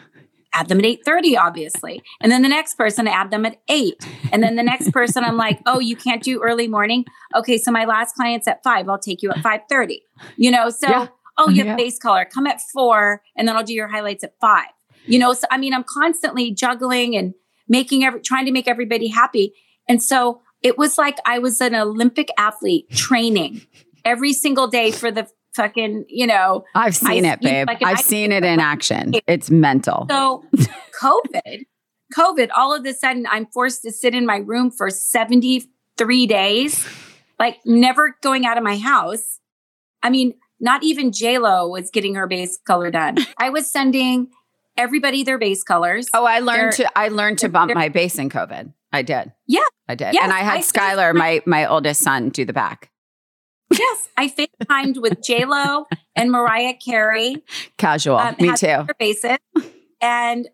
add 0.53 0.67
them 0.67 0.79
at 0.79 0.86
8.30, 0.86 1.38
obviously. 1.38 2.03
And 2.21 2.32
then 2.32 2.41
the 2.41 2.49
next 2.49 2.75
person, 2.75 3.08
I 3.08 3.12
add 3.12 3.32
them 3.32 3.45
at 3.45 3.60
8. 3.67 4.08
And 4.32 4.43
then 4.43 4.56
the 4.56 4.63
next 4.63 4.91
person, 4.91 5.23
I'm 5.23 5.38
like, 5.38 5.60
oh, 5.65 5.79
you 5.79 5.95
can't 5.95 6.21
do 6.21 6.41
early 6.41 6.67
morning? 6.67 7.06
Okay, 7.36 7.58
so 7.58 7.71
my 7.71 7.86
last 7.86 8.15
client's 8.15 8.47
at 8.47 8.62
5. 8.63 8.88
I'll 8.88 8.99
take 8.99 9.23
you 9.23 9.32
at 9.32 9.38
5.30. 9.38 10.01
You 10.38 10.51
know, 10.51 10.69
so, 10.69 10.89
yeah. 10.89 11.08
Oh, 11.38 11.50
you 11.50 11.58
have 11.58 11.67
yeah. 11.67 11.76
face 11.76 11.98
color. 11.98 12.26
Come 12.26 12.48
at 12.48 12.62
4, 12.62 13.22
and 13.36 13.48
then 13.48 13.56
I'll 13.56 13.63
do 13.63 13.74
your 13.74 13.88
highlights 13.88 14.24
at 14.24 14.34
5. 14.39 14.65
You 15.06 15.19
know, 15.19 15.34
so 15.34 15.48
I 15.52 15.58
mean, 15.58 15.74
I'm 15.74 15.84
constantly 15.84 16.52
juggling 16.52 17.15
and 17.15 17.34
making 17.67 18.04
every, 18.04 18.22
trying 18.22 18.46
to 18.46 18.52
make 18.52 18.67
everybody 18.67 19.08
happy. 19.08 19.54
And 19.88 20.02
so 20.02 20.41
it 20.62 20.78
was 20.78 20.98
like 20.98 21.17
I 21.26 21.39
was 21.39 21.60
an 21.62 21.76
Olympic 21.76 22.30
athlete 22.38 22.89
training 22.91 23.62
every 24.06 24.34
single 24.34 24.67
day 24.67 24.91
for 24.91 25.12
the 25.12 25.28
fucking, 25.56 26.06
you 26.08 26.28
know. 26.28 26.63
I've 26.76 26.96
seen 26.96 27.26
I, 27.26 27.34
it, 27.34 27.41
babe. 27.41 27.67
I've 27.84 28.00
seen 28.00 28.32
it 28.32 28.43
in 28.43 28.60
action. 28.60 29.13
It's 29.28 29.50
mental. 29.50 30.08
So, 30.10 30.46
COVID, 31.02 31.65
COVID, 32.15 32.50
all 32.56 32.74
of 32.74 32.86
a 32.86 32.93
sudden, 32.93 33.26
I'm 33.30 33.46
forced 33.48 33.82
to 33.84 33.91
sit 33.91 34.15
in 34.15 34.26
my 34.26 34.38
room 34.38 34.72
for 34.72 34.89
73 34.89 36.28
days, 36.28 36.88
like 37.39 37.60
never 37.65 38.15
going 38.22 38.46
out 38.46 38.58
of 38.58 38.63
my 38.63 38.78
house. 38.78 39.39
I 40.02 40.10
mean, 40.10 40.34
not 40.60 40.84
even 40.84 41.12
JLo 41.12 41.70
was 41.70 41.89
getting 41.89 42.16
her 42.16 42.28
base 42.28 42.58
color 42.66 42.92
done. 42.92 43.18
I 43.38 43.50
was 43.50 43.70
sending 43.70 44.30
everybody 44.78 45.24
their 45.24 45.38
base 45.38 45.63
colors. 45.63 46.10
Oh, 46.13 46.26
I 46.26 46.39
learned 46.39 46.74
to 46.74 46.98
I 46.98 47.10
learned 47.10 47.39
to 47.39 47.50
bump 47.50 47.74
my 47.74 47.89
base 47.89 48.18
in 48.18 48.30
COVID. 48.30 48.74
I 48.92 49.02
did. 49.02 49.32
Yeah. 49.48 49.62
I 49.88 49.96
did. 49.96 50.13
Yes, 50.13 50.24
and 50.24 50.32
I 50.32 50.39
had 50.39 50.58
I 50.58 50.62
Skylar, 50.62 51.16
my 51.16 51.42
my 51.46 51.66
oldest 51.66 52.02
son, 52.02 52.30
do 52.30 52.46
the 52.46 52.54
back. 52.54 52.92
Yes. 53.72 54.10
I 54.18 54.28
FaceTimed 54.28 55.02
with 55.02 55.22
J 55.24 55.46
Lo 55.46 55.88
and 56.16 56.32
Mariah 56.32 56.76
Carey. 56.76 57.44
Casual. 57.78 58.18
Um, 58.18 58.36
Me 58.39 58.56
too. 58.56 58.88
Basis. 59.00 59.38
And 60.02 60.48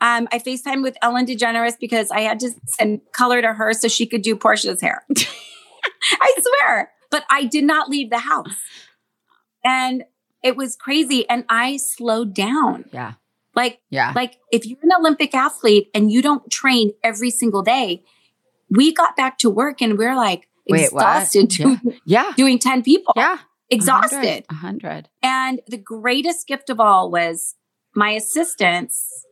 um, 0.00 0.28
I 0.32 0.38
FaceTimed 0.38 0.82
with 0.82 0.96
Ellen 1.00 1.26
DeGeneres 1.26 1.78
because 1.78 2.10
I 2.10 2.20
had 2.20 2.40
to 2.40 2.50
send 2.66 3.00
color 3.12 3.40
to 3.40 3.52
her 3.52 3.72
so 3.72 3.88
she 3.88 4.06
could 4.06 4.22
do 4.22 4.36
Portia's 4.36 4.80
hair. 4.80 5.04
I 5.16 6.34
swear. 6.40 6.90
But 7.10 7.24
I 7.30 7.44
did 7.44 7.64
not 7.64 7.88
leave 7.88 8.10
the 8.10 8.18
house. 8.18 8.56
And 9.66 10.04
it 10.42 10.56
was 10.56 10.76
crazy. 10.76 11.28
And 11.28 11.44
I 11.48 11.76
slowed 11.76 12.34
down. 12.34 12.84
Yeah. 12.92 13.14
Like, 13.54 13.80
yeah. 13.90 14.12
like 14.14 14.36
if 14.52 14.64
you're 14.64 14.78
an 14.82 14.92
Olympic 14.98 15.34
athlete 15.34 15.90
and 15.92 16.12
you 16.12 16.22
don't 16.22 16.48
train 16.50 16.92
every 17.02 17.30
single 17.30 17.62
day, 17.62 18.04
we 18.70 18.92
got 18.92 19.16
back 19.16 19.38
to 19.38 19.50
work 19.50 19.82
and 19.82 19.98
we're 19.98 20.14
like 20.14 20.48
Wait, 20.68 20.84
exhausted 20.84 21.48
doing, 21.48 21.80
yeah. 22.04 22.26
yeah. 22.28 22.32
doing 22.36 22.58
10 22.58 22.82
people. 22.82 23.12
Yeah. 23.16 23.38
Exhausted. 23.70 24.44
A 24.48 24.54
hundred. 24.54 25.08
And 25.22 25.60
the 25.66 25.78
greatest 25.78 26.46
gift 26.46 26.70
of 26.70 26.78
all 26.78 27.10
was 27.10 27.56
my 27.94 28.10
assistants 28.10 29.24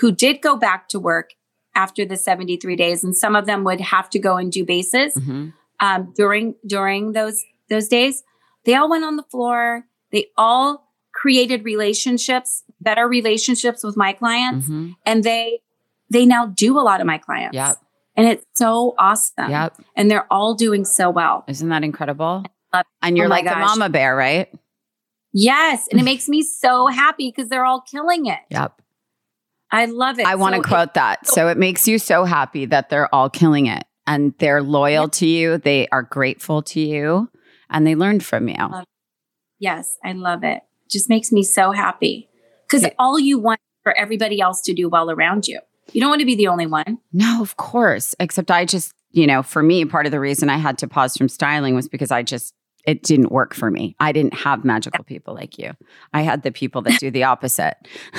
who 0.00 0.10
did 0.10 0.40
go 0.40 0.56
back 0.56 0.88
to 0.88 0.98
work 0.98 1.34
after 1.76 2.04
the 2.04 2.16
73 2.16 2.74
days. 2.74 3.04
And 3.04 3.16
some 3.16 3.36
of 3.36 3.46
them 3.46 3.62
would 3.62 3.80
have 3.80 4.10
to 4.10 4.18
go 4.18 4.36
and 4.36 4.50
do 4.50 4.64
bases 4.64 5.14
mm-hmm. 5.14 5.50
um, 5.78 6.12
during 6.16 6.56
during 6.66 7.12
those 7.12 7.44
those 7.70 7.86
days. 7.86 8.24
They 8.68 8.74
all 8.74 8.90
went 8.90 9.02
on 9.02 9.16
the 9.16 9.22
floor. 9.22 9.86
They 10.12 10.26
all 10.36 10.92
created 11.14 11.64
relationships, 11.64 12.64
better 12.82 13.08
relationships 13.08 13.82
with 13.82 13.96
my 13.96 14.12
clients, 14.12 14.66
mm-hmm. 14.66 14.90
and 15.06 15.24
they 15.24 15.60
they 16.10 16.26
now 16.26 16.44
do 16.44 16.78
a 16.78 16.82
lot 16.82 17.00
of 17.00 17.06
my 17.06 17.16
clients. 17.16 17.54
Yep. 17.54 17.78
And 18.14 18.28
it's 18.28 18.44
so 18.52 18.94
awesome. 18.98 19.50
Yep. 19.50 19.80
And 19.96 20.10
they're 20.10 20.30
all 20.30 20.54
doing 20.54 20.84
so 20.84 21.08
well. 21.08 21.44
Isn't 21.48 21.70
that 21.70 21.82
incredible? 21.82 22.44
And 23.00 23.16
you're 23.16 23.24
oh 23.24 23.30
like 23.30 23.46
gosh. 23.46 23.54
the 23.54 23.58
mama 23.58 23.88
bear, 23.88 24.14
right? 24.14 24.52
Yes. 25.32 25.88
And 25.90 25.98
it 25.98 26.04
makes 26.12 26.28
me 26.28 26.42
so 26.42 26.88
happy 26.88 27.32
because 27.34 27.48
they're 27.48 27.64
all 27.64 27.80
killing 27.80 28.26
it. 28.26 28.40
Yep. 28.50 28.82
I 29.70 29.86
love 29.86 30.18
it. 30.18 30.26
I 30.26 30.34
want 30.34 30.56
to 30.56 30.62
so 30.62 30.68
quote 30.68 30.92
that. 30.92 31.26
So, 31.26 31.34
so 31.36 31.48
it 31.48 31.56
makes 31.56 31.88
you 31.88 31.98
so 31.98 32.24
happy 32.24 32.66
that 32.66 32.90
they're 32.90 33.12
all 33.14 33.30
killing 33.30 33.64
it 33.64 33.84
and 34.06 34.34
they're 34.40 34.62
loyal 34.62 35.08
to 35.08 35.26
you. 35.26 35.56
They 35.56 35.88
are 35.88 36.02
grateful 36.02 36.60
to 36.64 36.80
you 36.80 37.30
and 37.70 37.86
they 37.86 37.94
learned 37.94 38.24
from 38.24 38.48
you. 38.48 38.56
Yes, 39.58 39.98
I 40.04 40.12
love 40.12 40.44
it 40.44 40.62
just 40.88 41.08
makes 41.08 41.30
me 41.32 41.42
so 41.42 41.72
happy 41.72 42.28
because 42.66 42.84
okay. 42.84 42.94
all 42.98 43.18
you 43.18 43.38
want 43.38 43.60
for 43.82 43.96
everybody 43.96 44.40
else 44.40 44.60
to 44.62 44.74
do 44.74 44.88
well 44.88 45.10
around 45.10 45.46
you. 45.46 45.60
You 45.92 46.00
don't 46.00 46.10
want 46.10 46.20
to 46.20 46.26
be 46.26 46.34
the 46.34 46.48
only 46.48 46.66
one. 46.66 46.98
No, 47.12 47.40
of 47.40 47.56
course. 47.56 48.14
Except 48.20 48.50
I 48.50 48.64
just, 48.64 48.92
you 49.12 49.26
know, 49.26 49.42
for 49.42 49.62
me, 49.62 49.84
part 49.84 50.04
of 50.06 50.12
the 50.12 50.20
reason 50.20 50.50
I 50.50 50.58
had 50.58 50.76
to 50.78 50.88
pause 50.88 51.16
from 51.16 51.28
styling 51.28 51.74
was 51.74 51.88
because 51.88 52.10
I 52.10 52.22
just, 52.22 52.52
it 52.84 53.02
didn't 53.02 53.32
work 53.32 53.54
for 53.54 53.70
me. 53.70 53.96
I 53.98 54.12
didn't 54.12 54.34
have 54.34 54.64
magical 54.64 55.04
people 55.04 55.34
like 55.34 55.58
you. 55.58 55.72
I 56.12 56.22
had 56.22 56.42
the 56.42 56.52
people 56.52 56.82
that 56.82 57.00
do 57.00 57.10
the 57.10 57.24
opposite. 57.24 57.76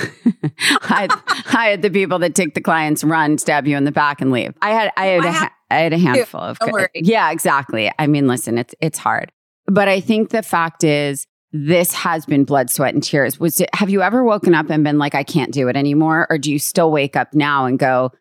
I, 0.82 1.02
had, 1.02 1.12
I 1.54 1.66
had 1.66 1.82
the 1.82 1.90
people 1.90 2.18
that 2.20 2.34
take 2.34 2.54
the 2.54 2.60
clients, 2.60 3.04
run, 3.04 3.38
stab 3.38 3.66
you 3.66 3.76
in 3.76 3.84
the 3.84 3.92
back, 3.92 4.20
and 4.20 4.32
leave. 4.32 4.54
I 4.62 4.70
had, 4.70 4.92
I 4.96 5.06
had, 5.06 5.24
I 5.24 5.28
a, 5.28 5.50
I 5.70 5.78
had 5.78 5.92
a 5.92 5.98
handful 5.98 6.40
of. 6.40 6.58
Yeah, 6.94 7.30
exactly. 7.30 7.90
I 7.98 8.06
mean, 8.06 8.26
listen, 8.26 8.58
it's 8.58 8.74
it's 8.80 8.98
hard, 8.98 9.32
but 9.70 9.86
I 9.86 10.00
think 10.00 10.30
the 10.30 10.42
fact 10.42 10.82
is 10.82 11.26
this 11.52 11.94
has 11.94 12.26
been 12.26 12.44
blood, 12.44 12.70
sweat, 12.70 12.92
and 12.92 13.02
tears. 13.02 13.38
Was 13.38 13.60
it, 13.60 13.70
have 13.74 13.88
you 13.88 14.02
ever 14.02 14.24
woken 14.24 14.52
up 14.52 14.68
and 14.68 14.82
been 14.82 14.98
like, 14.98 15.14
I 15.14 15.22
can't 15.22 15.52
do 15.52 15.68
it 15.68 15.76
anymore? 15.76 16.26
Or 16.28 16.38
do 16.38 16.50
you 16.50 16.58
still 16.58 16.90
wake 16.90 17.16
up 17.16 17.34
now 17.34 17.66
and 17.66 17.78
go, 17.78 18.12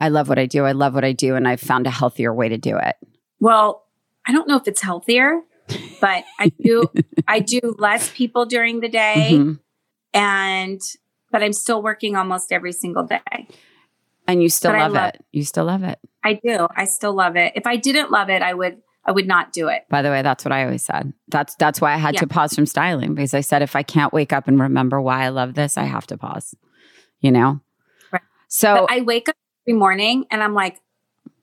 I 0.00 0.08
love 0.08 0.28
what 0.28 0.38
I 0.38 0.46
do. 0.46 0.64
I 0.64 0.72
love 0.72 0.94
what 0.94 1.04
I 1.04 1.12
do. 1.12 1.34
And 1.34 1.46
I've 1.46 1.60
found 1.60 1.86
a 1.86 1.90
healthier 1.90 2.32
way 2.32 2.48
to 2.48 2.56
do 2.56 2.76
it? 2.76 2.96
Well, 3.40 3.84
I 4.26 4.32
don't 4.32 4.46
know 4.46 4.56
if 4.56 4.68
it's 4.68 4.80
healthier, 4.80 5.40
but 6.00 6.24
I 6.38 6.52
do, 6.62 6.84
I 7.26 7.40
do 7.40 7.60
less 7.78 8.10
people 8.10 8.46
during 8.46 8.78
the 8.80 8.88
day. 8.88 9.30
Mm-hmm. 9.32 9.52
And, 10.14 10.80
but 11.32 11.42
I'm 11.42 11.52
still 11.52 11.82
working 11.82 12.14
almost 12.14 12.52
every 12.52 12.72
single 12.72 13.04
day. 13.04 13.48
And 14.28 14.40
you 14.40 14.48
still 14.48 14.72
love, 14.72 14.92
love 14.92 15.14
it. 15.14 15.24
You 15.32 15.44
still 15.44 15.64
love 15.64 15.82
it. 15.82 15.98
I 16.22 16.34
do. 16.34 16.68
I 16.76 16.84
still 16.84 17.12
love 17.12 17.36
it. 17.36 17.54
If 17.56 17.66
I 17.66 17.74
didn't 17.74 18.12
love 18.12 18.30
it, 18.30 18.40
I 18.40 18.54
would 18.54 18.82
I 19.04 19.12
would 19.12 19.26
not 19.26 19.52
do 19.52 19.68
it. 19.68 19.84
By 19.88 20.02
the 20.02 20.10
way, 20.10 20.22
that's 20.22 20.44
what 20.44 20.52
I 20.52 20.64
always 20.64 20.84
said. 20.84 21.12
That's 21.28 21.54
that's 21.56 21.80
why 21.80 21.92
I 21.92 21.96
had 21.96 22.14
yeah. 22.14 22.20
to 22.20 22.26
pause 22.26 22.54
from 22.54 22.66
styling 22.66 23.14
because 23.14 23.34
I 23.34 23.40
said 23.40 23.62
if 23.62 23.74
I 23.74 23.82
can't 23.82 24.12
wake 24.12 24.32
up 24.32 24.46
and 24.46 24.60
remember 24.60 25.00
why 25.00 25.24
I 25.24 25.28
love 25.30 25.54
this, 25.54 25.76
I 25.76 25.84
have 25.84 26.06
to 26.08 26.18
pause. 26.18 26.54
You 27.20 27.32
know? 27.32 27.60
Right. 28.12 28.22
So 28.48 28.86
but 28.86 28.92
I 28.92 29.00
wake 29.00 29.28
up 29.28 29.36
every 29.66 29.78
morning 29.78 30.26
and 30.30 30.42
I'm 30.42 30.54
like 30.54 30.80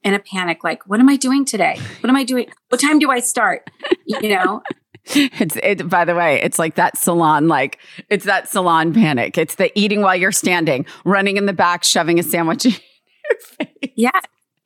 in 0.04 0.14
a 0.14 0.20
panic 0.20 0.64
like 0.64 0.88
what 0.88 1.00
am 1.00 1.10
I 1.10 1.18
doing 1.18 1.44
today? 1.44 1.80
What 2.00 2.10
am 2.10 2.16
I 2.16 2.24
doing? 2.24 2.50
What 2.70 2.80
time 2.80 3.00
do 3.00 3.12
I 3.12 3.20
start? 3.20 3.70
You 4.06 4.30
know? 4.30 4.64
it's 5.16 5.56
it 5.64 5.90
by 5.90 6.06
the 6.06 6.14
way 6.14 6.42
it's 6.42 6.60
like 6.60 6.76
that 6.76 6.98
salon 6.98 7.48
like 7.48 7.80
it's 8.10 8.26
that 8.26 8.50
salon 8.50 8.94
panic 8.94 9.38
it's 9.38 9.56
the 9.56 9.72
eating 9.80 10.02
while 10.02 10.16
you're 10.16 10.32
standing 10.32 10.86
running 11.04 11.38
in 11.38 11.46
the 11.46 11.54
back 11.54 11.84
shoving 11.84 12.20
a 12.20 12.24
sandwich 12.24 12.66
in 12.66 12.72
your 12.72 13.40
face 13.40 13.92
yeah 13.96 14.20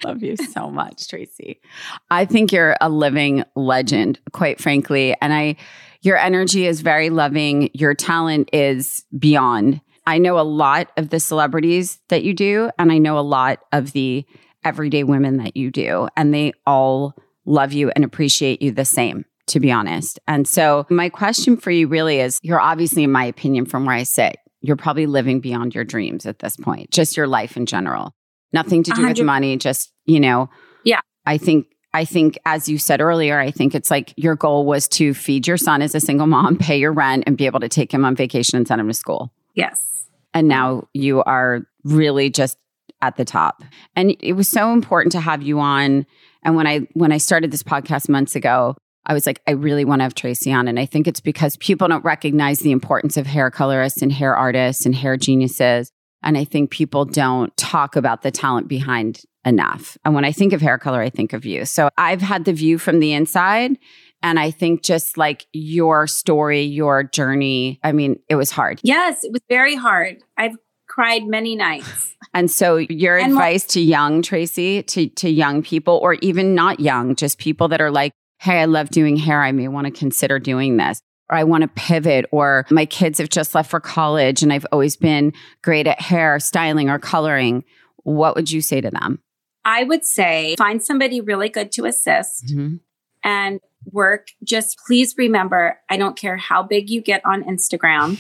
Love 0.04 0.24
you 0.24 0.36
so 0.36 0.70
much, 0.70 1.08
Tracey. 1.08 1.62
I 2.10 2.26
think 2.26 2.52
you're 2.52 2.76
a 2.82 2.90
living 2.90 3.44
legend, 3.56 4.20
quite 4.32 4.60
frankly. 4.60 5.16
And 5.22 5.34
I, 5.34 5.56
your 6.02 6.18
energy 6.18 6.66
is 6.66 6.82
very 6.82 7.10
loving. 7.10 7.70
Your 7.74 7.94
talent 7.94 8.50
is 8.54 9.06
beyond. 9.18 9.82
I 10.06 10.18
know 10.18 10.38
a 10.38 10.42
lot 10.42 10.92
of 10.98 11.10
the 11.10 11.20
celebrities 11.20 12.00
that 12.10 12.24
you 12.24 12.34
do, 12.34 12.70
and 12.78 12.92
I 12.92 12.98
know 12.98 13.18
a 13.18 13.22
lot 13.22 13.60
of 13.72 13.94
the 13.94 14.26
everyday 14.66 15.04
women 15.04 15.38
that 15.38 15.56
you 15.56 15.72
do, 15.72 16.10
and 16.18 16.34
they 16.34 16.54
all 16.66 17.16
love 17.46 17.74
you 17.74 17.90
and 17.96 18.04
appreciate 18.04 18.62
you 18.62 18.72
the 18.72 18.86
same, 18.86 19.26
to 19.48 19.60
be 19.60 19.72
honest. 19.72 20.20
And 20.28 20.48
so, 20.48 20.86
my 20.90 21.08
question 21.10 21.56
for 21.56 21.72
you 21.72 21.88
really 21.88 22.20
is 22.20 22.40
you're 22.44 22.60
obviously, 22.60 23.04
in 23.04 23.12
my 23.12 23.24
opinion, 23.26 23.66
from 23.66 23.86
where 23.86 23.96
I 23.96 24.04
sit, 24.04 24.38
you're 24.62 24.76
probably 24.76 25.06
living 25.06 25.40
beyond 25.40 25.74
your 25.74 25.84
dreams 25.84 26.26
at 26.26 26.40
this 26.40 26.58
point, 26.58 26.92
just 26.92 27.16
your 27.16 27.28
life 27.28 27.56
in 27.56 27.66
general. 27.66 28.14
Nothing 28.54 28.84
to 28.84 28.92
do 28.92 29.02
100. 29.02 29.18
with 29.18 29.26
money, 29.26 29.58
just, 29.58 29.92
you 30.06 30.20
know. 30.20 30.50
Yeah. 30.84 31.02
I 31.26 31.38
think 31.38 31.68
I 31.94 32.06
think, 32.06 32.40
as 32.46 32.68
you 32.68 32.80
said 32.80 33.02
earlier, 33.02 33.40
I 33.40 33.52
think 33.52 33.76
it's 33.76 33.92
like 33.92 34.14
your 34.18 34.36
goal 34.36 34.66
was 34.66 34.88
to 34.90 35.14
feed 35.14 35.48
your 35.48 35.58
son 35.58 35.82
as 35.84 35.94
a 35.94 36.00
single 36.00 36.26
mom, 36.26 36.58
pay 36.60 36.78
your 36.80 36.92
rent, 36.92 37.26
and 37.28 37.38
be 37.38 37.46
able 37.46 37.60
to 37.60 37.70
take 37.70 37.94
him 37.94 38.04
on 38.04 38.16
vacation 38.16 38.58
and 38.58 38.68
send 38.68 38.82
him 38.82 38.88
to 38.88 38.94
school. 38.94 39.32
Yes. 39.54 40.10
And 40.34 40.48
now 40.48 40.88
you 40.94 41.22
are 41.24 41.62
really 41.84 42.32
just 42.32 42.58
at 43.02 43.18
the 43.18 43.26
top. 43.26 43.64
And 43.96 44.16
it 44.20 44.34
was 44.34 44.50
so 44.50 44.74
important 44.74 45.12
to 45.12 45.20
have 45.20 45.44
you 45.44 45.60
on. 45.60 46.08
And 46.44 46.56
when 46.56 46.66
I 46.66 46.80
when 46.94 47.12
I 47.12 47.18
started 47.18 47.52
this 47.52 47.62
podcast 47.62 48.10
months 48.10 48.36
ago, 48.36 48.76
I 49.06 49.14
was 49.14 49.28
like, 49.28 49.42
I 49.48 49.52
really 49.52 49.86
want 49.86 50.00
to 50.00 50.04
have 50.04 50.16
Tracey 50.16 50.52
on. 50.52 50.68
And 50.68 50.80
I 50.80 50.86
think 50.86 51.08
it's 51.08 51.20
because 51.20 51.58
people 51.58 51.88
don't 51.88 52.04
recognize 52.04 52.60
the 52.60 52.72
importance 52.72 53.18
of 53.18 53.28
hair 53.28 53.52
colorists 53.52 54.02
and 54.02 54.12
hair 54.12 54.36
artists 54.36 54.86
and 54.86 54.96
hair 54.96 55.18
geniuses. 55.18 55.92
And 56.24 56.38
I 56.38 56.44
think 56.44 56.72
people 56.72 57.06
don't 57.06 57.56
talk 57.58 57.96
about 57.96 58.22
the 58.22 58.32
talent 58.32 58.68
behind 58.68 59.22
enough. 59.46 59.98
And 60.06 60.16
when 60.16 60.26
I 60.26 60.32
think 60.32 60.54
of 60.54 60.62
hair 60.62 60.78
color, 60.78 61.02
I 61.02 61.10
think 61.10 61.34
of 61.34 61.46
you. 61.46 61.66
So 61.66 61.90
I've 61.98 62.22
had 62.22 62.46
the 62.46 62.54
view 62.54 62.78
from 62.78 63.00
the 63.00 63.14
inside. 63.14 63.78
And 64.22 64.40
I 64.40 64.52
think 64.52 64.84
just 64.84 65.18
like 65.18 65.46
your 65.52 66.08
story, 66.08 66.62
your 66.62 67.04
journey, 67.04 67.80
I 67.84 67.92
mean, 67.92 68.20
it 68.30 68.36
was 68.36 68.52
hard. 68.52 68.80
Yes, 68.82 69.24
it 69.24 69.34
was 69.34 69.42
very 69.50 69.76
hard. 69.76 70.20
I've 70.38 70.56
cried 70.88 71.26
many 71.26 71.56
nights. 71.56 72.10
And 72.36 72.50
so 72.50 72.78
your 72.78 73.20
and 73.20 73.34
advice 73.34 73.64
to 73.66 73.80
young 73.80 74.24
Tracey, 74.24 74.82
to, 74.82 75.08
to 75.08 75.30
young 75.30 75.62
people, 75.62 76.00
or 76.02 76.14
even 76.16 76.56
not 76.56 76.80
young, 76.80 77.16
just 77.16 77.38
people 77.38 77.68
that 77.68 77.80
are 77.80 77.92
like, 77.92 78.12
hey, 78.40 78.62
I 78.62 78.66
love 78.66 78.90
doing 78.90 79.18
hair. 79.18 79.44
I 79.44 79.52
may 79.52 79.68
want 79.68 79.86
to 79.86 79.92
consider 79.92 80.40
doing 80.40 80.78
this. 80.78 81.00
Or 81.30 81.38
I 81.38 81.44
want 81.46 81.62
to 81.62 81.70
pivot, 81.70 82.26
or 82.32 82.66
my 82.70 82.86
kids 82.86 83.18
have 83.18 83.30
just 83.30 83.56
left 83.56 83.72
for 83.72 83.80
college 83.80 84.44
and 84.44 84.52
I've 84.52 84.66
always 84.72 84.98
been 84.98 85.34
great 85.62 85.88
at 85.88 86.02
hair, 86.02 86.40
styling, 86.40 86.90
or 86.90 87.00
coloring. 87.00 87.64
What 88.04 88.36
would 88.36 88.52
you 88.52 88.62
say 88.62 88.82
to 88.82 88.92
them? 88.92 89.20
I 89.66 89.84
would 89.84 90.06
say 90.06 90.56
find 90.58 90.84
somebody 90.84 91.22
really 91.22 91.50
good 91.50 91.72
to 91.74 91.86
assist 91.86 92.48
mm-hmm. 92.48 92.76
and 93.24 93.60
work. 93.92 94.28
Just 94.44 94.80
please 94.86 95.16
remember 95.18 95.80
I 95.90 95.98
don't 95.98 96.18
care 96.18 96.38
how 96.38 96.64
big 96.64 96.90
you 96.90 97.02
get 97.02 97.26
on 97.26 97.44
Instagram. 97.44 98.20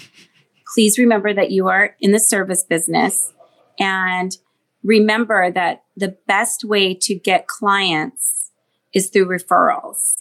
Please 0.74 0.98
remember 0.98 1.34
that 1.34 1.52
you 1.52 1.68
are 1.68 1.96
in 2.00 2.12
the 2.12 2.20
service 2.20 2.64
business 2.64 3.32
and 3.80 4.36
remember 4.84 5.52
that 5.52 5.84
the 5.96 6.18
best 6.28 6.64
way 6.64 6.94
to 6.94 7.16
get 7.16 7.48
clients 7.48 8.52
is 8.94 9.10
through 9.10 9.28
referrals. 9.28 10.16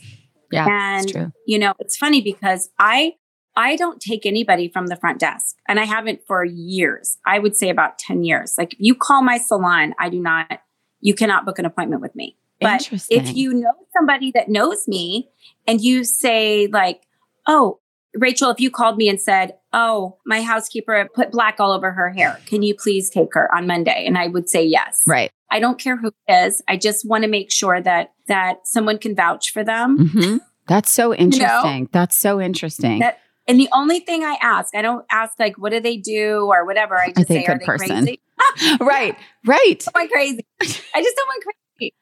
Yeah. 0.53 0.67
And 0.69 1.33
you 1.47 1.59
know, 1.59 1.75
it's 1.79 1.97
funny 1.97 2.21
because 2.21 2.71
I 2.79 3.15
I 3.57 3.77
don't 3.77 4.01
take 4.01 4.25
anybody 4.25 4.69
from 4.69 4.87
the 4.87 4.97
front 4.97 5.19
desk 5.19 5.57
and 5.69 5.79
I 5.79 5.85
haven't 5.85 6.21
for 6.27 6.45
years. 6.45 7.19
I 7.27 7.39
would 7.39 7.55
say 7.55 7.69
about 7.69 7.99
10 7.99 8.25
years. 8.25 8.55
Like 8.57 8.73
if 8.75 8.81
you 8.81 8.95
call 8.95 9.23
my 9.23 9.39
salon, 9.39 9.95
I 9.99 10.09
do 10.09 10.21
not 10.21 10.61
you 11.01 11.15
cannot 11.15 11.45
book 11.45 11.59
an 11.59 11.67
appointment 11.67 12.01
with 12.01 12.15
me. 12.15 12.37
But 12.61 12.89
if 13.11 13.35
you 13.35 13.53
know 13.53 13.73
somebody 13.93 14.31
that 14.33 14.49
knows 14.49 14.87
me 14.87 15.29
and 15.67 15.81
you 15.81 16.05
say, 16.05 16.69
like, 16.69 17.03
oh, 17.47 17.81
Rachel, 18.15 18.51
if 18.51 18.61
you 18.61 18.71
called 18.71 18.97
me 18.97 19.09
and 19.09 19.21
said, 19.21 19.57
Oh, 19.73 20.19
my 20.27 20.43
housekeeper 20.43 21.09
put 21.15 21.33
black 21.33 21.59
all 21.59 21.73
over 21.73 21.93
her 21.93 22.11
hair. 22.11 22.39
Can 22.47 22.63
you 22.63 22.75
please 22.75 23.09
take 23.09 23.33
her 23.33 23.53
on 23.55 23.67
Monday? 23.67 24.05
And 24.07 24.19
I 24.19 24.29
would 24.29 24.49
say 24.51 24.65
yes. 24.65 25.03
Right. 25.07 25.33
I 25.53 25.61
don't 25.61 25.79
care 25.79 25.97
who 25.97 26.11
it 26.27 26.33
is. 26.33 26.63
I 26.67 26.79
just 26.79 27.07
want 27.07 27.25
to 27.25 27.29
make 27.29 27.53
sure 27.53 27.81
that 27.81 28.15
that 28.27 28.67
someone 28.67 28.99
can 28.99 29.15
vouch 29.15 29.53
for 29.53 29.63
them. 29.63 29.99
Mm-hmm. 29.99 30.37
That's 30.67 30.91
so 30.91 31.15
interesting. 31.15 31.43
You 31.75 31.81
know? 31.83 31.89
That's 31.93 32.19
so 32.19 32.41
interesting. 32.41 33.01
That, 33.01 33.19
and 33.47 33.61
the 33.61 33.69
only 33.75 34.01
thing 34.01 34.25
I 34.25 34.39
ask, 34.41 34.75
I 34.75 34.81
don't 34.83 35.05
ask 35.11 35.39
like, 35.39 35.59
what 35.59 35.73
do 35.73 35.81
they 35.81 35.99
do 35.99 36.47
or 36.47 36.65
whatever. 36.65 36.97
I 36.97 37.13
just 37.13 37.29
say, 37.29 37.45
are 37.45 37.59
they 37.59 37.65
person? 37.65 38.05
crazy? 38.05 38.21
right, 38.81 39.17
right. 39.45 39.87
Am 39.87 39.93
I 39.95 40.07
crazy? 40.07 40.47
I 40.61 41.03
just 41.03 41.17
don't 41.17 41.29
want 41.29 41.45
crazy. 41.45 41.95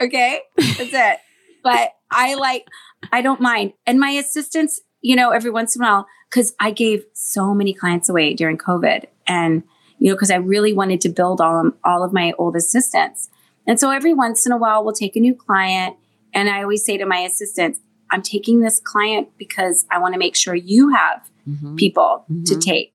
Okay, 0.00 0.40
that's 0.56 0.92
it. 0.92 1.20
But 1.62 1.92
I 2.10 2.34
like, 2.34 2.66
I 3.12 3.22
don't 3.22 3.40
mind. 3.40 3.72
And 3.86 3.98
my 3.98 4.10
assistants, 4.10 4.80
you 5.00 5.16
know, 5.16 5.30
every 5.30 5.50
once 5.50 5.74
in 5.74 5.82
a 5.82 5.84
while, 5.84 6.06
because 6.28 6.54
I 6.60 6.70
gave 6.70 7.04
so 7.14 7.54
many 7.54 7.72
clients 7.72 8.08
away 8.08 8.34
during 8.34 8.58
COVID, 8.58 9.04
and 9.26 9.62
you 10.00 10.10
know, 10.10 10.16
because 10.16 10.30
I 10.32 10.36
really 10.36 10.72
wanted 10.72 11.00
to 11.02 11.08
build 11.08 11.40
all 11.40 11.66
of, 11.66 11.74
all 11.84 12.02
of 12.02 12.12
my 12.12 12.32
old 12.38 12.56
assistants. 12.56 13.28
And 13.66 13.78
so 13.78 13.90
every 13.90 14.14
once 14.14 14.46
in 14.46 14.50
a 14.50 14.56
while, 14.56 14.82
we'll 14.82 14.94
take 14.94 15.14
a 15.14 15.20
new 15.20 15.34
client, 15.34 15.96
and 16.34 16.48
I 16.48 16.62
always 16.62 16.84
say 16.84 16.96
to 16.96 17.06
my 17.06 17.18
assistants, 17.18 17.78
I'm 18.10 18.22
taking 18.22 18.60
this 18.60 18.80
client 18.80 19.28
because 19.38 19.86
I 19.90 19.98
want 19.98 20.14
to 20.14 20.18
make 20.18 20.34
sure 20.34 20.54
you 20.54 20.88
have 20.88 21.30
mm-hmm. 21.48 21.76
people 21.76 22.24
mm-hmm. 22.30 22.42
to 22.44 22.58
take. 22.58 22.92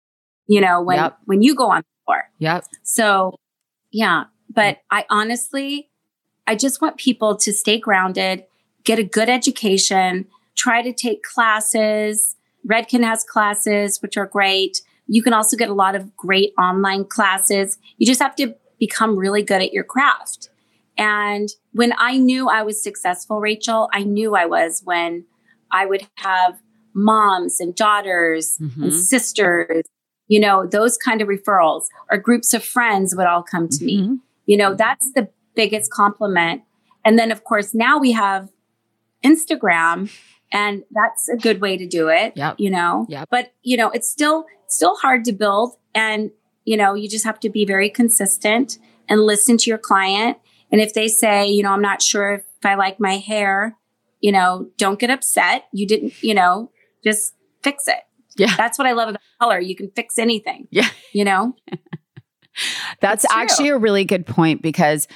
You 0.48 0.62
know, 0.62 0.82
when 0.82 0.98
yep. 0.98 1.18
when 1.26 1.42
you 1.42 1.56
go 1.56 1.72
on 1.72 1.84
for. 2.06 2.30
Yep. 2.40 2.66
So, 2.84 3.40
yeah. 3.92 4.26
But 4.54 4.80
I 4.92 5.06
honestly, 5.10 5.90
I 6.46 6.56
just 6.56 6.82
want 6.82 6.98
people 6.98 7.36
to 7.38 7.52
stay 7.52 7.80
grounded, 7.80 8.44
get 8.84 9.00
a 9.00 9.04
good 9.04 9.30
education, 9.30 10.28
try 10.56 10.82
to 10.82 10.94
take 10.94 11.24
classes. 11.24 12.36
Redken 12.68 13.04
has 13.04 13.24
classes, 13.24 14.02
which 14.02 14.18
are 14.18 14.28
great. 14.28 14.82
You 15.08 15.22
can 15.22 15.34
also 15.34 15.56
get 15.58 15.70
a 15.70 15.74
lot 15.74 15.96
of 15.96 16.16
great 16.16 16.54
online 16.58 17.06
classes. 17.06 17.78
You 17.98 18.08
just 18.08 18.22
have 18.22 18.36
to 18.38 18.56
become 18.80 19.18
really 19.18 19.44
good 19.44 19.62
at 19.62 19.74
your 19.74 19.84
craft. 19.84 20.50
And 20.98 21.50
when 21.74 21.94
I 21.98 22.18
knew 22.18 22.50
I 22.50 22.64
was 22.64 22.82
successful, 22.82 23.40
Rachel, 23.40 23.90
I 23.94 24.04
knew 24.04 24.36
I 24.36 24.46
was 24.46 24.82
when 24.84 25.26
I 25.72 25.86
would 25.86 26.08
have 26.16 26.60
moms 26.94 27.60
and 27.60 27.76
daughters 27.76 28.58
mm-hmm. 28.62 28.84
and 28.84 28.94
sisters 28.94 29.84
you 30.28 30.40
know, 30.40 30.66
those 30.66 30.98
kind 30.98 31.22
of 31.22 31.28
referrals 31.28 31.86
or 32.10 32.18
groups 32.18 32.54
of 32.54 32.64
friends 32.64 33.16
would 33.16 33.28
all 33.28 33.44
come 33.44 33.68
to 33.70 33.78
mm-hmm. 33.78 34.14
me. 34.14 34.20
You 34.46 34.58
know, 34.58 34.74
that's 34.74 35.12
the 35.14 35.30
biggest 35.56 35.92
compliment. 35.92 36.64
And 37.04 37.18
then, 37.20 37.32
of 37.32 37.44
course, 37.44 37.74
now 37.74 38.00
we 38.00 38.12
have 38.14 38.50
Instagram, 39.24 40.12
and 40.52 40.84
that's 40.92 41.30
a 41.30 41.38
good 41.38 41.62
way 41.62 41.78
to 41.78 41.88
do 41.88 42.10
it. 42.10 42.34
Yep. 42.36 42.56
You 42.60 42.72
know, 42.72 43.06
yep. 43.10 43.28
but 43.30 43.54
you 43.62 43.78
know, 43.78 43.90
it's 43.92 44.10
still 44.10 44.46
still 44.76 44.96
hard 44.96 45.26
to 45.26 45.34
build, 45.34 45.76
and 45.94 46.32
you 46.66 46.78
know, 46.78 46.94
you 46.94 47.08
just 47.08 47.26
have 47.26 47.40
to 47.42 47.50
be 47.50 47.66
very 47.66 47.90
consistent 47.90 48.80
and 49.08 49.22
listen 49.22 49.58
to 49.58 49.70
your 49.70 49.78
client. 49.78 50.38
And 50.72 50.82
if 50.82 50.94
they 50.94 51.08
say, 51.08 51.48
you 51.48 51.64
know, 51.64 51.72
I'm 51.72 51.82
not 51.82 52.02
sure 52.02 52.34
if 52.36 52.44
I 52.64 52.76
like 52.76 53.00
my 53.00 53.18
hair, 53.18 53.78
you 54.20 54.32
know, 54.32 54.70
don't 54.78 55.00
get 55.00 55.12
upset. 55.12 55.66
You 55.72 55.88
didn't, 55.88 56.22
you 56.24 56.34
know, 56.34 56.72
just 57.04 57.34
fix 57.64 57.88
it. 57.88 58.00
Yeah. 58.36 58.56
That's 58.58 58.78
what 58.78 58.88
I 58.88 58.94
love 58.94 59.10
about 59.10 59.22
color. 59.40 59.60
You 59.60 59.76
can 59.76 59.92
fix 59.96 60.18
anything. 60.18 60.68
Yeah. 60.72 60.90
You 61.14 61.24
know? 61.24 61.56
That's 63.00 63.26
actually 63.30 63.70
a 63.70 63.78
really 63.78 64.06
good 64.06 64.26
point 64.26 64.62
because 64.62 65.08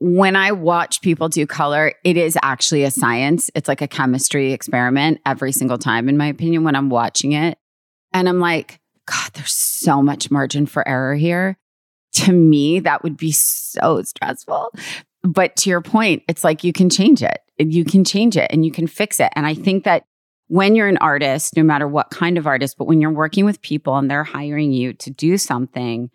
when 0.00 0.36
I 0.36 0.52
watch 0.52 1.00
people 1.00 1.28
do 1.28 1.46
color, 1.46 1.94
it 2.04 2.16
is 2.16 2.38
actually 2.42 2.84
a 2.84 2.90
science. 2.90 3.50
It's 3.54 3.68
like 3.68 3.80
a 3.80 3.88
chemistry 3.88 4.52
experiment 4.52 5.20
every 5.26 5.52
single 5.52 5.78
time, 5.78 6.08
in 6.08 6.16
my 6.16 6.26
opinion, 6.26 6.64
when 6.64 6.76
I'm 6.76 6.90
watching 6.90 7.32
it. 7.32 7.58
And 8.12 8.28
I'm 8.28 8.40
like, 8.40 8.80
God, 9.06 9.30
there's 9.34 9.54
so 9.54 10.02
much 10.02 10.30
margin 10.30 10.66
for 10.66 10.86
error 10.86 11.14
here. 11.14 11.56
To 12.14 12.32
me, 12.32 12.80
that 12.80 13.02
would 13.02 13.16
be 13.16 13.32
so 13.32 14.02
stressful. 14.02 14.72
But 15.22 15.56
to 15.56 15.70
your 15.70 15.80
point, 15.80 16.22
it's 16.28 16.44
like 16.44 16.64
you 16.64 16.72
can 16.72 16.90
change 16.90 17.22
it. 17.22 17.38
You 17.58 17.84
can 17.84 18.04
change 18.04 18.36
it 18.36 18.50
and 18.50 18.64
you 18.64 18.72
can 18.72 18.86
fix 18.86 19.20
it. 19.20 19.32
And 19.34 19.46
I 19.46 19.54
think 19.54 19.84
that 19.84 20.04
when 20.46 20.74
you're 20.74 20.88
an 20.88 20.98
artist, 20.98 21.56
no 21.56 21.62
matter 21.62 21.86
what 21.86 22.10
kind 22.10 22.38
of 22.38 22.46
artist, 22.46 22.76
but 22.78 22.86
when 22.86 23.00
you're 23.00 23.10
working 23.10 23.44
with 23.44 23.60
people 23.60 23.96
and 23.96 24.10
they're 24.10 24.24
hiring 24.24 24.72
you 24.72 24.94
to 24.94 25.10
do 25.10 25.36
something, 25.36 26.10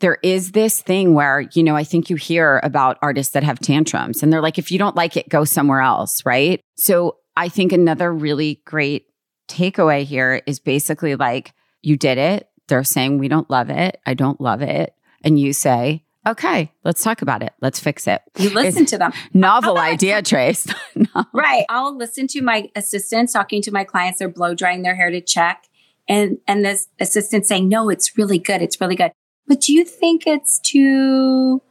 there 0.00 0.18
is 0.22 0.52
this 0.52 0.82
thing 0.82 1.14
where, 1.14 1.48
you 1.54 1.62
know, 1.62 1.74
I 1.74 1.84
think 1.84 2.10
you 2.10 2.16
hear 2.16 2.60
about 2.62 2.98
artists 3.00 3.32
that 3.32 3.42
have 3.42 3.58
tantrums 3.58 4.22
and 4.22 4.30
they're 4.30 4.42
like, 4.42 4.58
if 4.58 4.70
you 4.70 4.78
don't 4.78 4.96
like 4.96 5.16
it, 5.16 5.28
go 5.28 5.44
somewhere 5.44 5.80
else. 5.80 6.24
Right. 6.26 6.60
So 6.76 7.16
I 7.36 7.48
think 7.48 7.72
another 7.72 8.12
really 8.12 8.60
great 8.66 9.06
takeaway 9.48 10.04
here 10.04 10.42
is 10.46 10.58
basically 10.58 11.16
like, 11.16 11.52
you 11.82 11.96
did 11.96 12.18
it. 12.18 12.48
They're 12.68 12.84
saying, 12.84 13.18
we 13.18 13.28
don't 13.28 13.48
love 13.48 13.70
it. 13.70 14.00
I 14.06 14.14
don't 14.14 14.40
love 14.40 14.62
it. 14.62 14.94
And 15.22 15.38
you 15.38 15.52
say, 15.52 16.02
okay, 16.26 16.72
let's 16.84 17.02
talk 17.02 17.22
about 17.22 17.42
it. 17.42 17.52
Let's 17.60 17.78
fix 17.78 18.06
it. 18.06 18.22
You 18.36 18.50
listen 18.50 18.82
it's 18.82 18.90
to 18.92 18.98
them. 18.98 19.12
Novel 19.32 19.78
idea, 19.78 20.22
Trace. 20.22 20.66
no. 20.94 21.24
Right. 21.32 21.64
I'll 21.68 21.96
listen 21.96 22.26
to 22.28 22.42
my 22.42 22.70
assistants 22.74 23.32
talking 23.32 23.62
to 23.62 23.70
my 23.70 23.84
clients. 23.84 24.18
They're 24.18 24.28
blow 24.28 24.54
drying 24.54 24.82
their 24.82 24.96
hair 24.96 25.10
to 25.10 25.20
check. 25.20 25.68
And, 26.08 26.38
and 26.46 26.64
this 26.64 26.88
assistant 27.00 27.46
saying, 27.46 27.68
no, 27.68 27.88
it's 27.88 28.16
really 28.16 28.38
good. 28.38 28.62
It's 28.62 28.80
really 28.80 28.96
good. 28.96 29.12
But 29.46 29.60
do 29.60 29.72
you 29.72 29.84
think 29.84 30.26
it's 30.26 30.58
too 30.58 31.62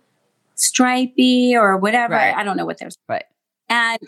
stripy 0.56 1.56
or 1.56 1.78
whatever? 1.78 2.14
Right. 2.14 2.36
I 2.36 2.44
don't 2.44 2.58
know 2.58 2.66
what 2.66 2.78
there's. 2.78 2.98
Right. 3.08 3.26
And, 3.68 4.00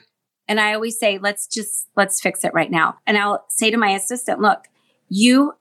and 0.48 0.60
I 0.60 0.74
always 0.74 0.98
say, 1.00 1.18
let's 1.18 1.48
just, 1.48 1.88
let's 1.96 2.22
fix 2.22 2.44
it 2.44 2.54
right 2.54 2.72
now. 2.72 2.98
And 3.06 3.18
I'll 3.18 3.46
say 3.50 3.70
to 3.72 3.78
my 3.78 3.90
assistant, 3.92 4.40
look, 4.40 4.66
you 5.10 5.54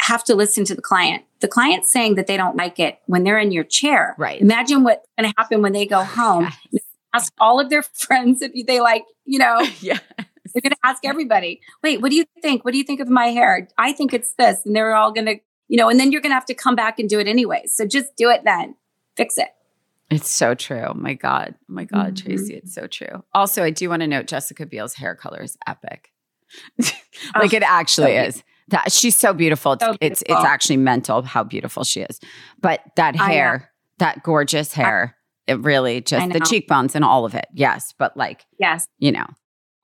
have 0.00 0.24
to 0.24 0.34
listen 0.34 0.64
to 0.66 0.74
the 0.74 0.82
client. 0.82 1.24
The 1.40 1.48
client's 1.48 1.92
saying 1.92 2.16
that 2.16 2.26
they 2.26 2.36
don't 2.36 2.56
like 2.56 2.78
it 2.78 2.98
when 3.06 3.24
they're 3.24 3.38
in 3.38 3.52
your 3.52 3.64
chair. 3.64 4.14
Right. 4.18 4.40
Imagine 4.40 4.84
what's 4.84 5.06
going 5.18 5.30
to 5.30 5.34
happen 5.36 5.62
when 5.62 5.72
they 5.72 5.86
go 5.86 6.02
home. 6.02 6.48
Yes. 6.70 6.82
ask 7.14 7.32
all 7.38 7.60
of 7.60 7.70
their 7.70 7.82
friends 7.94 8.42
if 8.42 8.66
they 8.66 8.80
like, 8.80 9.04
you 9.24 9.38
know, 9.38 9.60
yeah. 9.80 9.98
they're 10.16 10.62
going 10.62 10.72
to 10.72 10.78
ask 10.84 11.04
everybody, 11.04 11.60
wait, 11.82 12.00
what 12.00 12.10
do 12.10 12.16
you 12.16 12.24
think? 12.42 12.64
What 12.64 12.72
do 12.72 12.78
you 12.78 12.84
think 12.84 13.00
of 13.00 13.08
my 13.08 13.26
hair? 13.26 13.68
I 13.78 13.92
think 13.92 14.12
it's 14.12 14.32
this. 14.34 14.66
And 14.66 14.74
they're 14.74 14.94
all 14.94 15.12
going 15.12 15.26
to, 15.26 15.36
you 15.68 15.76
know, 15.76 15.88
and 15.88 15.98
then 15.98 16.12
you're 16.12 16.20
going 16.20 16.30
to 16.30 16.34
have 16.34 16.46
to 16.46 16.54
come 16.54 16.74
back 16.74 16.98
and 16.98 17.08
do 17.08 17.20
it 17.20 17.28
anyway. 17.28 17.64
So 17.66 17.86
just 17.86 18.16
do 18.16 18.30
it 18.30 18.42
then. 18.44 18.74
Fix 19.16 19.38
it. 19.38 19.48
It's 20.14 20.30
so 20.30 20.54
true. 20.54 20.92
My 20.94 21.14
God. 21.14 21.54
My 21.68 21.84
God, 21.84 22.14
mm-hmm. 22.14 22.26
Tracey, 22.26 22.54
it's 22.54 22.74
so 22.74 22.86
true. 22.86 23.24
Also, 23.32 23.62
I 23.62 23.70
do 23.70 23.88
want 23.88 24.00
to 24.00 24.06
note 24.06 24.26
Jessica 24.26 24.66
Biel's 24.66 24.94
hair 24.94 25.14
color 25.14 25.42
is 25.42 25.56
epic. 25.66 26.10
like 26.78 26.92
oh, 27.34 27.56
it 27.56 27.62
actually 27.62 28.16
so 28.16 28.22
is. 28.22 28.44
That 28.68 28.92
she's 28.92 29.16
so 29.16 29.34
beautiful. 29.34 29.76
So 29.78 29.96
it's 30.00 30.22
it's 30.22 30.44
actually 30.44 30.78
mental 30.78 31.22
how 31.22 31.44
beautiful 31.44 31.84
she 31.84 32.00
is. 32.00 32.18
But 32.60 32.80
that 32.96 33.14
hair, 33.14 33.70
that 33.98 34.22
gorgeous 34.22 34.72
hair, 34.72 35.16
I, 35.46 35.52
it 35.52 35.60
really 35.60 36.00
just 36.00 36.32
the 36.32 36.40
cheekbones 36.40 36.94
and 36.94 37.04
all 37.04 37.26
of 37.26 37.34
it. 37.34 37.46
Yes, 37.52 37.92
but 37.98 38.16
like 38.16 38.46
yes, 38.58 38.86
you 38.98 39.12
know. 39.12 39.26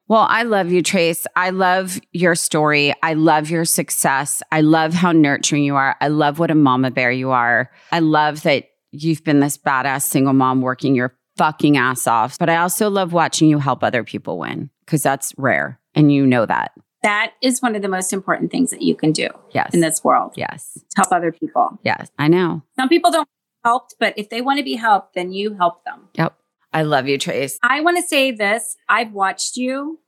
Well, 0.09 0.27
I 0.29 0.43
love 0.43 0.73
you, 0.73 0.83
Trace. 0.83 1.25
I 1.37 1.51
love 1.51 2.01
your 2.11 2.35
story. 2.35 2.93
I 3.01 3.15
love 3.15 3.49
your 3.49 3.65
success. 3.65 4.43
I 4.51 4.61
love 4.63 4.93
how 4.93 5.13
nurturing 5.13 5.63
you 5.63 5.77
are. 5.77 5.95
I 6.01 6.09
love 6.09 6.41
what 6.41 6.51
a 6.51 6.57
mama 6.57 6.91
bear 6.91 7.13
you 7.13 7.31
are. 7.31 7.71
I 7.93 8.01
love 8.01 8.43
that 8.43 8.65
you've 8.93 9.25
been 9.25 9.41
this 9.41 9.59
badass 9.59 10.03
single 10.03 10.33
mom 10.33 10.61
working 10.61 10.95
your 10.95 11.17
fucking 11.37 11.77
ass 11.77 12.07
off. 12.07 12.39
But 12.39 12.51
I 12.51 12.57
also 12.57 12.91
love 12.91 13.13
watching 13.13 13.49
you 13.49 13.59
help 13.59 13.83
other 13.83 14.05
people 14.05 14.39
win 14.39 14.71
because 14.85 15.03
that's 15.03 15.33
rare. 15.37 15.81
And 15.95 16.13
you 16.13 16.27
know 16.27 16.47
that. 16.47 16.73
That 17.03 17.33
is 17.43 17.63
one 17.63 17.75
of 17.75 17.83
the 17.83 17.89
most 17.89 18.13
important 18.13 18.51
things 18.51 18.71
that 18.71 18.83
you 18.83 18.95
can 18.95 19.13
do 19.13 19.29
yes. 19.53 19.73
in 19.73 19.81
this 19.81 20.05
world. 20.05 20.35
Yes. 20.37 20.79
Help 20.97 21.11
other 21.13 21.33
people. 21.33 21.79
Yes, 21.83 22.11
I 22.19 22.29
know. 22.29 22.63
Some 22.77 22.89
people 22.89 23.11
don't 23.11 23.29
helped, 23.65 23.95
but 23.99 24.15
if 24.17 24.31
they 24.31 24.41
want 24.41 24.59
to 24.59 24.65
be 24.65 24.75
helped, 24.75 25.15
then 25.15 25.33
you 25.33 25.55
help 25.55 25.85
them. 25.85 26.09
Yep. 26.15 26.35
I 26.73 26.83
love 26.83 27.09
you, 27.09 27.19
Trace. 27.19 27.59
I 27.63 27.81
want 27.81 27.97
to 27.97 28.03
say 28.03 28.31
this. 28.31 28.77
I've 28.89 29.13
watched 29.13 29.57
you 29.57 29.99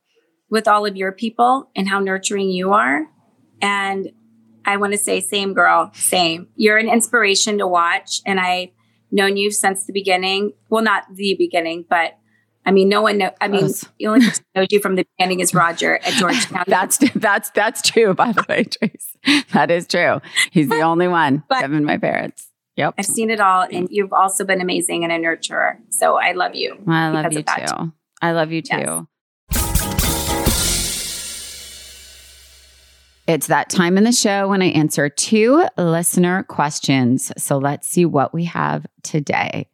with 0.49 0.67
all 0.67 0.85
of 0.85 0.95
your 0.95 1.11
people 1.11 1.69
and 1.75 1.87
how 1.87 1.99
nurturing 1.99 2.49
you 2.49 2.71
are. 2.73 3.07
And 3.61 4.11
I 4.65 4.77
want 4.77 4.93
to 4.93 4.97
say, 4.97 5.19
same 5.19 5.53
girl, 5.53 5.91
same. 5.93 6.47
You're 6.55 6.77
an 6.77 6.89
inspiration 6.89 7.57
to 7.57 7.67
watch. 7.67 8.21
And 8.25 8.39
I've 8.39 8.69
known 9.11 9.37
you 9.37 9.51
since 9.51 9.85
the 9.85 9.93
beginning. 9.93 10.53
Well, 10.69 10.83
not 10.83 11.05
the 11.13 11.35
beginning, 11.37 11.85
but 11.89 12.17
I 12.65 12.71
mean, 12.71 12.87
no 12.89 13.01
one 13.01 13.17
know. 13.17 13.31
I 13.41 13.47
mean, 13.47 13.67
the 13.99 14.07
only 14.07 14.25
person 14.25 14.45
knows 14.55 14.67
you 14.71 14.79
from 14.79 14.95
the 14.95 15.05
beginning 15.17 15.41
is 15.41 15.53
Roger 15.53 15.97
at 15.97 16.13
Georgetown. 16.13 16.63
that's 16.67 16.97
that's 17.15 17.49
that's 17.51 17.81
true, 17.81 18.13
by 18.13 18.31
the 18.31 18.45
way, 18.47 18.63
Trace. 18.63 19.45
That 19.53 19.69
is 19.69 19.87
true. 19.87 20.21
He's 20.51 20.69
the 20.69 20.81
only 20.81 21.07
one. 21.07 21.43
But 21.49 21.61
Kevin, 21.61 21.83
my 21.83 21.97
parents. 21.97 22.49
Yep. 22.75 22.95
I've 22.97 23.05
seen 23.05 23.29
it 23.29 23.39
all, 23.39 23.67
and 23.69 23.87
you've 23.91 24.13
also 24.13 24.45
been 24.45 24.61
amazing 24.61 25.03
and 25.03 25.13
a 25.13 25.19
nurturer. 25.19 25.77
So 25.89 26.17
I 26.17 26.31
love 26.31 26.55
you. 26.55 26.77
I 26.87 27.09
love 27.09 27.33
you 27.33 27.43
too. 27.43 27.93
I 28.21 28.31
love 28.31 28.51
you 28.51 28.61
too. 28.61 28.77
Yes. 28.77 29.05
It's 33.25 33.47
that 33.47 33.69
time 33.69 33.97
in 33.97 34.03
the 34.03 34.11
show 34.11 34.49
when 34.49 34.61
I 34.61 34.67
answer 34.67 35.07
two 35.07 35.65
listener 35.77 36.43
questions. 36.43 37.31
So 37.37 37.57
let's 37.57 37.87
see 37.87 38.05
what 38.05 38.33
we 38.33 38.43
have 38.45 38.85
today. 39.01 39.69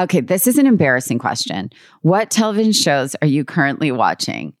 Okay, 0.00 0.20
this 0.20 0.46
is 0.46 0.56
an 0.56 0.66
embarrassing 0.66 1.18
question. 1.18 1.70
What 2.00 2.30
television 2.30 2.72
shows 2.72 3.14
are 3.20 3.26
you 3.26 3.44
currently 3.44 3.92
watching? 3.92 4.54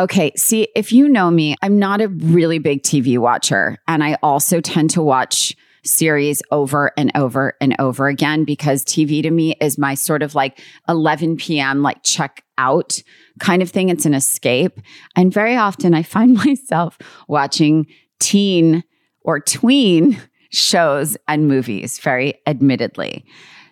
Okay, 0.00 0.32
see, 0.36 0.68
if 0.74 0.92
you 0.92 1.08
know 1.08 1.30
me, 1.30 1.54
I'm 1.62 1.78
not 1.78 2.00
a 2.00 2.08
really 2.08 2.58
big 2.58 2.82
TV 2.82 3.16
watcher. 3.18 3.78
And 3.86 4.02
I 4.02 4.18
also 4.24 4.60
tend 4.60 4.90
to 4.90 5.02
watch 5.02 5.54
series 5.84 6.42
over 6.50 6.92
and 6.96 7.10
over 7.14 7.54
and 7.60 7.74
over 7.78 8.08
again 8.08 8.44
because 8.44 8.84
TV 8.84 9.22
to 9.22 9.30
me 9.30 9.54
is 9.60 9.78
my 9.78 9.94
sort 9.94 10.22
of 10.22 10.34
like 10.34 10.60
11 10.88 11.36
p.m., 11.36 11.82
like 11.82 12.02
check 12.02 12.44
out 12.58 13.02
kind 13.40 13.62
of 13.62 13.70
thing. 13.70 13.88
It's 13.88 14.06
an 14.06 14.14
escape. 14.14 14.80
And 15.16 15.32
very 15.32 15.56
often 15.56 15.94
I 15.94 16.02
find 16.02 16.34
myself 16.44 16.98
watching 17.28 17.86
teen 18.20 18.84
or 19.22 19.40
tween 19.40 20.20
shows 20.50 21.16
and 21.28 21.48
movies, 21.48 21.98
very 21.98 22.34
admittedly. 22.46 23.24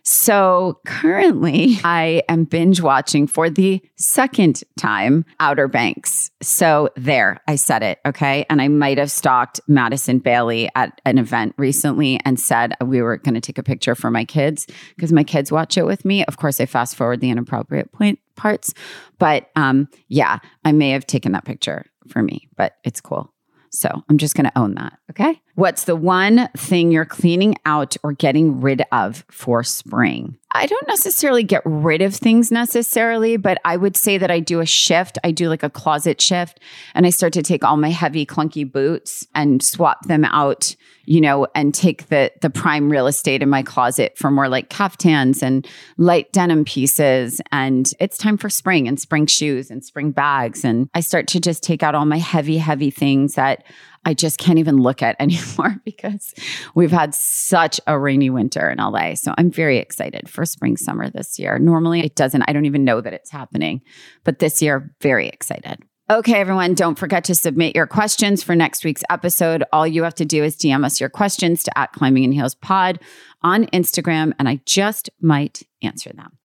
So 0.03 0.81
currently, 0.87 1.79
I 1.85 2.23
am 2.29 2.45
binge 2.45 2.81
watching 2.81 3.27
for 3.27 3.51
the 3.51 3.83
second 3.97 4.63
time 4.79 5.25
Outer 5.39 5.69
Banks. 5.69 6.31
So 6.41 6.89
there, 6.97 7.41
I 7.47 7.57
said 7.57 7.83
it. 7.83 7.99
Okay. 8.07 8.47
And 8.49 8.63
I 8.63 8.69
might 8.69 8.99
have 8.99 9.11
stalked 9.11 9.61
Madison 9.69 10.19
Bailey 10.19 10.71
at 10.75 11.01
an 11.05 11.19
event 11.19 11.55
recently 11.57 12.21
and 12.25 12.41
said 12.41 12.75
we 12.85 13.03
were 13.03 13.19
going 13.19 13.35
to 13.35 13.41
take 13.41 13.59
a 13.59 13.63
picture 13.63 13.95
for 13.95 14.11
my 14.11 14.25
kids 14.25 14.67
because 14.97 15.13
my 15.13 15.25
kids 15.25 15.53
watch 15.53 15.77
it 15.77 15.85
with 15.85 16.05
me. 16.05 16.25
Of 16.25 16.39
course, 16.39 16.61
I 16.61 16.67
fast 16.67 16.97
forward 16.97 17.21
the 17.21 17.31
inappropriate 17.31 17.93
point 17.93 18.19
parts. 18.37 18.73
But 19.19 19.51
um, 19.57 19.89
yeah, 20.09 20.39
I 20.65 20.73
may 20.73 20.91
have 20.91 21.07
taken 21.07 21.33
that 21.33 21.45
picture 21.45 21.85
for 22.09 22.23
me, 22.23 22.49
but 22.57 22.75
it's 22.85 23.01
cool. 23.01 23.33
So 23.71 23.89
I'm 24.09 24.19
just 24.19 24.35
going 24.35 24.47
to 24.47 24.59
own 24.59 24.75
that. 24.75 24.99
Okay. 25.11 25.41
What's 25.61 25.85
the 25.85 25.95
one 25.95 26.49
thing 26.57 26.91
you're 26.91 27.05
cleaning 27.05 27.55
out 27.67 27.95
or 28.03 28.13
getting 28.13 28.63
rid 28.63 28.83
of 28.93 29.27
for 29.31 29.63
spring? 29.63 30.39
I 30.53 30.65
don't 30.65 30.89
necessarily 30.89 31.45
get 31.45 31.61
rid 31.67 32.01
of 32.01 32.15
things 32.15 32.51
necessarily, 32.51 33.37
but 33.37 33.59
I 33.65 33.77
would 33.77 33.95
say 33.95 34.17
that 34.17 34.31
I 34.31 34.41
do 34.41 34.61
a 34.61 34.67
shift. 34.67 35.19
I 35.23 35.33
do 35.33 35.51
like 35.51 35.63
a 35.63 35.71
closet 35.71 36.21
shift 36.21 36.61
and 36.95 37.07
I 37.07 37.11
start 37.11 37.35
to 37.35 37.43
take 37.43 37.63
all 37.63 37.77
my 37.77 37.91
heavy, 37.91 38.25
clunky 38.25 38.71
boots 38.71 39.27
and 39.35 39.63
swap 39.63 40.07
them 40.07 40.25
out, 40.25 40.75
you 41.05 41.21
know, 41.21 41.47
and 41.55 41.75
take 41.75 42.09
the 42.09 42.33
the 42.41 42.51
prime 42.51 42.91
real 42.91 43.07
estate 43.07 43.43
in 43.43 43.49
my 43.51 43.63
closet 43.63 44.17
for 44.17 44.31
more 44.31 44.49
like 44.49 44.71
caftans 44.71 45.43
and 45.43 45.69
light 45.99 46.33
denim 46.33 46.65
pieces. 46.65 47.41
And 47.53 47.93
it's 48.01 48.17
time 48.17 48.39
for 48.39 48.49
spring 48.49 48.89
and 48.89 48.99
spring 48.99 49.27
shoes 49.27 49.71
and 49.71 49.85
spring 49.85 50.11
bags. 50.11 50.65
And 50.65 50.89
I 50.95 51.01
start 51.01 51.29
to 51.29 51.41
just 51.41 51.63
take 51.63 51.83
out 51.83 51.95
all 51.95 52.07
my 52.07 52.19
heavy, 52.19 52.57
heavy 52.59 52.91
things 52.91 53.35
that 53.35 53.63
I 54.05 54.15
just 54.15 54.39
can't 54.39 54.59
even 54.59 54.79
look 54.79 55.03
at 55.03 55.17
anymore 55.21 55.77
because 55.85 56.35
we've 56.75 56.91
had 56.91 57.15
such 57.15 57.81
a 57.87 57.99
rainy 57.99 58.31
winter 58.31 58.71
in 58.71 58.79
LA. 58.79 59.15
So 59.15 59.35
I'm 59.37 59.51
very 59.51 59.79
excited 59.79 60.29
for 60.29 60.45
spring 60.45 60.77
summer 60.77 61.11
this 61.11 61.39
year. 61.39 61.59
Normally 61.59 62.01
it 62.01 62.17
doesn't, 62.17 62.45
I 62.49 62.53
don't 62.53 62.67
even 62.67 62.85
know 62.85 63.01
that 63.01 63.13
it's 63.13 63.31
happening, 63.31 63.83
but 64.25 64.39
this 64.39 64.63
year, 64.63 64.95
very 65.01 65.29
excited. 65.29 65.83
Okay, 66.11 66.41
everyone, 66.41 66.75
don't 66.75 66.99
forget 66.99 67.23
to 67.25 67.37
submit 67.37 67.77
your 67.77 67.87
questions 67.87 68.43
for 68.43 68.57
next 68.57 68.85
week's 68.85 69.05
episode. 69.11 69.63
All 69.73 69.87
you 69.87 70.03
have 70.03 70.17
to 70.17 70.25
do 70.25 70.43
is 70.43 70.57
DM 70.57 70.85
us 70.85 70.99
your 70.99 71.09
questions 71.09 71.63
to 71.63 71.79
at 71.79 71.93
Climbing 71.93 72.25
in 72.25 72.33
Heels 72.33 72.57
Pod 72.57 72.99
on 73.43 73.67
Instagram, 73.67 74.33
and 74.37 74.49
I 74.49 74.61
just 74.67 75.09
might 75.21 75.63
answer 75.83 76.11
them. 76.13 76.40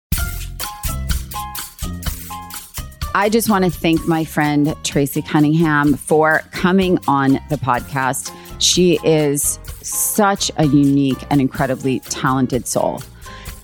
I 3.16 3.30
just 3.30 3.48
want 3.48 3.64
to 3.64 3.70
thank 3.70 4.08
my 4.08 4.26
friend 4.26 4.76
Tracey 4.84 5.22
Cunningham 5.22 5.94
for 5.94 6.40
coming 6.50 6.98
on 7.08 7.34
the 7.50 7.58
podcast. 7.58 8.36
She 8.60 9.00
is 9.04 9.60
such 9.84 10.50
a 10.58 10.66
unique 10.66 11.24
and 11.30 11.40
incredibly 11.40 12.00
talented 12.00 12.68
soul. 12.68 13.04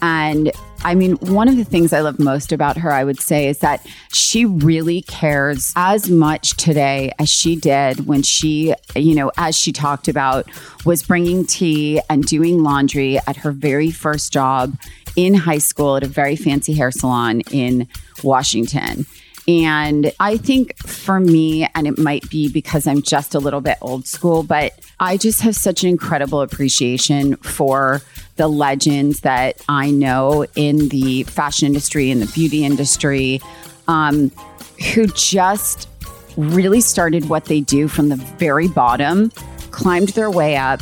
And 0.04 0.52
I 0.84 0.94
mean, 0.94 1.14
one 1.16 1.48
of 1.48 1.58
the 1.58 1.66
things 1.66 1.94
I 1.94 2.02
love 2.02 2.20
most 2.20 2.52
about 2.52 2.78
her, 2.78 2.92
I 2.92 3.04
would 3.04 3.20
say, 3.20 3.48
is 3.48 3.58
that 3.60 3.84
she 4.14 4.46
really 4.46 5.02
cares 5.02 5.74
as 5.76 6.12
much 6.12 6.52
today 6.52 7.12
as 7.18 7.28
she 7.28 7.56
did 7.56 8.06
when 8.06 8.22
she, 8.22 8.76
you 8.96 9.16
know, 9.16 9.32
as 9.38 9.58
she 9.58 9.72
talked 9.72 10.08
about, 10.08 10.48
was 10.86 11.02
bringing 11.02 11.44
tea 11.44 12.00
and 12.08 12.24
doing 12.24 12.62
laundry 12.62 13.18
at 13.26 13.36
her 13.38 13.52
very 13.52 13.90
first 13.90 14.32
job 14.32 14.78
in 15.16 15.34
high 15.34 15.58
school 15.58 15.98
at 15.98 16.04
a 16.04 16.08
very 16.08 16.36
fancy 16.36 16.74
hair 16.74 16.92
salon 16.92 17.42
in 17.52 17.88
Washington. 18.24 19.08
And 19.50 20.12
I 20.20 20.38
think 20.38 20.78
for 20.78 21.20
me, 21.20 21.68
and 21.74 21.88
it 21.88 21.98
might 21.98 22.30
be 22.30 22.50
because 22.50 22.86
I'm 22.86 23.02
just 23.02 23.34
a 23.34 23.40
little 23.40 23.62
bit 23.62 23.80
old 23.82 24.06
school, 24.06 24.44
but 24.44 24.80
I 25.00 25.18
just 25.18 25.42
have 25.42 25.56
such 25.56 25.82
an 25.82 25.90
incredible 25.90 26.42
appreciation 26.42 27.36
for 27.38 28.04
the 28.36 28.48
legends 28.48 29.22
that 29.22 29.60
I 29.68 29.90
know 29.90 30.46
in 30.56 30.90
the 30.90 31.24
fashion 31.24 31.66
industry 31.66 32.12
and 32.12 32.22
the 32.22 32.28
beauty 32.28 32.64
industry 32.64 33.42
um, 33.88 34.30
who 34.94 35.08
just 35.08 35.90
really 36.38 36.80
started 36.80 37.28
what 37.28 37.46
they 37.46 37.60
do 37.60 37.88
from 37.88 38.10
the 38.10 38.18
very 38.18 38.68
bottom, 38.68 39.32
climbed 39.72 40.10
their 40.10 40.30
way 40.30 40.58
up 40.58 40.80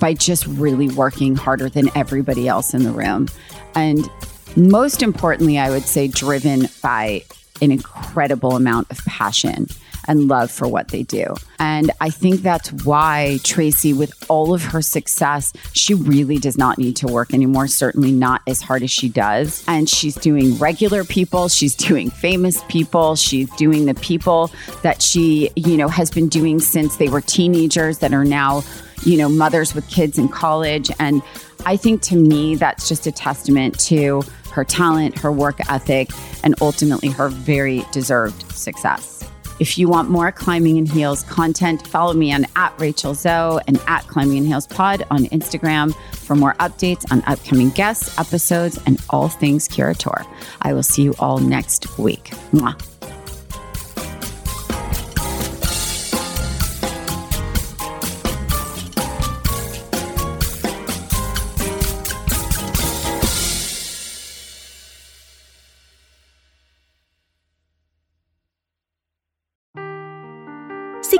by 0.00 0.14
just 0.14 0.46
really 0.46 0.88
working 0.88 1.36
harder 1.36 1.68
than 1.68 1.90
everybody 1.94 2.48
else 2.48 2.72
in 2.72 2.82
the 2.82 2.92
room. 2.92 3.28
And 3.74 4.08
most 4.56 5.02
importantly, 5.02 5.58
I 5.58 5.68
would 5.68 5.84
say 5.84 6.08
driven 6.08 6.68
by 6.82 7.22
an 7.60 7.72
incredible 7.72 8.56
amount 8.56 8.90
of 8.90 8.98
passion 9.04 9.66
and 10.08 10.28
love 10.28 10.50
for 10.50 10.68
what 10.68 10.88
they 10.88 11.02
do. 11.02 11.34
And 11.58 11.90
I 12.00 12.10
think 12.10 12.42
that's 12.42 12.72
why 12.84 13.38
Tracey, 13.42 13.92
with 13.92 14.12
all 14.28 14.54
of 14.54 14.62
her 14.62 14.82
success, 14.82 15.52
she 15.72 15.94
really 15.94 16.38
does 16.38 16.56
not 16.56 16.78
need 16.78 16.96
to 16.96 17.06
work 17.06 17.34
anymore, 17.34 17.66
certainly 17.66 18.12
not 18.12 18.42
as 18.46 18.62
hard 18.62 18.82
as 18.82 18.90
she 18.90 19.08
does. 19.08 19.64
And 19.66 19.88
she's 19.88 20.14
doing 20.14 20.56
regular 20.58 21.04
people, 21.04 21.48
she's 21.48 21.74
doing 21.74 22.10
famous 22.10 22.62
people, 22.64 23.16
she's 23.16 23.50
doing 23.56 23.86
the 23.86 23.94
people 23.94 24.50
that 24.82 25.02
she, 25.02 25.50
you 25.56 25.76
know, 25.76 25.88
has 25.88 26.10
been 26.10 26.28
doing 26.28 26.60
since 26.60 26.96
they 26.96 27.08
were 27.08 27.20
teenagers 27.20 27.98
that 27.98 28.12
are 28.12 28.24
now, 28.24 28.62
you 29.04 29.16
know, 29.16 29.28
mothers 29.28 29.74
with 29.74 29.88
kids 29.88 30.18
in 30.18 30.28
college. 30.28 30.90
And 30.98 31.22
I 31.64 31.76
think 31.76 32.02
to 32.02 32.16
me, 32.16 32.54
that's 32.54 32.88
just 32.88 33.06
a 33.06 33.12
testament 33.12 33.78
to 33.80 34.22
her 34.56 34.64
talent, 34.64 35.16
her 35.18 35.30
work 35.30 35.60
ethic, 35.70 36.10
and 36.42 36.54
ultimately 36.60 37.10
her 37.10 37.28
very 37.28 37.84
deserved 37.92 38.50
success. 38.50 39.22
If 39.58 39.78
you 39.78 39.88
want 39.88 40.10
more 40.10 40.32
Climbing 40.32 40.76
in 40.76 40.86
Heels 40.86 41.22
content, 41.22 41.86
follow 41.86 42.12
me 42.12 42.32
on 42.32 42.46
at 42.56 42.78
Rachel 42.78 43.14
Zoe 43.14 43.60
and 43.66 43.80
at 43.86 44.06
Climbing 44.06 44.38
in 44.38 44.44
Heels 44.44 44.66
Pod 44.66 45.06
on 45.10 45.24
Instagram 45.26 45.94
for 46.14 46.36
more 46.36 46.54
updates 46.54 47.10
on 47.10 47.22
upcoming 47.26 47.70
guests, 47.70 48.18
episodes, 48.18 48.78
and 48.86 49.00
all 49.08 49.28
things 49.28 49.68
Curator. 49.68 50.24
I 50.62 50.72
will 50.72 50.82
see 50.82 51.02
you 51.02 51.14
all 51.18 51.38
next 51.38 51.98
week. 51.98 52.24
Mwah. 52.52 52.95